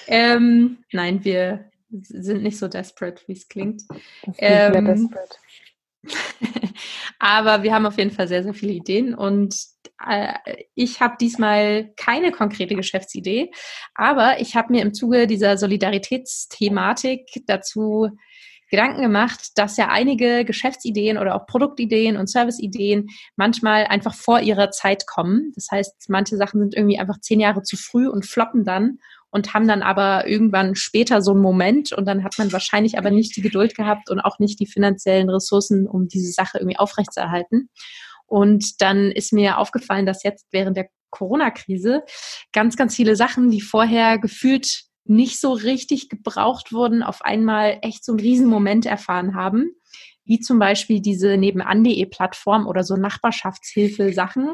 ähm, 0.07 0.79
nein, 0.91 1.23
wir 1.23 1.69
sind 1.89 2.43
nicht 2.43 2.57
so 2.57 2.67
desperate, 2.67 3.21
wie 3.27 3.33
es 3.33 3.47
klingt. 3.47 3.83
Ähm, 4.37 4.85
desperate. 4.85 5.35
Aber 7.19 7.63
wir 7.63 7.73
haben 7.73 7.85
auf 7.85 7.97
jeden 7.97 8.11
Fall 8.11 8.27
sehr, 8.27 8.43
sehr 8.43 8.53
viele 8.53 8.73
Ideen 8.73 9.13
und 9.13 9.55
ich 10.75 11.01
habe 11.01 11.15
diesmal 11.19 11.91
keine 11.97 12.31
konkrete 12.31 12.75
Geschäftsidee, 12.75 13.51
aber 13.95 14.39
ich 14.39 14.55
habe 14.55 14.71
mir 14.71 14.81
im 14.81 14.93
Zuge 14.93 15.27
dieser 15.27 15.57
Solidaritätsthematik 15.57 17.43
dazu 17.47 18.09
Gedanken 18.69 19.01
gemacht, 19.01 19.51
dass 19.55 19.77
ja 19.77 19.87
einige 19.89 20.45
Geschäftsideen 20.45 21.17
oder 21.17 21.35
auch 21.35 21.47
Produktideen 21.47 22.17
und 22.17 22.29
Serviceideen 22.29 23.07
manchmal 23.35 23.85
einfach 23.85 24.13
vor 24.13 24.41
ihrer 24.41 24.69
Zeit 24.69 25.07
kommen. 25.07 25.51
Das 25.55 25.69
heißt, 25.71 26.05
manche 26.09 26.37
Sachen 26.37 26.59
sind 26.59 26.75
irgendwie 26.75 26.99
einfach 26.99 27.19
zehn 27.19 27.39
Jahre 27.39 27.63
zu 27.63 27.77
früh 27.77 28.07
und 28.07 28.27
floppen 28.27 28.63
dann 28.63 28.99
und 29.31 29.53
haben 29.53 29.67
dann 29.67 29.81
aber 29.81 30.27
irgendwann 30.27 30.75
später 30.75 31.21
so 31.21 31.31
einen 31.31 31.41
Moment 31.41 31.91
und 31.93 32.05
dann 32.05 32.23
hat 32.23 32.35
man 32.37 32.51
wahrscheinlich 32.51 32.97
aber 32.97 33.11
nicht 33.11 33.35
die 33.35 33.41
Geduld 33.41 33.75
gehabt 33.75 34.09
und 34.09 34.19
auch 34.19 34.39
nicht 34.39 34.59
die 34.59 34.67
finanziellen 34.67 35.29
Ressourcen, 35.29 35.87
um 35.87 36.07
diese 36.07 36.31
Sache 36.31 36.59
irgendwie 36.59 36.77
aufrechtzuerhalten. 36.77 37.69
Und 38.29 38.81
dann 38.81 39.11
ist 39.11 39.33
mir 39.33 39.57
aufgefallen, 39.57 40.05
dass 40.05 40.23
jetzt 40.23 40.47
während 40.51 40.77
der 40.77 40.89
Corona-Krise 41.09 42.03
ganz, 42.53 42.77
ganz 42.77 42.95
viele 42.95 43.15
Sachen, 43.15 43.49
die 43.49 43.61
vorher 43.61 44.19
gefühlt 44.19 44.83
nicht 45.05 45.41
so 45.41 45.53
richtig 45.53 46.09
gebraucht 46.09 46.71
wurden, 46.71 47.01
auf 47.01 47.23
einmal 47.23 47.79
echt 47.81 48.05
so 48.05 48.11
einen 48.11 48.19
Riesenmoment 48.19 48.85
erfahren 48.85 49.35
haben. 49.35 49.71
Wie 50.23 50.39
zum 50.39 50.59
Beispiel 50.59 51.01
diese 51.01 51.37
nebenan.de-Plattform 51.37 52.67
oder 52.67 52.83
so 52.83 52.95
Nachbarschaftshilfe-Sachen, 52.95 54.53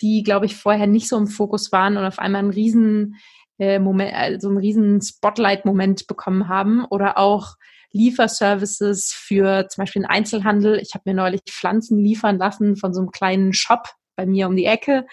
die, 0.00 0.22
glaube 0.22 0.46
ich, 0.46 0.54
vorher 0.54 0.86
nicht 0.86 1.08
so 1.08 1.16
im 1.18 1.26
Fokus 1.26 1.72
waren 1.72 1.96
und 1.96 2.04
auf 2.04 2.20
einmal 2.20 2.42
einen 2.42 2.52
riesen 2.52 3.16
äh, 3.58 3.80
Moment, 3.80 4.14
also 4.14 4.48
einen 4.48 4.58
riesen 4.58 5.02
Spotlight-Moment 5.02 6.06
bekommen 6.06 6.48
haben 6.48 6.84
oder 6.84 7.18
auch 7.18 7.56
Lieferservices 7.92 9.12
für 9.12 9.68
zum 9.68 9.82
Beispiel 9.82 10.02
den 10.02 10.10
Einzelhandel. 10.10 10.78
Ich 10.78 10.94
habe 10.94 11.02
mir 11.06 11.14
neulich 11.14 11.42
Pflanzen 11.48 11.98
liefern 11.98 12.38
lassen 12.38 12.76
von 12.76 12.92
so 12.92 13.00
einem 13.00 13.10
kleinen 13.10 13.52
Shop 13.52 13.88
bei 14.16 14.26
mir 14.26 14.46
um 14.46 14.56
die 14.56 14.66
Ecke. 14.66 15.06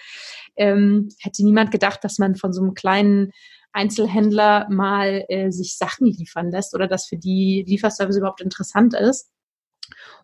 Ähm, 0.56 1.08
hätte 1.20 1.44
niemand 1.44 1.70
gedacht, 1.70 2.04
dass 2.04 2.18
man 2.18 2.36
von 2.36 2.52
so 2.52 2.62
einem 2.62 2.74
kleinen 2.74 3.32
Einzelhändler 3.72 4.66
mal 4.70 5.24
äh, 5.28 5.50
sich 5.50 5.76
Sachen 5.76 6.06
liefern 6.06 6.50
lässt 6.50 6.74
oder 6.74 6.86
dass 6.86 7.06
für 7.06 7.16
die 7.16 7.64
Lieferservice 7.66 8.16
überhaupt 8.16 8.40
interessant 8.40 8.94
ist. 8.94 9.30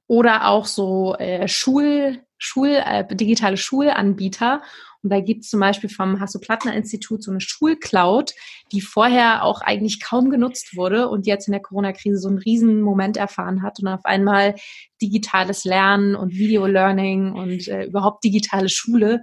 Oder 0.07 0.49
auch 0.49 0.67
so 0.67 1.15
äh, 1.17 1.49
Schul, 1.49 2.23
Schul, 2.39 2.81
äh, 2.85 3.07
digitale 3.15 3.57
Schulanbieter 3.57 4.63
und 5.05 5.11
da 5.11 5.21
gibt 5.21 5.45
es 5.45 5.51
zum 5.51 5.61
Beispiel 5.61 5.91
vom 5.91 6.19
Hasso-Plattner-Institut 6.19 7.23
so 7.23 7.31
eine 7.31 7.43
Schulcloud, 7.43 8.33
die 8.73 8.81
vorher 8.81 9.45
auch 9.45 9.61
eigentlich 9.61 10.01
kaum 10.01 10.31
genutzt 10.31 10.77
wurde 10.77 11.11
und 11.11 11.27
jetzt 11.27 11.47
in 11.47 11.53
der 11.53 11.61
Corona-Krise 11.61 12.19
so 12.19 12.29
einen 12.29 12.39
riesen 12.39 12.81
Moment 12.81 13.19
erfahren 13.19 13.63
hat 13.63 13.79
und 13.81 13.89
auf 13.89 14.07
einmal 14.07 14.55
digitales 15.03 15.65
Lernen 15.65 16.17
und 16.17 16.33
Video-Learning 16.33 17.33
und 17.33 17.69
äh, 17.69 17.85
überhaupt 17.85 18.25
digitale 18.25 18.71
Schule 18.71 19.21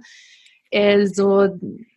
äh, 0.70 1.06
so 1.06 1.48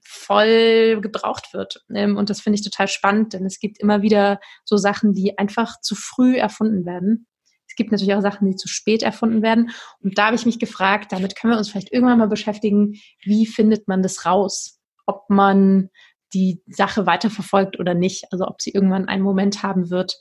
voll 0.04 1.00
gebraucht 1.02 1.54
wird. 1.54 1.86
Ähm, 1.94 2.18
und 2.18 2.32
das 2.32 2.42
finde 2.42 2.56
ich 2.58 2.64
total 2.64 2.88
spannend, 2.88 3.34
denn 3.34 3.46
es 3.46 3.60
gibt 3.60 3.80
immer 3.80 4.02
wieder 4.02 4.40
so 4.64 4.78
Sachen, 4.78 5.14
die 5.14 5.38
einfach 5.38 5.80
zu 5.80 5.94
früh 5.94 6.38
erfunden 6.38 6.88
werden. 6.88 7.28
Es 7.76 7.78
gibt 7.78 7.92
natürlich 7.92 8.16
auch 8.16 8.22
Sachen, 8.22 8.48
die 8.48 8.56
zu 8.56 8.70
spät 8.70 9.04
erfunden 9.04 9.42
werden. 9.42 9.72
Und 10.02 10.18
da 10.18 10.28
habe 10.28 10.38
ich 10.38 10.46
mich 10.46 10.60
gefragt, 10.60 11.12
damit 11.12 11.36
können 11.36 11.52
wir 11.52 11.58
uns 11.58 11.70
vielleicht 11.70 11.92
irgendwann 11.92 12.20
mal 12.20 12.30
beschäftigen, 12.30 12.94
wie 13.22 13.46
findet 13.46 13.90
man 13.90 14.02
das 14.02 14.26
raus? 14.26 14.80
Ob 15.06 15.30
man 15.30 15.90
die 16.34 16.64
Sache 16.68 17.06
weiterverfolgt 17.06 17.78
oder 17.78 17.94
nicht. 17.94 18.32
Also 18.32 18.46
ob 18.48 18.62
sie 18.62 18.72
irgendwann 18.72 19.10
einen 19.10 19.24
Moment 19.24 19.62
haben 19.62 19.90
wird 19.90 20.18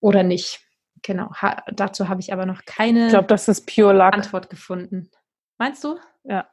oder 0.00 0.22
nicht. 0.22 0.60
Genau, 1.02 1.30
ha 1.34 1.62
dazu 1.70 2.08
habe 2.08 2.22
ich 2.22 2.32
aber 2.32 2.46
noch 2.46 2.64
keine 2.64 3.06
ich 3.06 3.10
glaub, 3.10 3.28
das 3.28 3.46
ist 3.46 3.66
pure 3.66 3.92
luck. 3.92 4.14
Antwort 4.14 4.48
gefunden. 4.48 5.10
Meinst 5.58 5.84
du? 5.84 5.98
Ja. 6.24 6.48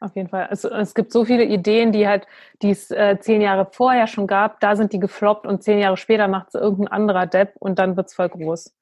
Auf 0.00 0.16
jeden 0.16 0.30
Fall. 0.30 0.48
Es, 0.50 0.64
es 0.64 0.94
gibt 0.94 1.12
so 1.12 1.26
viele 1.26 1.44
Ideen, 1.44 1.92
die 1.92 2.08
halt, 2.08 2.26
die 2.62 2.70
es 2.70 2.90
äh, 2.90 3.18
zehn 3.20 3.42
Jahre 3.42 3.68
vorher 3.72 4.06
schon 4.06 4.26
gab, 4.26 4.58
da 4.60 4.74
sind 4.74 4.94
die 4.94 4.98
gefloppt 4.98 5.46
und 5.46 5.62
zehn 5.62 5.78
Jahre 5.78 5.98
später 5.98 6.28
macht 6.28 6.48
es 6.48 6.54
irgendein 6.54 6.88
anderer 6.88 7.26
Depp 7.26 7.56
und 7.58 7.78
dann 7.78 7.98
wird 7.98 8.08
es 8.08 8.14
voll 8.14 8.30
groß. 8.30 8.74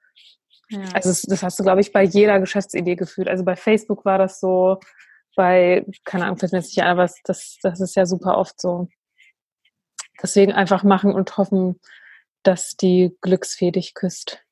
Ja. 0.70 0.80
Also 0.94 1.10
das 1.28 1.42
hast 1.42 1.58
du, 1.58 1.62
glaube 1.62 1.80
ich, 1.80 1.92
bei 1.92 2.02
jeder 2.02 2.40
Geschäftsidee 2.40 2.96
gefühlt. 2.96 3.28
Also 3.28 3.44
bei 3.44 3.56
Facebook 3.56 4.04
war 4.04 4.18
das 4.18 4.40
so, 4.40 4.78
bei, 5.36 5.84
keine 6.04 6.24
Ahnung, 6.24 6.38
fällt 6.38 6.52
mir 6.52 6.58
jetzt 6.58 6.68
nicht 6.68 6.82
ein, 6.82 6.90
aber 6.90 7.08
das, 7.24 7.58
das 7.62 7.80
ist 7.80 7.96
ja 7.96 8.06
super 8.06 8.38
oft 8.38 8.60
so. 8.60 8.88
Deswegen 10.22 10.52
einfach 10.52 10.84
machen 10.84 11.12
und 11.12 11.36
hoffen, 11.36 11.80
dass 12.42 12.76
die 12.76 13.16
Glücksfee 13.20 13.70
dich 13.70 13.94
küsst. 13.94 14.44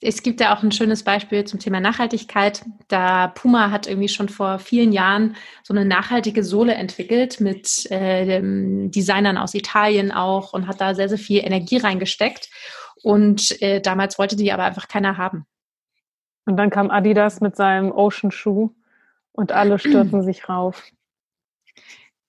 Es 0.00 0.22
gibt 0.22 0.40
ja 0.40 0.54
auch 0.54 0.62
ein 0.62 0.72
schönes 0.72 1.04
Beispiel 1.04 1.44
zum 1.44 1.58
Thema 1.58 1.80
Nachhaltigkeit. 1.80 2.64
Da 2.88 3.28
Puma 3.28 3.70
hat 3.70 3.86
irgendwie 3.86 4.08
schon 4.08 4.28
vor 4.28 4.58
vielen 4.58 4.92
Jahren 4.92 5.36
so 5.62 5.72
eine 5.72 5.84
nachhaltige 5.84 6.44
Sohle 6.44 6.74
entwickelt 6.74 7.40
mit 7.40 7.90
äh, 7.90 8.40
Designern 8.42 9.38
aus 9.38 9.54
Italien 9.54 10.12
auch 10.12 10.52
und 10.52 10.66
hat 10.66 10.80
da 10.80 10.94
sehr, 10.94 11.08
sehr 11.08 11.18
viel 11.18 11.40
Energie 11.44 11.78
reingesteckt. 11.78 12.50
Und 13.02 13.60
äh, 13.62 13.80
damals 13.80 14.18
wollte 14.18 14.36
die 14.36 14.52
aber 14.52 14.64
einfach 14.64 14.88
keiner 14.88 15.18
haben. 15.18 15.46
Und 16.46 16.56
dann 16.56 16.70
kam 16.70 16.90
Adidas 16.90 17.40
mit 17.40 17.56
seinem 17.56 17.90
Ocean 17.92 18.30
Shoe 18.30 18.70
und 19.32 19.52
alle 19.52 19.78
stürzen 19.78 20.22
sich 20.22 20.48
rauf. 20.48 20.84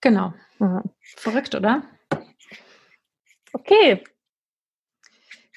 Genau. 0.00 0.32
Mhm. 0.58 0.82
Verrückt, 1.00 1.54
oder? 1.54 1.82
Okay. 3.52 4.04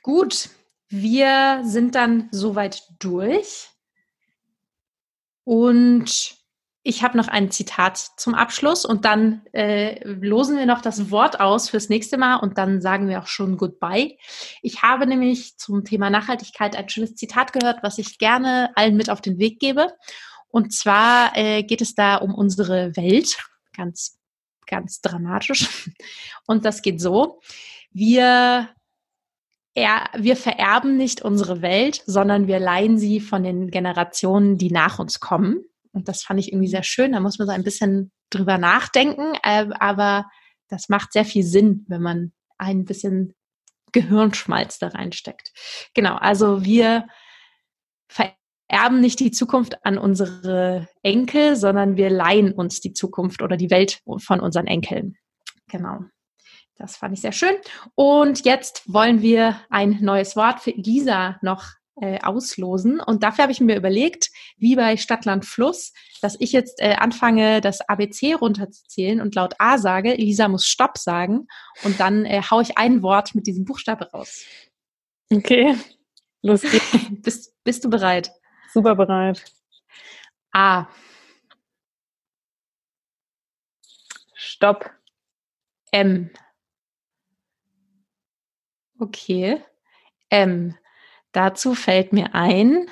Gut. 0.04 0.50
Wir 0.90 1.62
sind 1.64 1.96
dann 1.96 2.30
soweit 2.32 2.84
durch. 3.00 3.70
Und 5.44 6.39
ich 6.90 7.04
habe 7.04 7.18
noch 7.18 7.28
ein 7.28 7.52
Zitat 7.52 7.98
zum 8.18 8.34
Abschluss 8.34 8.84
und 8.84 9.06
dann 9.06 9.46
äh, 9.54 10.04
losen 10.04 10.58
wir 10.58 10.66
noch 10.66 10.82
das 10.82 11.12
Wort 11.12 11.40
aus 11.40 11.70
fürs 11.70 11.88
nächste 11.88 12.18
Mal 12.18 12.38
und 12.38 12.58
dann 12.58 12.82
sagen 12.82 13.08
wir 13.08 13.22
auch 13.22 13.28
schon 13.28 13.58
Goodbye. 13.58 14.18
Ich 14.64 14.82
habe 14.82 15.06
nämlich 15.06 15.56
zum 15.58 15.86
Thema 15.86 16.10
Nachhaltigkeit 16.10 16.76
ein 16.76 16.90
schönes 16.90 17.14
Zitat 17.14 17.54
gehört, 17.54 17.84
was 17.84 18.00
ich 18.00 18.18
gerne 18.18 18.72
allen 18.76 18.98
mit 18.98 19.12
auf 19.12 19.22
den 19.22 19.38
Weg 19.38 19.60
gebe. 19.60 19.94
Und 20.48 20.74
zwar 20.74 21.38
äh, 21.38 21.62
geht 21.62 21.82
es 21.82 21.94
da 21.94 22.16
um 22.16 22.34
unsere 22.34 22.96
Welt, 22.98 23.38
ganz, 23.78 24.18
ganz 24.66 25.00
dramatisch. 25.02 25.92
Und 26.48 26.66
das 26.66 26.82
geht 26.82 27.00
so. 27.00 27.40
Wir 27.92 28.68
er, 29.76 30.10
wir 30.18 30.36
vererben 30.36 30.98
nicht 30.98 31.22
unsere 31.22 31.62
Welt, 31.62 32.02
sondern 32.08 32.48
wir 32.48 32.60
leihen 32.60 32.98
sie 32.98 33.20
von 33.20 33.44
den 33.44 33.70
Generationen, 33.70 34.58
die 34.58 34.72
nach 34.72 34.98
uns 34.98 35.20
kommen. 35.20 35.69
Und 35.92 36.08
das 36.08 36.24
fand 36.24 36.40
ich 36.40 36.52
irgendwie 36.52 36.68
sehr 36.68 36.84
schön. 36.84 37.14
Da 37.14 37.20
muss 37.20 37.40
man 37.40 37.48
so 37.48 37.54
ein 37.54 37.64
bisschen 37.64 38.12
drüber 38.30 38.58
nachdenken, 38.58 39.34
äh, 39.44 39.68
aber 39.80 40.30
das 40.68 40.90
macht 40.90 41.14
sehr 41.14 41.26
viel 41.26 41.44
Sinn, 41.44 41.86
wenn 41.88 42.02
man 42.02 42.32
ein 42.58 42.86
bisschen 42.86 43.34
Gehirnschmalz 43.92 44.78
da 44.78 44.90
reinsteckt. 44.90 45.52
Genau, 45.96 46.16
also 46.16 46.64
wir 46.64 47.08
vererben 48.08 49.02
nicht 49.02 49.20
die 49.20 49.32
Zukunft 49.32 49.84
an 49.84 49.98
unsere 49.98 50.88
Enkel, 51.02 51.56
sondern 51.56 51.98
wir 51.98 52.10
leihen 52.10 52.52
uns 52.52 52.82
die 52.82 52.94
Zukunft 52.94 53.42
oder 53.42 53.58
die 53.58 53.72
Welt 53.72 54.02
von 54.20 54.40
unseren 54.40 54.68
Enkeln. 54.68 55.18
Genau. 55.68 56.02
Das 56.76 56.96
fand 56.96 57.14
ich 57.14 57.22
sehr 57.22 57.34
schön. 57.34 57.56
Und 57.96 58.46
jetzt 58.46 58.84
wollen 58.92 59.22
wir 59.22 59.60
ein 59.70 59.98
neues 60.02 60.36
Wort 60.36 60.62
für 60.62 60.72
Elisa 60.72 61.38
noch 61.42 61.66
äh, 62.02 62.20
auslosen. 62.22 63.00
Und 63.00 63.24
dafür 63.24 63.44
habe 63.44 63.52
ich 63.52 63.60
mir 63.60 63.76
überlegt, 63.76 64.30
wie 64.58 64.76
bei 64.76 64.98
Stadtland 64.98 65.46
Fluss, 65.46 65.94
dass 66.22 66.36
ich 66.40 66.52
jetzt 66.52 66.82
äh, 66.82 66.96
anfange, 66.96 67.62
das 67.62 67.82
ABC 67.82 68.34
runterzuzählen 68.34 69.22
und 69.22 69.36
laut 69.36 69.56
A 69.60 69.78
sage, 69.78 70.14
Elisa 70.14 70.48
muss 70.48 70.66
Stopp 70.66 70.98
sagen. 70.98 71.48
Und 71.84 72.00
dann 72.00 72.26
äh, 72.26 72.42
haue 72.50 72.64
ich 72.64 72.78
ein 72.78 73.02
Wort 73.02 73.36
mit 73.36 73.48
diesem 73.48 73.66
Buchstabe 73.66 74.10
raus. 74.12 74.44
Okay, 75.32 75.76
los 76.42 76.62
geht's. 76.62 76.92
bist, 77.12 77.64
bist 77.64 77.84
du 77.86 77.90
bereit? 77.90 78.32
Super 78.74 78.96
bereit. 78.96 79.44
A. 80.52 80.88
Stopp. 84.34 84.90
M. 85.92 86.30
Okay. 89.00 89.64
M. 90.30 90.76
Dazu 91.32 91.76
fällt 91.76 92.12
mir 92.14 92.34
ein, 92.34 92.88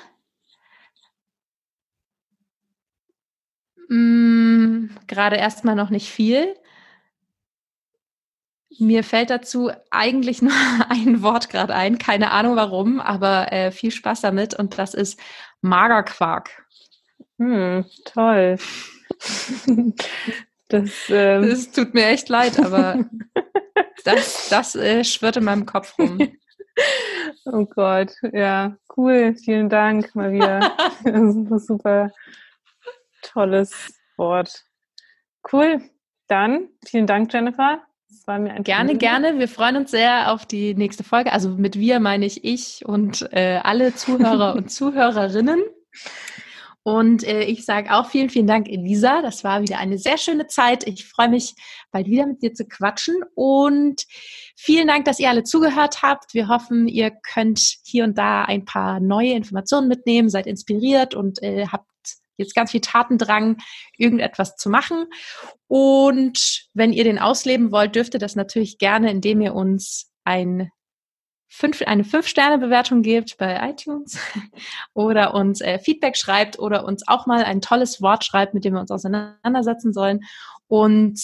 mh, 3.88 3.88
hm, 3.88 4.96
gerade 5.06 5.36
erstmal 5.36 5.74
noch 5.74 5.90
nicht 5.90 6.10
viel. 6.10 6.54
Mir 8.78 9.02
fällt 9.02 9.30
dazu 9.30 9.70
eigentlich 9.90 10.42
nur 10.42 10.52
ein 10.88 11.22
Wort 11.22 11.50
gerade 11.50 11.74
ein, 11.74 11.98
keine 11.98 12.30
Ahnung 12.30 12.56
warum, 12.56 13.00
aber 13.00 13.52
äh, 13.52 13.72
viel 13.72 13.90
Spaß 13.90 14.20
damit 14.20 14.54
und 14.54 14.78
das 14.78 14.94
ist 14.94 15.18
Magerquark. 15.60 16.66
Hm, 17.38 17.84
toll. 18.04 18.58
das, 20.68 20.92
ähm 21.08 21.48
das 21.48 21.72
tut 21.72 21.94
mir 21.94 22.06
echt 22.06 22.28
leid, 22.28 22.58
aber 22.58 23.04
das, 24.04 24.48
das 24.48 24.76
äh, 24.76 25.02
schwirrt 25.04 25.36
in 25.36 25.44
meinem 25.44 25.66
Kopf 25.66 25.98
rum. 25.98 26.18
Oh 27.50 27.64
Gott, 27.64 28.12
ja, 28.32 28.76
cool. 28.96 29.34
Vielen 29.34 29.68
Dank 29.70 30.14
mal 30.14 30.32
wieder. 30.32 30.72
super, 31.32 31.58
super 31.58 32.10
tolles 33.22 33.94
Wort. 34.16 34.64
Cool. 35.50 35.80
Dann 36.26 36.68
vielen 36.84 37.06
Dank, 37.06 37.32
Jennifer. 37.32 37.80
Es 38.10 38.26
war 38.26 38.38
mir 38.38 38.52
ein 38.52 38.64
Gerne, 38.64 38.90
Film. 38.90 38.98
gerne. 38.98 39.38
Wir 39.38 39.48
freuen 39.48 39.76
uns 39.76 39.90
sehr 39.90 40.32
auf 40.32 40.46
die 40.46 40.74
nächste 40.74 41.04
Folge. 41.04 41.32
Also 41.32 41.50
mit 41.50 41.78
wir 41.78 42.00
meine 42.00 42.26
ich 42.26 42.44
ich 42.44 42.84
und 42.84 43.28
äh, 43.32 43.60
alle 43.62 43.94
Zuhörer 43.94 44.54
und 44.54 44.70
Zuhörerinnen. 44.70 45.60
Und 46.88 47.22
äh, 47.22 47.42
ich 47.42 47.66
sage 47.66 47.94
auch 47.94 48.08
vielen, 48.08 48.30
vielen 48.30 48.46
Dank, 48.46 48.66
Elisa. 48.66 49.20
Das 49.20 49.44
war 49.44 49.60
wieder 49.60 49.76
eine 49.76 49.98
sehr 49.98 50.16
schöne 50.16 50.46
Zeit. 50.46 50.86
Ich 50.86 51.04
freue 51.04 51.28
mich, 51.28 51.54
bald 51.90 52.06
wieder 52.06 52.24
mit 52.24 52.40
dir 52.42 52.54
zu 52.54 52.64
quatschen. 52.64 53.16
Und 53.34 54.06
vielen 54.56 54.88
Dank, 54.88 55.04
dass 55.04 55.18
ihr 55.18 55.28
alle 55.28 55.44
zugehört 55.44 56.00
habt. 56.00 56.32
Wir 56.32 56.48
hoffen, 56.48 56.88
ihr 56.88 57.10
könnt 57.10 57.60
hier 57.84 58.04
und 58.04 58.16
da 58.16 58.44
ein 58.44 58.64
paar 58.64 59.00
neue 59.00 59.34
Informationen 59.34 59.86
mitnehmen, 59.86 60.30
seid 60.30 60.46
inspiriert 60.46 61.14
und 61.14 61.42
äh, 61.42 61.66
habt 61.66 61.90
jetzt 62.38 62.54
ganz 62.54 62.70
viel 62.70 62.80
Tatendrang, 62.80 63.58
irgendetwas 63.98 64.56
zu 64.56 64.70
machen. 64.70 65.08
Und 65.66 66.68
wenn 66.72 66.94
ihr 66.94 67.04
den 67.04 67.18
ausleben 67.18 67.70
wollt, 67.70 67.96
dürft 67.96 68.14
ihr 68.14 68.20
das 68.20 68.34
natürlich 68.34 68.78
gerne, 68.78 69.10
indem 69.10 69.42
ihr 69.42 69.54
uns 69.54 70.10
ein 70.24 70.70
fünf, 71.48 71.82
eine 71.82 72.04
Fünf-Sterne-Bewertung 72.04 73.02
gebt 73.02 73.36
bei 73.38 73.70
iTunes 73.70 74.18
oder 74.94 75.34
uns 75.34 75.60
äh, 75.60 75.78
Feedback 75.78 76.16
schreibt 76.16 76.58
oder 76.58 76.84
uns 76.84 77.06
auch 77.08 77.26
mal 77.26 77.44
ein 77.44 77.60
tolles 77.60 78.00
Wort 78.00 78.24
schreibt, 78.24 78.54
mit 78.54 78.64
dem 78.64 78.72
wir 78.74 78.80
uns 78.80 78.90
auseinandersetzen 78.90 79.92
sollen. 79.92 80.20
Und 80.68 81.20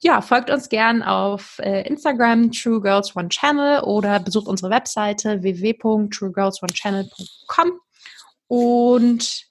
ja, 0.00 0.20
folgt 0.20 0.50
uns 0.50 0.68
gern 0.68 1.02
auf 1.02 1.58
äh, 1.60 1.84
Instagram 1.88 2.52
True 2.52 2.80
Girls 2.80 3.16
One 3.16 3.30
Channel 3.30 3.80
oder 3.80 4.20
besucht 4.20 4.46
unsere 4.46 4.70
Webseite 4.70 5.42
www.truegirlsonechannel.com 5.42 7.72
und 8.46 9.42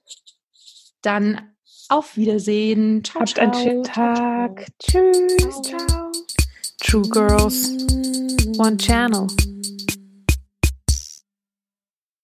dann 1.02 1.54
auf 1.90 2.16
Wiedersehen. 2.16 3.04
Ciao, 3.04 3.20
Habt 3.22 3.30
ciao, 3.30 3.44
einen 3.44 3.54
schönen 3.54 3.84
Tag. 3.84 4.68
Ciao, 4.80 5.12
ciao. 5.12 5.28
Tschüss. 5.38 5.62
Ciao. 5.62 6.12
True 6.80 7.10
Girls 7.10 7.72
One 8.58 8.78
Channel. 8.78 9.28